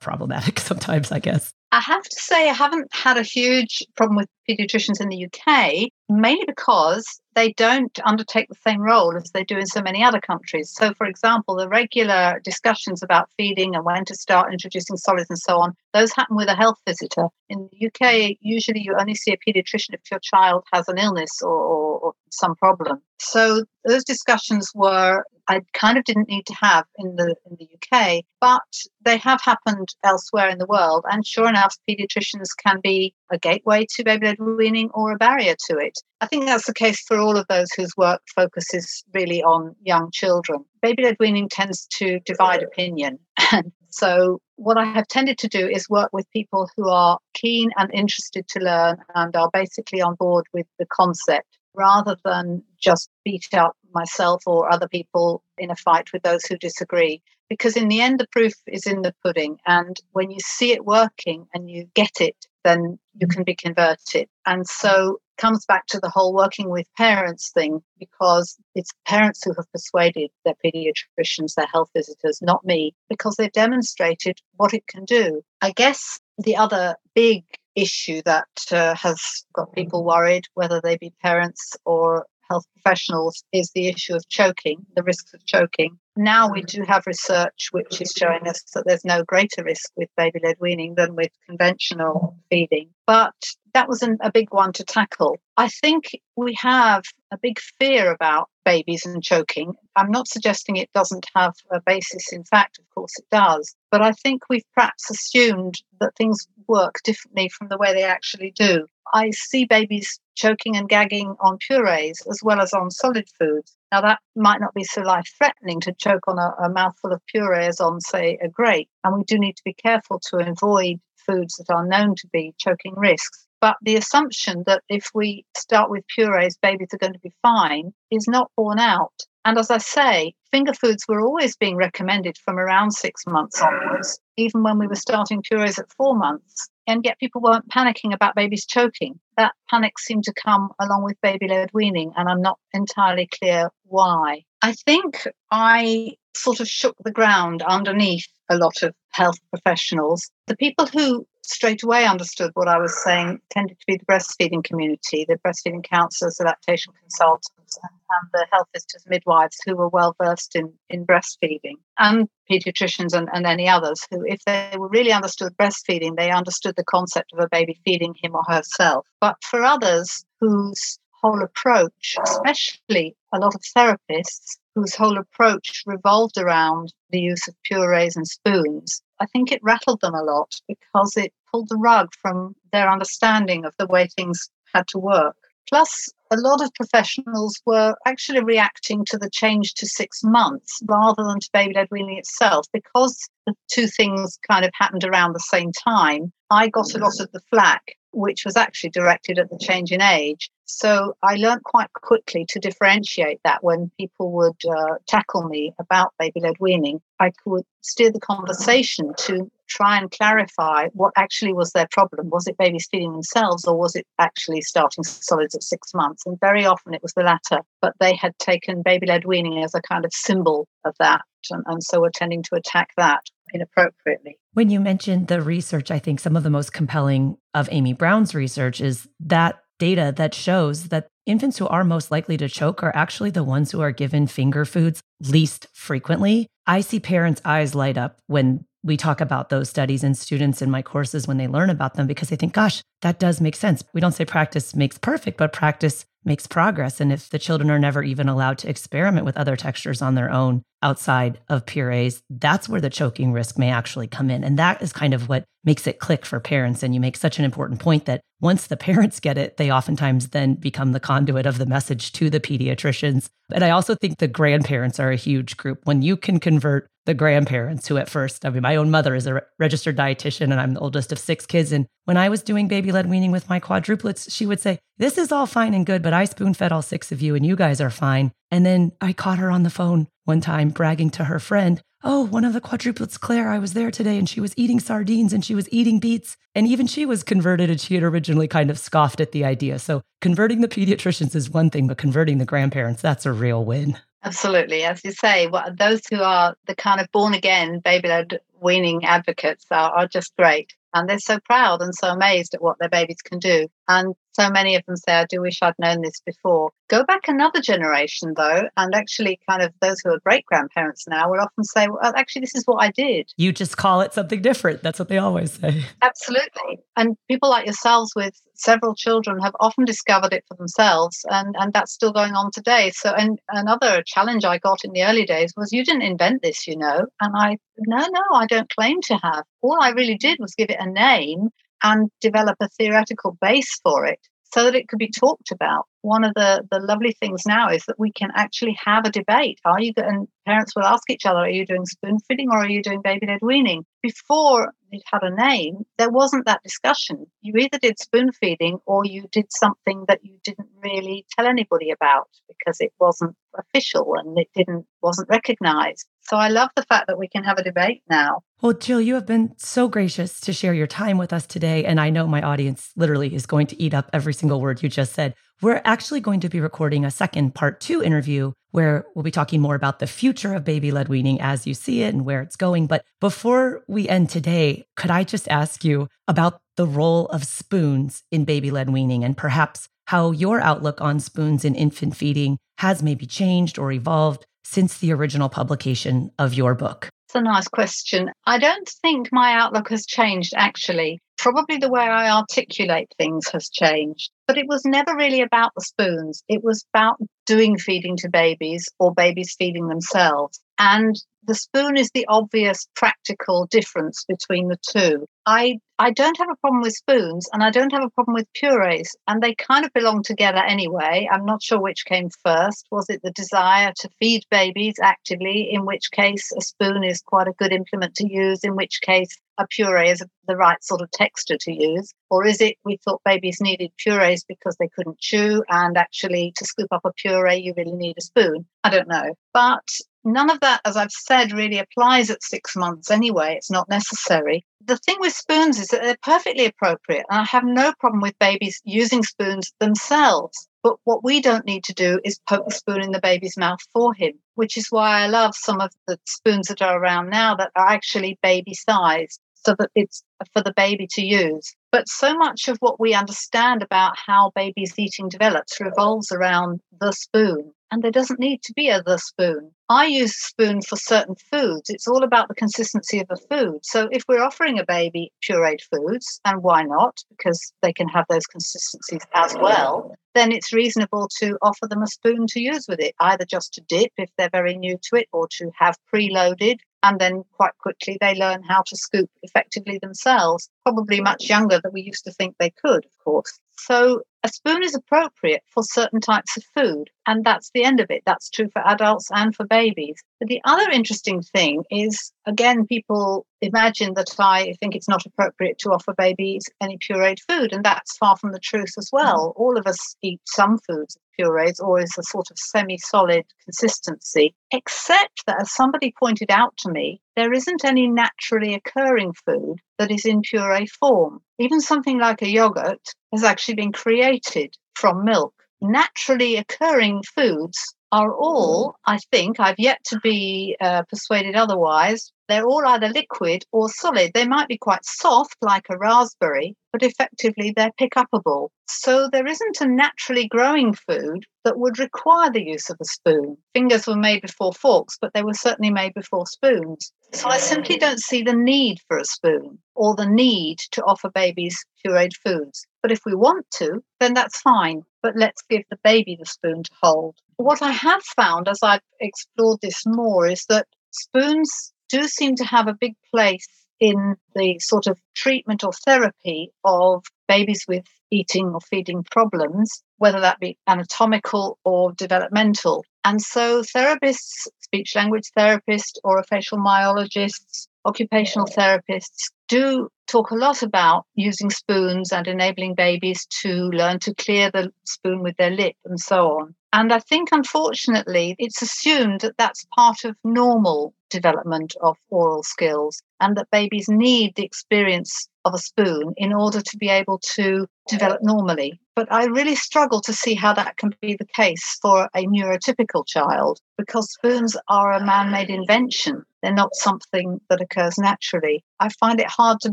problematic 0.00 0.58
sometimes, 0.70 1.12
I 1.12 1.18
guess. 1.18 1.52
I 1.72 1.80
have 1.80 2.02
to 2.02 2.20
say, 2.20 2.48
I 2.48 2.52
haven't 2.52 2.88
had 2.92 3.16
a 3.16 3.22
huge 3.22 3.84
problem 3.96 4.16
with 4.16 4.28
pediatricians 4.48 5.00
in 5.00 5.08
the 5.08 5.26
UK, 5.26 5.88
mainly 6.08 6.44
because 6.46 7.20
they 7.40 7.54
don't 7.54 7.98
undertake 8.04 8.48
the 8.50 8.54
same 8.66 8.82
role 8.82 9.16
as 9.16 9.30
they 9.30 9.44
do 9.44 9.56
in 9.56 9.66
so 9.66 9.80
many 9.80 10.04
other 10.04 10.20
countries. 10.20 10.70
So, 10.76 10.92
for 10.92 11.06
example, 11.06 11.56
the 11.56 11.68
regular 11.68 12.38
discussions 12.44 13.02
about 13.02 13.30
feeding 13.38 13.74
and 13.74 13.82
when 13.82 14.04
to 14.04 14.14
start 14.14 14.52
introducing 14.52 14.98
solids 14.98 15.30
and 15.30 15.38
so 15.38 15.58
on, 15.58 15.74
those 15.94 16.12
happen 16.12 16.36
with 16.36 16.48
a 16.48 16.54
health 16.54 16.78
visitor. 16.86 17.28
In 17.48 17.70
the 17.72 17.86
UK, 17.86 18.36
usually 18.40 18.82
you 18.82 18.94
only 19.00 19.14
see 19.14 19.32
a 19.32 19.38
pediatrician 19.38 19.94
if 19.94 20.10
your 20.10 20.20
child 20.20 20.64
has 20.74 20.86
an 20.88 20.98
illness 20.98 21.40
or, 21.42 21.50
or, 21.50 21.98
or 22.00 22.12
some 22.30 22.54
problem. 22.56 23.00
So, 23.22 23.64
those 23.86 24.04
discussions 24.04 24.70
were 24.74 25.24
I 25.50 25.62
kind 25.72 25.98
of 25.98 26.04
didn't 26.04 26.28
need 26.28 26.46
to 26.46 26.54
have 26.54 26.84
in 26.96 27.16
the 27.16 27.34
in 27.44 27.56
the 27.58 27.68
UK, 27.74 28.22
but 28.40 28.62
they 29.04 29.16
have 29.16 29.40
happened 29.42 29.88
elsewhere 30.04 30.48
in 30.48 30.58
the 30.58 30.66
world. 30.66 31.04
And 31.10 31.26
sure 31.26 31.48
enough, 31.48 31.74
pediatricians 31.88 32.50
can 32.64 32.78
be 32.80 33.14
a 33.32 33.38
gateway 33.38 33.86
to 33.94 34.04
baby-led 34.04 34.38
weaning 34.38 34.90
or 34.94 35.10
a 35.10 35.16
barrier 35.16 35.56
to 35.66 35.78
it. 35.78 35.98
I 36.20 36.26
think 36.26 36.44
that's 36.44 36.66
the 36.66 36.74
case 36.74 37.00
for 37.00 37.18
all 37.18 37.29
of 37.36 37.46
those 37.48 37.72
whose 37.72 37.96
work 37.96 38.22
focuses 38.34 39.04
really 39.14 39.42
on 39.42 39.74
young 39.82 40.10
children. 40.12 40.64
Baby-led 40.82 41.16
weaning 41.20 41.48
tends 41.48 41.86
to 41.98 42.20
divide 42.20 42.62
opinion, 42.62 43.18
and 43.52 43.72
so 43.90 44.40
what 44.56 44.76
I 44.76 44.84
have 44.84 45.08
tended 45.08 45.38
to 45.38 45.48
do 45.48 45.66
is 45.66 45.88
work 45.88 46.10
with 46.12 46.30
people 46.32 46.68
who 46.76 46.88
are 46.88 47.18
keen 47.34 47.70
and 47.78 47.90
interested 47.94 48.46
to 48.48 48.60
learn 48.60 48.98
and 49.14 49.34
are 49.34 49.50
basically 49.52 50.02
on 50.02 50.16
board 50.16 50.44
with 50.52 50.66
the 50.78 50.86
concept 50.86 51.46
rather 51.74 52.16
than 52.24 52.62
just 52.82 53.08
beat 53.24 53.46
up 53.54 53.76
myself 53.92 54.42
or 54.46 54.72
other 54.72 54.88
people 54.88 55.42
in 55.58 55.70
a 55.70 55.76
fight 55.76 56.12
with 56.12 56.22
those 56.22 56.44
who 56.44 56.58
disagree. 56.58 57.22
Because 57.48 57.76
in 57.76 57.88
the 57.88 58.00
end, 58.00 58.20
the 58.20 58.28
proof 58.30 58.52
is 58.66 58.86
in 58.86 59.02
the 59.02 59.14
pudding. 59.24 59.56
And 59.66 59.96
when 60.12 60.30
you 60.30 60.38
see 60.40 60.72
it 60.72 60.84
working 60.84 61.46
and 61.54 61.68
you 61.68 61.88
get 61.94 62.20
it, 62.20 62.36
then 62.62 62.98
you 63.14 63.26
can 63.26 63.42
be 63.42 63.54
converted. 63.54 64.28
And 64.46 64.66
so 64.68 65.20
comes 65.40 65.64
back 65.66 65.86
to 65.86 65.98
the 66.00 66.10
whole 66.10 66.34
working 66.34 66.68
with 66.68 66.86
parents 66.96 67.50
thing 67.52 67.82
because 67.98 68.56
it's 68.74 68.90
parents 69.06 69.42
who 69.44 69.52
have 69.54 69.70
persuaded 69.72 70.30
their 70.44 70.54
pediatricians, 70.64 71.54
their 71.54 71.66
health 71.66 71.90
visitors, 71.94 72.40
not 72.42 72.64
me, 72.64 72.94
because 73.08 73.36
they've 73.36 73.52
demonstrated 73.52 74.38
what 74.56 74.74
it 74.74 74.86
can 74.86 75.04
do. 75.04 75.42
I 75.60 75.72
guess 75.72 76.20
the 76.38 76.56
other 76.56 76.96
big 77.14 77.44
issue 77.74 78.22
that 78.24 78.48
uh, 78.70 78.94
has 78.94 79.44
got 79.54 79.74
people 79.74 80.04
worried, 80.04 80.44
whether 80.54 80.80
they 80.80 80.96
be 80.96 81.12
parents 81.22 81.76
or 81.84 82.26
health 82.50 82.66
professionals 82.74 83.44
is 83.52 83.70
the 83.74 83.88
issue 83.88 84.14
of 84.14 84.28
choking, 84.28 84.84
the 84.96 85.02
risks 85.02 85.32
of 85.32 85.44
choking. 85.46 85.98
Now 86.16 86.50
we 86.50 86.62
do 86.62 86.82
have 86.82 87.06
research 87.06 87.68
which 87.70 88.00
is 88.00 88.12
showing 88.16 88.46
us 88.46 88.62
that 88.74 88.84
there's 88.86 89.04
no 89.04 89.22
greater 89.22 89.62
risk 89.64 89.90
with 89.96 90.08
baby 90.16 90.40
led 90.42 90.56
weaning 90.60 90.96
than 90.96 91.14
with 91.14 91.30
conventional 91.48 92.36
feeding. 92.50 92.90
But 93.06 93.34
that 93.72 93.88
was 93.88 94.02
an, 94.02 94.18
a 94.20 94.32
big 94.32 94.52
one 94.52 94.72
to 94.74 94.84
tackle. 94.84 95.38
I 95.56 95.68
think 95.68 96.10
we 96.36 96.54
have 96.60 97.04
a 97.30 97.38
big 97.38 97.58
fear 97.78 98.12
about 98.12 98.50
babies 98.64 99.04
and 99.06 99.22
choking. 99.22 99.74
I'm 99.96 100.10
not 100.10 100.28
suggesting 100.28 100.76
it 100.76 100.92
doesn't 100.92 101.26
have 101.34 101.54
a 101.70 101.80
basis 101.84 102.32
in 102.32 102.44
fact, 102.44 102.78
of 102.78 102.88
course 102.94 103.12
it 103.18 103.26
does. 103.30 103.74
But 103.90 104.02
I 104.02 104.12
think 104.12 104.42
we've 104.48 104.64
perhaps 104.74 105.10
assumed 105.10 105.74
that 106.00 106.14
things 106.16 106.46
work 106.68 106.96
differently 107.04 107.48
from 107.48 107.68
the 107.68 107.78
way 107.78 107.92
they 107.92 108.04
actually 108.04 108.52
do. 108.54 108.86
I 109.12 109.30
see 109.30 109.64
babies 109.64 110.20
choking 110.36 110.76
and 110.76 110.88
gagging 110.88 111.34
on 111.40 111.58
purees 111.58 112.22
as 112.30 112.40
well 112.42 112.60
as 112.60 112.72
on 112.72 112.90
solid 112.90 113.28
foods. 113.38 113.76
Now, 113.92 114.00
that 114.02 114.20
might 114.36 114.60
not 114.60 114.72
be 114.72 114.84
so 114.84 115.02
life 115.02 115.26
threatening 115.36 115.80
to 115.80 115.92
choke 115.92 116.28
on 116.28 116.38
a, 116.38 116.54
a 116.64 116.70
mouthful 116.70 117.12
of 117.12 117.20
purees 117.26 117.80
on, 117.80 118.00
say, 118.00 118.38
a 118.40 118.48
grape. 118.48 118.88
And 119.02 119.16
we 119.16 119.24
do 119.24 119.38
need 119.38 119.56
to 119.56 119.64
be 119.64 119.74
careful 119.74 120.20
to 120.30 120.48
avoid 120.48 121.00
foods 121.26 121.56
that 121.56 121.72
are 121.72 121.86
known 121.86 122.14
to 122.16 122.28
be 122.32 122.54
choking 122.58 122.94
risks. 122.96 123.46
But 123.60 123.76
the 123.82 123.96
assumption 123.96 124.64
that 124.66 124.82
if 124.88 125.10
we 125.14 125.44
start 125.56 125.90
with 125.90 126.06
purees, 126.08 126.56
babies 126.56 126.88
are 126.92 126.98
going 126.98 127.12
to 127.12 127.18
be 127.18 127.32
fine 127.42 127.92
is 128.10 128.26
not 128.26 128.50
borne 128.56 128.78
out. 128.78 129.12
And 129.44 129.58
as 129.58 129.70
I 129.70 129.78
say, 129.78 130.34
finger 130.50 130.74
foods 130.74 131.04
were 131.08 131.20
always 131.20 131.56
being 131.56 131.76
recommended 131.76 132.36
from 132.38 132.58
around 132.58 132.92
six 132.92 133.26
months 133.26 133.60
onwards, 133.62 134.18
even 134.36 134.62
when 134.62 134.78
we 134.78 134.86
were 134.86 134.94
starting 134.94 135.42
purees 135.42 135.78
at 135.78 135.92
four 135.96 136.14
months. 136.14 136.68
And 136.86 137.04
yet 137.04 137.18
people 137.18 137.40
weren't 137.40 137.68
panicking 137.68 138.12
about 138.12 138.34
babies 138.34 138.66
choking. 138.66 139.18
That 139.36 139.52
panic 139.70 139.98
seemed 139.98 140.24
to 140.24 140.34
come 140.34 140.70
along 140.80 141.04
with 141.04 141.20
baby 141.22 141.48
led 141.48 141.70
weaning, 141.72 142.12
and 142.16 142.28
I'm 142.28 142.42
not 142.42 142.58
entirely 142.72 143.28
clear 143.38 143.70
why. 143.84 144.44
I 144.62 144.72
think 144.72 145.26
I 145.50 146.16
sort 146.36 146.60
of 146.60 146.68
shook 146.68 146.96
the 147.04 147.10
ground 147.10 147.62
underneath 147.62 148.26
a 148.48 148.56
lot 148.56 148.82
of 148.82 148.94
health 149.10 149.38
professionals. 149.50 150.30
The 150.46 150.56
people 150.56 150.86
who 150.86 151.26
straight 151.44 151.82
away 151.82 152.04
understood 152.04 152.50
what 152.54 152.68
I 152.68 152.78
was 152.78 153.02
saying 153.02 153.40
tended 153.50 153.78
to 153.78 153.86
be 153.86 153.96
the 153.96 154.04
breastfeeding 154.04 154.62
community, 154.62 155.24
the 155.28 155.38
breastfeeding 155.44 155.84
counselors, 155.84 156.36
the 156.36 156.44
lactation 156.44 156.92
consultants, 157.00 157.78
and, 157.82 157.90
and 157.92 158.30
the 158.32 158.46
health 158.52 158.68
visitors 158.72 159.04
midwives 159.08 159.58
who 159.64 159.76
were 159.76 159.88
well 159.88 160.14
versed 160.22 160.54
in, 160.54 160.72
in 160.88 161.06
breastfeeding 161.06 161.74
and 161.98 162.28
pediatricians 162.50 163.14
and, 163.14 163.28
and 163.32 163.46
any 163.46 163.68
others 163.68 164.06
who, 164.10 164.24
if 164.26 164.44
they 164.44 164.74
really 164.78 165.12
understood 165.12 165.56
breastfeeding, 165.56 166.16
they 166.16 166.30
understood 166.30 166.76
the 166.76 166.84
concept 166.84 167.32
of 167.32 167.40
a 167.40 167.48
baby 167.48 167.80
feeding 167.84 168.14
him 168.22 168.34
or 168.34 168.44
herself. 168.48 169.06
But 169.20 169.36
for 169.42 169.62
others 169.62 170.24
whose 170.40 170.98
whole 171.20 171.42
approach, 171.42 172.16
especially 172.22 173.14
a 173.32 173.38
lot 173.38 173.54
of 173.54 173.62
therapists 173.76 174.56
whose 174.74 174.94
whole 174.94 175.18
approach 175.18 175.82
revolved 175.86 176.38
around 176.38 176.92
the 177.10 177.20
use 177.20 177.48
of 177.48 177.62
purees 177.64 178.16
and 178.16 178.26
spoons, 178.26 179.02
I 179.20 179.26
think 179.26 179.52
it 179.52 179.62
rattled 179.62 180.00
them 180.00 180.14
a 180.14 180.22
lot 180.22 180.54
because 180.68 181.16
it 181.16 181.32
pulled 181.50 181.68
the 181.68 181.76
rug 181.76 182.12
from 182.20 182.54
their 182.72 182.90
understanding 182.90 183.64
of 183.64 183.74
the 183.78 183.86
way 183.86 184.06
things 184.06 184.48
had 184.72 184.86
to 184.88 184.98
work. 184.98 185.36
Plus, 185.68 186.08
a 186.32 186.36
lot 186.36 186.62
of 186.62 186.74
professionals 186.74 187.60
were 187.66 187.94
actually 188.06 188.42
reacting 188.42 189.04
to 189.04 189.18
the 189.18 189.30
change 189.30 189.74
to 189.74 189.86
six 189.86 190.22
months 190.24 190.80
rather 190.88 191.22
than 191.22 191.38
to 191.40 191.50
baby 191.52 191.74
led 191.74 191.88
weaning 191.90 192.18
itself 192.18 192.66
because 192.72 193.28
the 193.46 193.54
two 193.68 193.86
things 193.86 194.38
kind 194.48 194.64
of 194.64 194.70
happened 194.74 195.04
around 195.04 195.32
the 195.32 195.40
same 195.40 195.70
time. 195.72 196.32
I 196.50 196.68
got 196.68 196.94
a 196.94 196.98
lot 196.98 197.20
of 197.20 197.30
the 197.32 197.40
flack 197.50 197.96
which 198.12 198.44
was 198.44 198.56
actually 198.56 198.90
directed 198.90 199.38
at 199.38 199.50
the 199.50 199.58
change 199.58 199.92
in 199.92 200.02
age. 200.02 200.50
So 200.64 201.14
I 201.22 201.34
learned 201.34 201.64
quite 201.64 201.92
quickly 201.94 202.46
to 202.48 202.60
differentiate 202.60 203.40
that 203.44 203.62
when 203.64 203.90
people 203.98 204.30
would 204.32 204.60
uh, 204.64 204.94
tackle 205.08 205.42
me 205.48 205.74
about 205.80 206.14
baby 206.18 206.40
led 206.40 206.54
weaning, 206.60 207.00
I 207.18 207.32
could 207.44 207.64
steer 207.80 208.12
the 208.12 208.20
conversation 208.20 209.12
to 209.18 209.50
try 209.68 209.98
and 209.98 210.10
clarify 210.10 210.88
what 210.92 211.12
actually 211.16 211.52
was 211.52 211.72
their 211.72 211.88
problem. 211.90 212.30
Was 212.30 212.46
it 212.46 212.58
babies 212.58 212.88
feeding 212.90 213.12
themselves 213.12 213.66
or 213.66 213.76
was 213.76 213.96
it 213.96 214.06
actually 214.18 214.60
starting 214.60 215.04
solids 215.04 215.54
at 215.54 215.62
six 215.62 215.94
months? 215.94 216.24
And 216.26 216.38
very 216.40 216.64
often 216.64 216.94
it 216.94 217.02
was 217.02 217.14
the 217.14 217.22
latter, 217.22 217.62
but 217.80 217.94
they 218.00 218.14
had 218.14 218.38
taken 218.38 218.82
baby 218.82 219.06
led 219.06 219.24
weaning 219.24 219.62
as 219.62 219.74
a 219.74 219.82
kind 219.82 220.04
of 220.04 220.12
symbol 220.12 220.68
of 220.84 220.94
that. 220.98 221.22
And, 221.50 221.64
and 221.66 221.82
so 221.82 222.00
were 222.00 222.10
tending 222.10 222.42
to 222.44 222.56
attack 222.56 222.90
that 222.96 223.22
inappropriately. 223.52 224.38
When 224.52 224.70
you 224.70 224.80
mentioned 224.80 225.28
the 225.28 225.40
research, 225.40 225.90
I 225.90 225.98
think 225.98 226.20
some 226.20 226.36
of 226.36 226.42
the 226.42 226.50
most 226.50 226.72
compelling 226.72 227.36
of 227.54 227.68
Amy 227.70 227.92
Brown's 227.92 228.34
research 228.34 228.80
is 228.80 229.08
that 229.20 229.60
data 229.78 230.12
that 230.16 230.34
shows 230.34 230.88
that 230.88 231.08
infants 231.26 231.58
who 231.58 231.66
are 231.68 231.84
most 231.84 232.10
likely 232.10 232.36
to 232.36 232.48
choke 232.48 232.82
are 232.82 232.94
actually 232.94 233.30
the 233.30 233.44
ones 233.44 233.70
who 233.70 233.80
are 233.80 233.92
given 233.92 234.26
finger 234.26 234.64
foods 234.64 235.00
least 235.20 235.66
frequently. 235.72 236.46
I 236.66 236.82
see 236.82 237.00
parents' 237.00 237.40
eyes 237.44 237.74
light 237.74 237.96
up 237.96 238.18
when 238.26 238.64
we 238.82 238.96
talk 238.96 239.20
about 239.20 239.48
those 239.48 239.68
studies 239.68 240.02
and 240.02 240.16
students 240.16 240.62
in 240.62 240.70
my 240.70 240.82
courses 240.82 241.28
when 241.28 241.36
they 241.36 241.48
learn 241.48 241.70
about 241.70 241.94
them 241.94 242.06
because 242.06 242.28
they 242.28 242.36
think, 242.36 242.54
gosh, 242.54 242.82
that 243.02 243.18
does 243.18 243.40
make 243.40 243.56
sense. 243.56 243.84
We 243.92 244.00
don't 244.00 244.12
say 244.12 244.24
practice 244.24 244.74
makes 244.74 244.98
perfect, 244.98 245.36
but 245.36 245.52
practice 245.52 246.06
makes 246.24 246.46
progress. 246.46 247.00
And 247.00 247.12
if 247.12 247.28
the 247.28 247.38
children 247.38 247.70
are 247.70 247.78
never 247.78 248.02
even 248.02 248.28
allowed 248.28 248.58
to 248.58 248.70
experiment 248.70 249.26
with 249.26 249.36
other 249.36 249.56
textures 249.56 250.02
on 250.02 250.14
their 250.14 250.30
own 250.30 250.62
outside 250.82 251.40
of 251.48 251.66
purees, 251.66 252.22
that's 252.30 252.68
where 252.68 252.80
the 252.80 252.90
choking 252.90 253.32
risk 253.32 253.58
may 253.58 253.70
actually 253.70 254.06
come 254.06 254.30
in. 254.30 254.44
And 254.44 254.58
that 254.58 254.80
is 254.82 254.92
kind 254.92 255.14
of 255.14 255.28
what 255.28 255.44
makes 255.64 255.86
it 255.86 255.98
click 255.98 256.24
for 256.24 256.40
parents. 256.40 256.82
And 256.82 256.94
you 256.94 257.00
make 257.00 257.16
such 257.16 257.38
an 257.38 257.44
important 257.44 257.80
point 257.80 258.06
that 258.06 258.22
once 258.40 258.66
the 258.66 258.76
parents 258.88 259.20
get 259.20 259.38
it, 259.38 259.56
they 259.56 259.70
oftentimes 259.70 260.28
then 260.28 260.54
become 260.54 260.92
the 260.92 261.00
conduit 261.00 261.46
of 261.46 261.58
the 261.58 261.66
message 261.66 262.12
to 262.12 262.30
the 262.30 262.40
pediatricians. 262.40 263.28
And 263.52 263.64
I 263.64 263.70
also 263.70 263.94
think 263.94 264.18
the 264.18 264.28
grandparents 264.28 264.98
are 264.98 265.10
a 265.10 265.16
huge 265.16 265.56
group. 265.56 265.80
When 265.84 266.02
you 266.02 266.16
can 266.16 266.40
convert 266.40 266.88
the 267.06 267.14
grandparents 267.14 267.88
who 267.88 267.96
at 267.96 268.08
first, 268.08 268.44
I 268.44 268.50
mean, 268.50 268.62
my 268.62 268.76
own 268.76 268.90
mother 268.90 269.14
is 269.14 269.26
a 269.26 269.42
registered 269.58 269.96
dietitian 269.96 270.52
and 270.52 270.60
I'm 270.60 270.74
the 270.74 270.80
oldest 270.80 271.12
of 271.12 271.18
six 271.18 271.46
kids. 271.46 271.72
And 271.72 271.86
when 272.04 272.16
I 272.16 272.28
was 272.28 272.42
doing 272.42 272.68
baby 272.68 272.92
led 272.92 273.08
weaning 273.08 273.32
with 273.32 273.48
my 273.48 273.58
quadruplets, 273.58 274.30
she 274.30 274.46
would 274.46 274.60
say, 274.60 274.78
This 274.98 275.18
is 275.18 275.32
all 275.32 275.46
fine 275.46 275.74
and 275.74 275.86
good, 275.86 276.02
but 276.02 276.12
I 276.12 276.24
spoon 276.24 276.54
fed 276.54 276.72
all 276.72 276.82
six 276.82 277.10
of 277.10 277.20
you 277.20 277.34
and 277.34 277.44
you 277.44 277.56
guys 277.56 277.80
are 277.80 277.90
fine. 277.90 278.32
And 278.50 278.66
then 278.66 278.92
I 279.00 279.12
caught 279.12 279.38
her 279.38 279.50
on 279.50 279.62
the 279.62 279.70
phone 279.70 280.08
one 280.24 280.40
time 280.40 280.70
bragging 280.70 281.10
to 281.10 281.24
her 281.24 281.38
friend, 281.38 281.80
Oh, 282.02 282.24
one 282.24 282.46
of 282.46 282.54
the 282.54 282.62
quadruplets, 282.62 283.20
Claire, 283.20 283.50
I 283.50 283.58
was 283.58 283.74
there 283.74 283.90
today 283.90 284.16
and 284.16 284.26
she 284.26 284.40
was 284.40 284.54
eating 284.56 284.80
sardines 284.80 285.34
and 285.34 285.44
she 285.44 285.54
was 285.54 285.68
eating 285.70 286.00
beets. 286.00 286.38
And 286.54 286.66
even 286.66 286.86
she 286.86 287.04
was 287.04 287.22
converted 287.22 287.68
and 287.68 287.78
she 287.78 287.94
had 287.94 288.02
originally 288.02 288.48
kind 288.48 288.70
of 288.70 288.78
scoffed 288.78 289.20
at 289.20 289.32
the 289.32 289.44
idea. 289.44 289.78
So 289.78 290.00
converting 290.22 290.62
the 290.62 290.68
pediatricians 290.68 291.34
is 291.34 291.50
one 291.50 291.68
thing, 291.68 291.86
but 291.86 291.98
converting 291.98 292.38
the 292.38 292.46
grandparents, 292.46 293.02
that's 293.02 293.26
a 293.26 293.32
real 293.32 293.64
win. 293.64 293.98
Absolutely. 294.22 294.82
As 294.84 295.02
you 295.04 295.12
say, 295.12 295.46
well, 295.46 295.74
those 295.78 296.00
who 296.10 296.22
are 296.22 296.54
the 296.66 296.74
kind 296.74 297.00
of 297.00 297.12
born 297.12 297.34
again 297.34 297.80
baby 297.80 298.08
led 298.08 298.40
weaning 298.60 299.04
advocates 299.04 299.66
are, 299.70 299.90
are 299.90 300.06
just 300.06 300.34
great. 300.36 300.74
And 300.94 301.08
they're 301.08 301.18
so 301.18 301.38
proud 301.38 301.82
and 301.82 301.94
so 301.94 302.08
amazed 302.08 302.54
at 302.54 302.62
what 302.62 302.78
their 302.78 302.88
babies 302.88 303.22
can 303.22 303.38
do. 303.38 303.68
And 303.88 304.14
so 304.32 304.48
many 304.48 304.76
of 304.76 304.84
them 304.86 304.96
say, 304.96 305.12
I 305.12 305.26
do 305.26 305.40
wish 305.40 305.58
I'd 305.62 305.74
known 305.78 306.02
this 306.02 306.20
before. 306.24 306.70
Go 306.88 307.04
back 307.04 307.26
another 307.26 307.60
generation, 307.60 308.34
though, 308.36 308.68
and 308.76 308.94
actually, 308.94 309.38
kind 309.48 309.62
of 309.62 309.72
those 309.80 310.00
who 310.00 310.12
are 310.12 310.20
great 310.20 310.44
grandparents 310.46 311.06
now 311.08 311.30
will 311.30 311.40
often 311.40 311.64
say, 311.64 311.88
Well, 311.88 312.12
actually, 312.16 312.40
this 312.40 312.54
is 312.54 312.64
what 312.64 312.82
I 312.82 312.90
did. 312.90 313.32
You 313.36 313.52
just 313.52 313.76
call 313.76 314.00
it 314.00 314.12
something 314.12 314.42
different. 314.42 314.82
That's 314.82 314.98
what 314.98 315.08
they 315.08 315.18
always 315.18 315.52
say. 315.52 315.84
Absolutely. 316.02 316.80
And 316.96 317.16
people 317.28 317.50
like 317.50 317.66
yourselves 317.66 318.12
with 318.14 318.34
several 318.54 318.94
children 318.94 319.40
have 319.40 319.54
often 319.58 319.84
discovered 319.84 320.32
it 320.32 320.44
for 320.46 320.56
themselves, 320.56 321.24
and, 321.30 321.54
and 321.58 321.72
that's 321.72 321.92
still 321.92 322.12
going 322.12 322.34
on 322.34 322.50
today. 322.52 322.90
So, 322.94 323.12
and 323.12 323.38
another 323.48 324.02
challenge 324.06 324.44
I 324.44 324.58
got 324.58 324.84
in 324.84 324.92
the 324.92 325.04
early 325.04 325.24
days 325.24 325.52
was, 325.56 325.72
You 325.72 325.84
didn't 325.84 326.02
invent 326.02 326.42
this, 326.42 326.66
you 326.66 326.76
know. 326.76 327.06
And 327.20 327.34
I, 327.36 327.58
no, 327.78 327.98
no, 327.98 328.22
I 328.34 328.46
don't 328.46 328.70
claim 328.70 329.00
to 329.02 329.14
have. 329.22 329.44
All 329.62 329.78
I 329.80 329.90
really 329.90 330.16
did 330.16 330.38
was 330.40 330.54
give 330.54 330.70
it 330.70 330.80
a 330.80 330.90
name 330.90 331.50
and 331.82 332.10
develop 332.20 332.56
a 332.60 332.68
theoretical 332.68 333.36
base 333.40 333.80
for 333.82 334.06
it 334.06 334.20
so 334.52 334.64
that 334.64 334.74
it 334.74 334.88
could 334.88 334.98
be 334.98 335.10
talked 335.10 335.52
about. 335.52 335.86
One 336.02 336.24
of 336.24 336.32
the, 336.34 336.66
the 336.70 336.80
lovely 336.80 337.12
things 337.12 337.42
now 337.46 337.68
is 337.68 337.84
that 337.86 337.98
we 337.98 338.10
can 338.10 338.30
actually 338.34 338.76
have 338.84 339.04
a 339.06 339.10
debate. 339.10 339.60
Are 339.64 339.80
you 339.80 339.92
and 339.96 340.26
parents 340.46 340.74
will 340.74 340.84
ask 340.84 341.08
each 341.10 341.26
other, 341.26 341.40
are 341.40 341.50
you 341.50 341.66
doing 341.66 341.86
spoon 341.86 342.18
feeding 342.26 342.48
or 342.50 342.58
are 342.58 342.68
you 342.68 342.82
doing 342.82 343.00
baby 343.02 343.26
led 343.26 343.40
weaning? 343.42 343.84
Before 344.02 344.72
it 344.90 345.02
had 345.06 345.22
a 345.22 345.34
name, 345.34 345.84
there 345.98 346.10
wasn't 346.10 346.46
that 346.46 346.62
discussion. 346.64 347.26
You 347.42 347.54
either 347.58 347.78
did 347.78 347.98
spoon 348.00 348.32
feeding 348.32 348.78
or 348.86 349.04
you 349.04 349.26
did 349.30 349.46
something 349.50 350.04
that 350.08 350.24
you 350.24 350.38
didn't 350.42 350.68
really 350.82 351.26
tell 351.36 351.46
anybody 351.46 351.90
about 351.90 352.28
because 352.48 352.78
it 352.80 352.92
wasn't 352.98 353.36
official 353.56 354.14
and 354.16 354.38
it 354.38 354.48
didn't 354.54 354.86
wasn't 355.02 355.28
recognized. 355.28 356.06
So 356.22 356.36
I 356.36 356.48
love 356.48 356.70
the 356.76 356.84
fact 356.84 357.06
that 357.08 357.18
we 357.18 357.28
can 357.28 357.44
have 357.44 357.58
a 357.58 357.64
debate 357.64 358.02
now. 358.08 358.42
Well, 358.62 358.74
Gill, 358.74 359.00
you 359.00 359.14
have 359.14 359.26
been 359.26 359.54
so 359.56 359.88
gracious 359.88 360.38
to 360.40 360.52
share 360.52 360.74
your 360.74 360.86
time 360.86 361.18
with 361.18 361.32
us 361.32 361.46
today. 361.46 361.84
And 361.84 362.00
I 362.00 362.10
know 362.10 362.26
my 362.26 362.42
audience 362.42 362.92
literally 362.94 363.34
is 363.34 363.46
going 363.46 363.66
to 363.68 363.82
eat 363.82 363.94
up 363.94 364.10
every 364.12 364.34
single 364.34 364.60
word 364.60 364.82
you 364.82 364.88
just 364.88 365.12
said. 365.12 365.34
We're 365.62 365.82
actually 365.84 366.20
going 366.20 366.40
to 366.40 366.48
be 366.48 366.60
recording 366.60 367.04
a 367.04 367.10
second 367.10 367.54
part 367.54 367.80
two 367.80 368.02
interview 368.02 368.52
where 368.70 369.04
we'll 369.14 369.22
be 369.22 369.30
talking 369.30 369.60
more 369.60 369.74
about 369.74 369.98
the 369.98 370.06
future 370.06 370.54
of 370.54 370.64
baby 370.64 370.90
led 370.90 371.08
weaning 371.08 371.40
as 371.40 371.66
you 371.66 371.74
see 371.74 372.02
it 372.02 372.14
and 372.14 372.24
where 372.24 372.42
it's 372.42 372.56
going. 372.56 372.86
But 372.86 373.04
before 373.20 373.82
we 373.88 374.08
end 374.08 374.30
today, 374.30 374.86
could 374.96 375.10
I 375.10 375.24
just 375.24 375.48
ask 375.48 375.84
you 375.84 376.08
about 376.28 376.60
the 376.76 376.86
role 376.86 377.26
of 377.26 377.44
spoons 377.44 378.22
in 378.30 378.44
baby 378.44 378.70
led 378.70 378.90
weaning 378.90 379.24
and 379.24 379.36
perhaps 379.36 379.88
how 380.06 380.30
your 380.30 380.60
outlook 380.60 381.00
on 381.00 381.20
spoons 381.20 381.64
in 381.64 381.74
infant 381.74 382.16
feeding 382.16 382.58
has 382.78 383.02
maybe 383.02 383.26
changed 383.26 383.78
or 383.78 383.92
evolved 383.92 384.46
since 384.70 384.98
the 384.98 385.12
original 385.12 385.48
publication 385.48 386.30
of 386.38 386.54
your 386.54 386.74
book? 386.74 387.08
It's 387.26 387.34
a 387.34 387.42
nice 387.42 387.68
question. 387.68 388.30
I 388.46 388.58
don't 388.58 388.88
think 389.02 389.28
my 389.32 389.52
outlook 389.52 389.88
has 389.90 390.06
changed 390.06 390.52
actually. 390.56 391.20
Probably 391.38 391.78
the 391.78 391.90
way 391.90 392.02
I 392.02 392.30
articulate 392.30 393.12
things 393.18 393.48
has 393.48 393.68
changed, 393.68 394.30
but 394.46 394.58
it 394.58 394.66
was 394.68 394.84
never 394.84 395.16
really 395.16 395.40
about 395.40 395.72
the 395.74 395.80
spoons. 395.80 396.42
It 396.48 396.62
was 396.62 396.84
about 396.92 397.16
doing 397.46 397.78
feeding 397.78 398.16
to 398.18 398.28
babies 398.28 398.88
or 398.98 399.12
babies 399.12 399.56
feeding 399.58 399.88
themselves. 399.88 400.60
And 400.78 401.16
the 401.44 401.54
spoon 401.54 401.96
is 401.96 402.10
the 402.12 402.26
obvious 402.28 402.86
practical 402.94 403.66
difference 403.66 404.24
between 404.28 404.68
the 404.68 404.78
two. 404.92 405.26
I 405.46 405.78
I 405.98 406.12
don't 406.12 406.36
have 406.38 406.48
a 406.50 406.56
problem 406.56 406.82
with 406.82 406.94
spoons 406.94 407.48
and 407.52 407.62
I 407.62 407.70
don't 407.70 407.92
have 407.92 408.02
a 408.02 408.10
problem 408.10 408.34
with 408.34 408.52
purees 408.54 409.14
and 409.26 409.42
they 409.42 409.54
kind 409.54 409.84
of 409.84 409.92
belong 409.92 410.22
together 410.22 410.58
anyway. 410.58 411.28
I'm 411.30 411.44
not 411.44 411.62
sure 411.62 411.80
which 411.80 412.06
came 412.06 412.30
first. 412.42 412.86
Was 412.90 413.10
it 413.10 413.20
the 413.22 413.32
desire 413.32 413.92
to 414.00 414.08
feed 414.18 414.44
babies 414.50 414.94
actively 415.02 415.68
in 415.70 415.84
which 415.84 416.10
case 416.10 416.52
a 416.56 416.62
spoon 416.62 417.04
is 417.04 417.20
quite 417.20 417.48
a 417.48 417.52
good 417.52 417.72
implement 417.72 418.14
to 418.16 418.32
use 418.32 418.60
in 418.64 418.76
which 418.76 419.00
case 419.02 419.36
a 419.58 419.66
puree 419.66 420.08
is 420.08 420.24
the 420.46 420.56
right 420.56 420.82
sort 420.82 421.02
of 421.02 421.10
texture 421.10 421.58
to 421.60 421.72
use 421.72 422.14
or 422.30 422.46
is 422.46 422.62
it 422.62 422.76
we 422.84 422.96
thought 423.04 423.20
babies 423.24 423.60
needed 423.60 423.90
purees 423.98 424.44
because 424.44 424.76
they 424.78 424.88
couldn't 424.88 425.18
chew 425.18 425.62
and 425.68 425.98
actually 425.98 426.52
to 426.56 426.64
scoop 426.64 426.88
up 426.92 427.04
a 427.04 427.12
puree 427.12 427.60
you 427.60 427.74
really 427.76 427.92
need 427.92 428.16
a 428.18 428.22
spoon? 428.22 428.66
I 428.84 428.90
don't 428.90 429.08
know. 429.08 429.34
But 429.52 429.86
None 430.24 430.50
of 430.50 430.60
that, 430.60 430.82
as 430.84 430.96
I've 430.96 431.10
said, 431.10 431.52
really 431.52 431.78
applies 431.78 432.28
at 432.30 432.42
six 432.42 432.76
months 432.76 433.10
anyway. 433.10 433.54
It's 433.56 433.70
not 433.70 433.88
necessary. 433.88 434.66
The 434.84 434.98
thing 434.98 435.16
with 435.18 435.34
spoons 435.34 435.78
is 435.78 435.88
that 435.88 436.02
they're 436.02 436.16
perfectly 436.22 436.66
appropriate. 436.66 437.24
And 437.30 437.40
I 437.40 437.44
have 437.44 437.64
no 437.64 437.94
problem 437.98 438.20
with 438.20 438.38
babies 438.38 438.82
using 438.84 439.22
spoons 439.22 439.72
themselves. 439.80 440.68
But 440.82 440.96
what 441.04 441.24
we 441.24 441.40
don't 441.40 441.66
need 441.66 441.84
to 441.84 441.94
do 441.94 442.20
is 442.24 442.40
poke 442.48 442.66
the 442.66 442.74
spoon 442.74 443.02
in 443.02 443.12
the 443.12 443.20
baby's 443.20 443.56
mouth 443.56 443.80
for 443.92 444.12
him, 444.14 444.32
which 444.54 444.76
is 444.76 444.88
why 444.90 445.22
I 445.22 445.26
love 445.26 445.54
some 445.54 445.80
of 445.80 445.90
the 446.06 446.18
spoons 446.26 446.68
that 446.68 446.82
are 446.82 446.98
around 446.98 447.30
now 447.30 447.54
that 447.56 447.72
are 447.76 447.88
actually 447.88 448.38
baby 448.42 448.74
sized 448.74 449.40
so 449.54 449.74
that 449.78 449.90
it's 449.94 450.22
for 450.54 450.62
the 450.62 450.72
baby 450.74 451.06
to 451.12 451.22
use. 451.22 451.74
But 451.92 452.08
so 452.08 452.34
much 452.34 452.68
of 452.68 452.78
what 452.80 452.98
we 452.98 453.14
understand 453.14 453.82
about 453.82 454.14
how 454.16 454.52
babies' 454.54 454.98
eating 454.98 455.28
develops 455.28 455.80
revolves 455.80 456.32
around 456.32 456.80
the 456.98 457.12
spoon. 457.12 457.72
And 457.90 458.02
there 458.02 458.10
doesn't 458.10 458.38
need 458.38 458.62
to 458.62 458.72
be 458.74 458.88
a 458.88 459.02
the 459.02 459.18
spoon. 459.18 459.72
I 459.88 460.06
use 460.06 460.30
a 460.30 460.48
spoon 460.48 460.82
for 460.82 460.96
certain 460.96 461.34
foods. 461.34 461.90
It's 461.90 462.06
all 462.06 462.22
about 462.22 462.46
the 462.46 462.54
consistency 462.54 463.18
of 463.18 463.26
the 463.26 463.36
food. 463.36 463.80
So 463.84 464.08
if 464.12 464.22
we're 464.28 464.42
offering 464.42 464.78
a 464.78 464.84
baby 464.84 465.32
pureed 465.42 465.80
foods, 465.82 466.40
and 466.44 466.62
why 466.62 466.84
not? 466.84 467.18
Because 467.28 467.72
they 467.82 467.92
can 467.92 468.08
have 468.08 468.26
those 468.28 468.46
consistencies 468.46 469.22
as 469.34 469.54
well, 469.54 470.14
then 470.34 470.52
it's 470.52 470.72
reasonable 470.72 471.28
to 471.40 471.58
offer 471.62 471.88
them 471.88 472.02
a 472.02 472.06
spoon 472.06 472.46
to 472.50 472.60
use 472.60 472.86
with 472.88 473.00
it, 473.00 473.14
either 473.18 473.44
just 473.44 473.74
to 473.74 473.80
dip 473.88 474.12
if 474.16 474.30
they're 474.38 474.48
very 474.50 474.76
new 474.76 474.96
to 475.02 475.16
it, 475.16 475.28
or 475.32 475.48
to 475.58 475.70
have 475.76 475.96
preloaded 476.14 476.78
and 477.02 477.18
then 477.18 477.44
quite 477.52 477.76
quickly 477.78 478.18
they 478.20 478.34
learn 478.34 478.62
how 478.62 478.82
to 478.82 478.96
scoop 478.96 479.30
effectively 479.42 479.98
themselves, 479.98 480.68
probably 480.84 481.20
much 481.20 481.48
younger 481.48 481.80
than 481.82 481.92
we 481.92 482.02
used 482.02 482.24
to 482.24 482.32
think 482.32 482.54
they 482.58 482.70
could, 482.70 483.04
of 483.04 483.24
course. 483.24 483.58
So 483.86 484.22
a 484.42 484.48
spoon 484.48 484.82
is 484.82 484.94
appropriate 484.94 485.62
for 485.72 485.82
certain 485.82 486.20
types 486.20 486.56
of 486.56 486.64
food, 486.74 487.10
and 487.26 487.44
that's 487.44 487.70
the 487.74 487.84
end 487.84 488.00
of 488.00 488.10
it. 488.10 488.22
That's 488.24 488.50
true 488.50 488.68
for 488.72 488.86
adults 488.86 489.28
and 489.32 489.54
for 489.54 489.66
babies. 489.66 490.22
But 490.38 490.48
the 490.48 490.60
other 490.64 490.90
interesting 490.90 491.42
thing 491.42 491.84
is, 491.90 492.32
again, 492.46 492.86
people 492.86 493.46
imagine 493.60 494.14
that 494.14 494.34
I 494.38 494.74
think 494.80 494.94
it's 494.94 495.08
not 495.08 495.26
appropriate 495.26 495.78
to 495.80 495.90
offer 495.90 496.14
babies 496.16 496.64
any 496.80 496.98
pureed 496.98 497.38
food, 497.48 497.72
and 497.72 497.84
that's 497.84 498.16
far 498.16 498.36
from 498.36 498.52
the 498.52 498.60
truth 498.60 498.94
as 498.96 499.10
well. 499.12 499.50
Mm-hmm. 499.50 499.62
All 499.62 499.78
of 499.78 499.86
us 499.86 500.16
eat 500.22 500.40
some 500.46 500.78
foods 500.78 501.18
purees 501.40 501.80
or 501.80 502.00
is 502.00 502.16
a 502.18 502.22
sort 502.22 502.50
of 502.50 502.58
semi 502.58 502.98
solid 502.98 503.44
consistency, 503.64 504.54
except 504.72 505.46
that, 505.46 505.60
as 505.60 505.74
somebody 505.74 506.12
pointed 506.18 506.50
out 506.50 506.76
to 506.78 506.90
me, 506.90 507.20
there 507.36 507.52
isn't 507.52 507.84
any 507.84 508.06
naturally 508.06 508.74
occurring 508.74 509.32
food 509.46 509.76
that 509.98 510.10
is 510.10 510.26
in 510.26 510.42
puree 510.42 510.86
form. 510.86 511.40
Even 511.58 511.80
something 511.80 512.18
like 512.18 512.42
a 512.42 512.48
yogurt 512.48 513.08
has 513.32 513.44
actually 513.44 513.74
been 513.74 513.92
created 513.92 514.74
from 514.94 515.24
milk. 515.24 515.54
Naturally 515.80 516.56
occurring 516.56 517.22
foods 517.34 517.94
are 518.12 518.34
all, 518.34 518.96
I 519.06 519.18
think, 519.30 519.60
I've 519.60 519.78
yet 519.78 519.98
to 520.06 520.18
be 520.20 520.76
uh, 520.80 521.02
persuaded 521.08 521.54
otherwise, 521.54 522.32
they're 522.48 522.66
all 522.66 522.84
either 522.84 523.08
liquid 523.08 523.64
or 523.70 523.88
solid. 523.88 524.32
They 524.34 524.44
might 524.44 524.66
be 524.66 524.76
quite 524.76 525.04
soft, 525.04 525.56
like 525.62 525.86
a 525.88 525.96
raspberry, 525.96 526.74
but 526.92 527.04
effectively 527.04 527.72
they're 527.76 527.92
pick 527.96 528.14
upable. 528.14 528.70
So 528.88 529.28
there 529.30 529.46
isn't 529.46 529.80
a 529.80 529.86
naturally 529.86 530.48
growing 530.48 530.92
food 530.92 531.44
that 531.64 531.78
would 531.78 532.00
require 532.00 532.50
the 532.50 532.64
use 532.64 532.90
of 532.90 532.96
a 533.00 533.04
spoon. 533.04 533.56
Fingers 533.72 534.08
were 534.08 534.16
made 534.16 534.42
before 534.42 534.72
forks, 534.72 535.16
but 535.20 535.32
they 535.32 535.44
were 535.44 535.54
certainly 535.54 535.92
made 535.92 536.12
before 536.14 536.46
spoons. 536.46 537.12
So 537.32 537.48
I 537.48 537.58
simply 537.58 537.96
don't 537.98 538.18
see 538.18 538.42
the 538.42 538.56
need 538.56 538.98
for 539.06 539.18
a 539.18 539.24
spoon 539.24 539.78
or 539.94 540.16
the 540.16 540.26
need 540.26 540.78
to 540.90 541.04
offer 541.04 541.30
babies 541.30 541.78
pureed 542.04 542.32
foods. 542.44 542.84
But 543.00 543.12
if 543.12 543.20
we 543.24 543.34
want 543.36 543.66
to, 543.74 544.02
then 544.18 544.34
that's 544.34 544.60
fine. 544.60 545.02
But 545.22 545.36
let's 545.36 545.62
give 545.62 545.82
the 545.88 545.98
baby 546.02 546.36
the 546.36 546.46
spoon 546.46 546.82
to 546.82 546.90
hold. 547.00 547.36
What 547.60 547.82
I 547.82 547.92
have 547.92 548.22
found 548.22 548.68
as 548.68 548.78
I've 548.82 549.02
explored 549.20 549.80
this 549.82 550.04
more 550.06 550.46
is 550.46 550.64
that 550.70 550.86
spoons 551.10 551.92
do 552.08 552.26
seem 552.26 552.54
to 552.54 552.64
have 552.64 552.88
a 552.88 552.96
big 552.98 553.16
place 553.30 553.68
in 554.00 554.36
the 554.54 554.78
sort 554.78 555.06
of 555.06 555.20
treatment 555.36 555.84
or 555.84 555.92
therapy 555.92 556.70
of 556.86 557.22
babies 557.48 557.84
with 557.86 558.06
eating 558.30 558.68
or 558.68 558.80
feeding 558.80 559.24
problems, 559.24 560.02
whether 560.16 560.40
that 560.40 560.58
be 560.58 560.78
anatomical 560.86 561.78
or 561.84 562.12
developmental. 562.12 563.04
And 563.26 563.42
so, 563.42 563.82
therapists, 563.82 564.66
speech 564.78 565.14
language 565.14 565.50
therapists, 565.54 566.16
or 566.24 566.42
orofacial 566.42 566.78
myologists, 566.78 567.88
occupational 568.06 568.68
therapists 568.68 569.50
do 569.68 570.08
talk 570.26 570.50
a 570.50 570.54
lot 570.54 570.82
about 570.82 571.26
using 571.34 571.68
spoons 571.68 572.32
and 572.32 572.46
enabling 572.46 572.94
babies 572.94 573.44
to 573.60 573.90
learn 573.90 574.18
to 574.20 574.34
clear 574.34 574.70
the 574.70 574.90
spoon 575.04 575.42
with 575.42 575.58
their 575.58 575.70
lip 575.70 575.96
and 576.06 576.18
so 576.18 576.52
on. 576.58 576.74
And 576.92 577.12
I 577.12 577.20
think, 577.20 577.50
unfortunately, 577.52 578.56
it's 578.58 578.82
assumed 578.82 579.40
that 579.42 579.56
that's 579.58 579.86
part 579.96 580.24
of 580.24 580.36
normal 580.42 581.14
development 581.30 581.94
of 582.02 582.16
oral 582.28 582.64
skills 582.64 583.22
and 583.40 583.56
that 583.56 583.70
babies 583.70 584.08
need 584.08 584.54
the 584.56 584.64
experience 584.64 585.48
of 585.64 585.74
a 585.74 585.78
spoon 585.78 586.34
in 586.36 586.52
order 586.52 586.80
to 586.80 586.96
be 586.96 587.08
able 587.08 587.38
to 587.54 587.86
develop 588.08 588.40
normally. 588.42 589.00
But 589.14 589.30
I 589.30 589.44
really 589.44 589.76
struggle 589.76 590.20
to 590.22 590.32
see 590.32 590.54
how 590.54 590.72
that 590.74 590.96
can 590.96 591.14
be 591.20 591.36
the 591.36 591.46
case 591.46 591.98
for 592.02 592.28
a 592.34 592.46
neurotypical 592.46 593.26
child 593.26 593.78
because 593.96 594.32
spoons 594.32 594.76
are 594.88 595.12
a 595.12 595.24
man 595.24 595.52
made 595.52 595.70
invention. 595.70 596.42
They're 596.62 596.72
not 596.72 596.94
something 596.94 597.60
that 597.70 597.80
occurs 597.80 598.18
naturally. 598.18 598.84
I 598.98 599.10
find 599.10 599.40
it 599.40 599.46
hard 599.46 599.80
to 599.82 599.92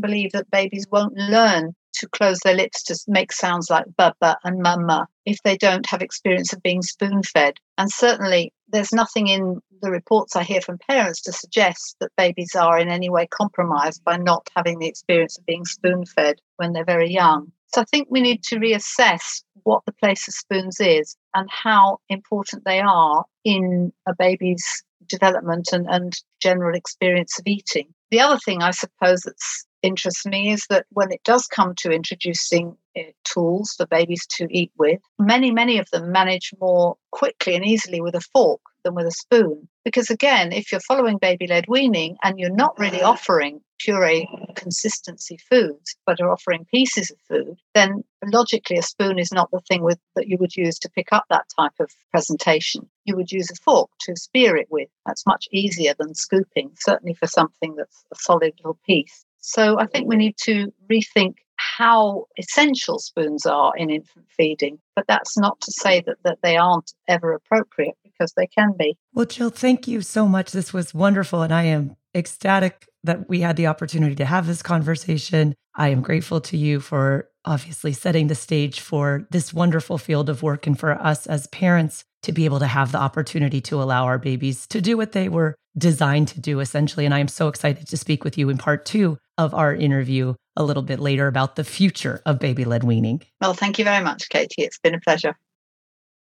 believe 0.00 0.32
that 0.32 0.50
babies 0.50 0.86
won't 0.90 1.16
learn 1.16 1.74
to 1.98 2.08
close 2.08 2.38
their 2.40 2.54
lips 2.54 2.82
to 2.84 2.98
make 3.06 3.32
sounds 3.32 3.70
like 3.70 3.84
baba 3.96 4.38
and 4.44 4.60
mama 4.60 5.06
if 5.24 5.38
they 5.42 5.56
don't 5.56 5.86
have 5.86 6.02
experience 6.02 6.52
of 6.52 6.62
being 6.62 6.82
spoon 6.82 7.22
fed. 7.22 7.54
And 7.76 7.90
certainly, 7.90 8.52
there's 8.68 8.92
nothing 8.92 9.28
in 9.28 9.60
the 9.80 9.90
reports 9.90 10.36
I 10.36 10.42
hear 10.42 10.60
from 10.60 10.78
parents 10.78 11.22
to 11.22 11.32
suggest 11.32 11.96
that 12.00 12.10
babies 12.16 12.54
are 12.54 12.78
in 12.78 12.88
any 12.88 13.08
way 13.08 13.26
compromised 13.26 14.02
by 14.04 14.16
not 14.16 14.48
having 14.56 14.78
the 14.78 14.88
experience 14.88 15.38
of 15.38 15.46
being 15.46 15.64
spoon 15.64 16.04
fed 16.04 16.40
when 16.56 16.72
they're 16.72 16.84
very 16.84 17.10
young. 17.10 17.52
So 17.74 17.82
I 17.82 17.84
think 17.84 18.08
we 18.10 18.20
need 18.20 18.42
to 18.44 18.56
reassess 18.56 19.42
what 19.64 19.84
the 19.84 19.92
place 19.92 20.26
of 20.26 20.34
spoons 20.34 20.80
is 20.80 21.16
and 21.34 21.48
how 21.50 21.98
important 22.08 22.64
they 22.64 22.80
are 22.80 23.24
in 23.44 23.92
a 24.06 24.14
baby's 24.14 24.82
development 25.06 25.68
and, 25.72 25.86
and 25.88 26.14
general 26.40 26.74
experience 26.74 27.38
of 27.38 27.46
eating. 27.46 27.88
The 28.10 28.20
other 28.20 28.38
thing 28.38 28.62
I 28.62 28.70
suppose 28.70 29.20
that's 29.22 29.66
interests 29.82 30.26
me 30.26 30.52
is 30.52 30.66
that 30.70 30.86
when 30.90 31.12
it 31.12 31.22
does 31.24 31.46
come 31.46 31.74
to 31.76 31.90
introducing 31.90 32.76
uh, 32.96 33.02
tools 33.24 33.74
for 33.76 33.86
babies 33.86 34.26
to 34.26 34.46
eat 34.50 34.72
with, 34.78 35.00
many, 35.18 35.50
many 35.50 35.78
of 35.78 35.90
them 35.90 36.12
manage 36.12 36.52
more 36.60 36.96
quickly 37.10 37.54
and 37.54 37.64
easily 37.64 38.00
with 38.00 38.14
a 38.14 38.20
fork 38.20 38.60
than 38.84 38.94
with 38.94 39.06
a 39.06 39.12
spoon. 39.12 39.68
Because 39.84 40.10
again, 40.10 40.52
if 40.52 40.70
you're 40.70 40.80
following 40.80 41.18
baby 41.18 41.46
led 41.46 41.66
weaning 41.68 42.16
and 42.22 42.38
you're 42.38 42.50
not 42.50 42.78
really 42.78 43.02
offering 43.02 43.60
puree 43.78 44.28
consistency 44.56 45.38
foods, 45.48 45.96
but 46.04 46.20
are 46.20 46.30
offering 46.30 46.66
pieces 46.66 47.10
of 47.10 47.18
food, 47.28 47.56
then 47.74 48.02
logically 48.24 48.76
a 48.76 48.82
spoon 48.82 49.18
is 49.18 49.32
not 49.32 49.50
the 49.50 49.60
thing 49.60 49.82
with, 49.82 49.98
that 50.16 50.26
you 50.26 50.36
would 50.38 50.56
use 50.56 50.78
to 50.78 50.90
pick 50.90 51.12
up 51.12 51.24
that 51.30 51.46
type 51.58 51.72
of 51.78 51.90
presentation. 52.10 52.88
You 53.04 53.16
would 53.16 53.30
use 53.30 53.50
a 53.50 53.56
fork 53.62 53.90
to 54.00 54.16
spear 54.16 54.56
it 54.56 54.68
with. 54.70 54.88
That's 55.06 55.26
much 55.26 55.48
easier 55.52 55.94
than 55.98 56.14
scooping, 56.14 56.72
certainly 56.78 57.14
for 57.14 57.26
something 57.26 57.76
that's 57.76 58.04
a 58.12 58.16
solid 58.16 58.54
little 58.58 58.78
piece. 58.84 59.24
So 59.48 59.78
I 59.78 59.86
think 59.86 60.06
we 60.06 60.16
need 60.16 60.36
to 60.42 60.70
rethink 60.90 61.36
how 61.56 62.26
essential 62.36 62.98
spoons 62.98 63.46
are 63.46 63.74
in 63.76 63.88
infant 63.88 64.26
feeding. 64.28 64.78
But 64.94 65.06
that's 65.08 65.38
not 65.38 65.58
to 65.62 65.72
say 65.72 66.02
that, 66.06 66.18
that 66.22 66.38
they 66.42 66.58
aren't 66.58 66.92
ever 67.08 67.32
appropriate 67.32 67.96
because 68.04 68.34
they 68.36 68.46
can 68.46 68.74
be. 68.78 68.98
Well, 69.14 69.24
Gill, 69.24 69.48
thank 69.48 69.88
you 69.88 70.02
so 70.02 70.28
much. 70.28 70.52
This 70.52 70.74
was 70.74 70.92
wonderful. 70.92 71.40
And 71.40 71.52
I 71.52 71.62
am 71.62 71.96
ecstatic 72.14 72.86
that 73.04 73.26
we 73.28 73.40
had 73.40 73.56
the 73.56 73.68
opportunity 73.68 74.14
to 74.16 74.26
have 74.26 74.46
this 74.46 74.62
conversation. 74.62 75.54
I 75.74 75.88
am 75.88 76.02
grateful 76.02 76.42
to 76.42 76.58
you 76.58 76.78
for 76.78 77.30
obviously 77.46 77.94
setting 77.94 78.26
the 78.26 78.34
stage 78.34 78.80
for 78.80 79.26
this 79.30 79.54
wonderful 79.54 79.96
field 79.96 80.28
of 80.28 80.42
work 80.42 80.66
and 80.66 80.78
for 80.78 80.92
us 80.92 81.26
as 81.26 81.46
parents 81.46 82.04
to 82.22 82.32
be 82.32 82.44
able 82.44 82.58
to 82.58 82.66
have 82.66 82.92
the 82.92 82.98
opportunity 82.98 83.60
to 83.62 83.80
allow 83.80 84.04
our 84.04 84.18
babies 84.18 84.66
to 84.66 84.82
do 84.82 84.96
what 84.96 85.12
they 85.12 85.28
were 85.28 85.54
designed 85.78 86.28
to 86.28 86.40
do, 86.40 86.60
essentially. 86.60 87.04
And 87.04 87.14
I 87.14 87.20
am 87.20 87.28
so 87.28 87.48
excited 87.48 87.88
to 87.88 87.96
speak 87.96 88.24
with 88.24 88.36
you 88.36 88.50
in 88.50 88.58
part 88.58 88.84
two 88.84 89.18
of 89.36 89.54
our 89.54 89.74
interview 89.74 90.34
a 90.56 90.64
little 90.64 90.82
bit 90.82 90.98
later 90.98 91.28
about 91.28 91.56
the 91.56 91.64
future 91.64 92.20
of 92.26 92.40
baby 92.40 92.64
led 92.64 92.82
weaning. 92.84 93.22
Well, 93.40 93.54
thank 93.54 93.78
you 93.78 93.84
very 93.84 94.02
much, 94.02 94.28
Katie. 94.28 94.62
It's 94.62 94.78
been 94.78 94.94
a 94.94 95.00
pleasure. 95.00 95.36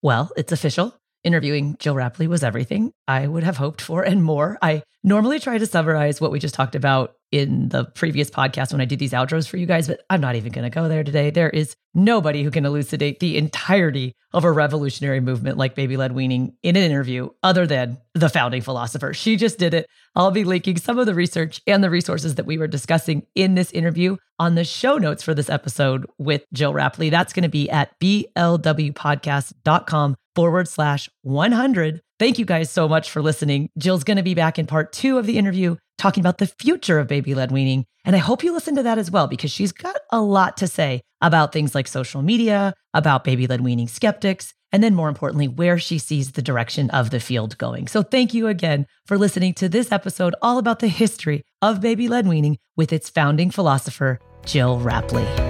Well, 0.02 0.30
it's 0.36 0.52
official. 0.52 0.94
Interviewing 1.22 1.76
Gill 1.78 1.94
Rapley 1.94 2.26
was 2.26 2.42
everything 2.42 2.92
I 3.06 3.26
would 3.26 3.42
have 3.42 3.58
hoped 3.58 3.82
for 3.82 4.02
and 4.02 4.22
more. 4.22 4.56
I 4.62 4.82
normally 5.02 5.38
try 5.38 5.58
to 5.58 5.66
summarize 5.66 6.20
what 6.20 6.32
we 6.32 6.38
just 6.38 6.54
talked 6.54 6.74
about 6.74 7.14
in 7.30 7.68
the 7.68 7.84
previous 7.84 8.30
podcast 8.30 8.72
when 8.72 8.80
I 8.80 8.86
did 8.86 8.98
these 8.98 9.12
outros 9.12 9.46
for 9.46 9.56
you 9.56 9.66
guys, 9.66 9.86
but 9.86 10.00
I'm 10.10 10.20
not 10.20 10.34
even 10.34 10.50
going 10.52 10.64
to 10.64 10.74
go 10.74 10.88
there 10.88 11.04
today. 11.04 11.30
There 11.30 11.50
is 11.50 11.76
nobody 11.94 12.42
who 12.42 12.50
can 12.50 12.66
elucidate 12.66 13.20
the 13.20 13.36
entirety 13.36 14.16
of 14.32 14.44
a 14.44 14.50
revolutionary 14.50 15.20
movement 15.20 15.58
like 15.58 15.74
baby 15.74 15.96
led 15.96 16.12
weaning 16.12 16.54
in 16.62 16.76
an 16.76 16.82
interview 16.82 17.28
other 17.42 17.66
than 17.66 17.98
the 18.14 18.28
founding 18.28 18.62
philosopher. 18.62 19.12
She 19.14 19.36
just 19.36 19.58
did 19.58 19.74
it. 19.74 19.86
I'll 20.14 20.30
be 20.30 20.44
linking 20.44 20.78
some 20.78 20.98
of 20.98 21.06
the 21.06 21.14
research 21.14 21.60
and 21.66 21.82
the 21.84 21.90
resources 21.90 22.36
that 22.36 22.46
we 22.46 22.56
were 22.58 22.66
discussing 22.66 23.26
in 23.34 23.54
this 23.54 23.70
interview 23.72 24.16
on 24.38 24.54
the 24.54 24.64
show 24.64 24.96
notes 24.98 25.22
for 25.22 25.34
this 25.34 25.50
episode 25.50 26.06
with 26.18 26.44
Gill 26.52 26.72
Rapley. 26.72 27.10
That's 27.10 27.32
going 27.32 27.44
to 27.44 27.48
be 27.48 27.70
at 27.70 27.98
blwpodcast.com 28.00 30.16
forward 30.40 30.66
slash 30.66 31.06
100. 31.20 32.00
Thank 32.18 32.38
you 32.38 32.46
guys 32.46 32.70
so 32.70 32.88
much 32.88 33.10
for 33.10 33.20
listening. 33.20 33.68
Gill's 33.78 34.04
going 34.04 34.16
to 34.16 34.22
be 34.22 34.32
back 34.32 34.58
in 34.58 34.66
part 34.66 34.90
two 34.90 35.18
of 35.18 35.26
the 35.26 35.36
interview 35.36 35.76
talking 35.98 36.22
about 36.22 36.38
the 36.38 36.46
future 36.46 36.98
of 36.98 37.08
baby 37.08 37.34
led 37.34 37.52
weaning. 37.52 37.84
And 38.06 38.16
I 38.16 38.20
hope 38.20 38.42
you 38.42 38.54
listen 38.54 38.74
to 38.76 38.82
that 38.84 38.96
as 38.96 39.10
well, 39.10 39.26
because 39.26 39.50
she's 39.50 39.70
got 39.70 39.96
a 40.08 40.22
lot 40.22 40.56
to 40.56 40.66
say 40.66 41.02
about 41.20 41.52
things 41.52 41.74
like 41.74 41.86
social 41.86 42.22
media, 42.22 42.72
about 42.94 43.22
baby 43.22 43.46
led 43.46 43.60
weaning 43.60 43.86
skeptics, 43.86 44.54
and 44.72 44.82
then 44.82 44.94
more 44.94 45.10
importantly, 45.10 45.46
where 45.46 45.78
she 45.78 45.98
sees 45.98 46.32
the 46.32 46.40
direction 46.40 46.88
of 46.88 47.10
the 47.10 47.20
field 47.20 47.58
going. 47.58 47.86
So 47.86 48.02
thank 48.02 48.32
you 48.32 48.46
again 48.46 48.86
for 49.04 49.18
listening 49.18 49.52
to 49.54 49.68
this 49.68 49.92
episode 49.92 50.34
all 50.40 50.56
about 50.56 50.78
the 50.78 50.88
history 50.88 51.42
of 51.60 51.82
baby 51.82 52.08
led 52.08 52.26
weaning 52.26 52.56
with 52.78 52.94
its 52.94 53.10
founding 53.10 53.50
philosopher, 53.50 54.18
Gill 54.46 54.80
Rapley. 54.80 55.49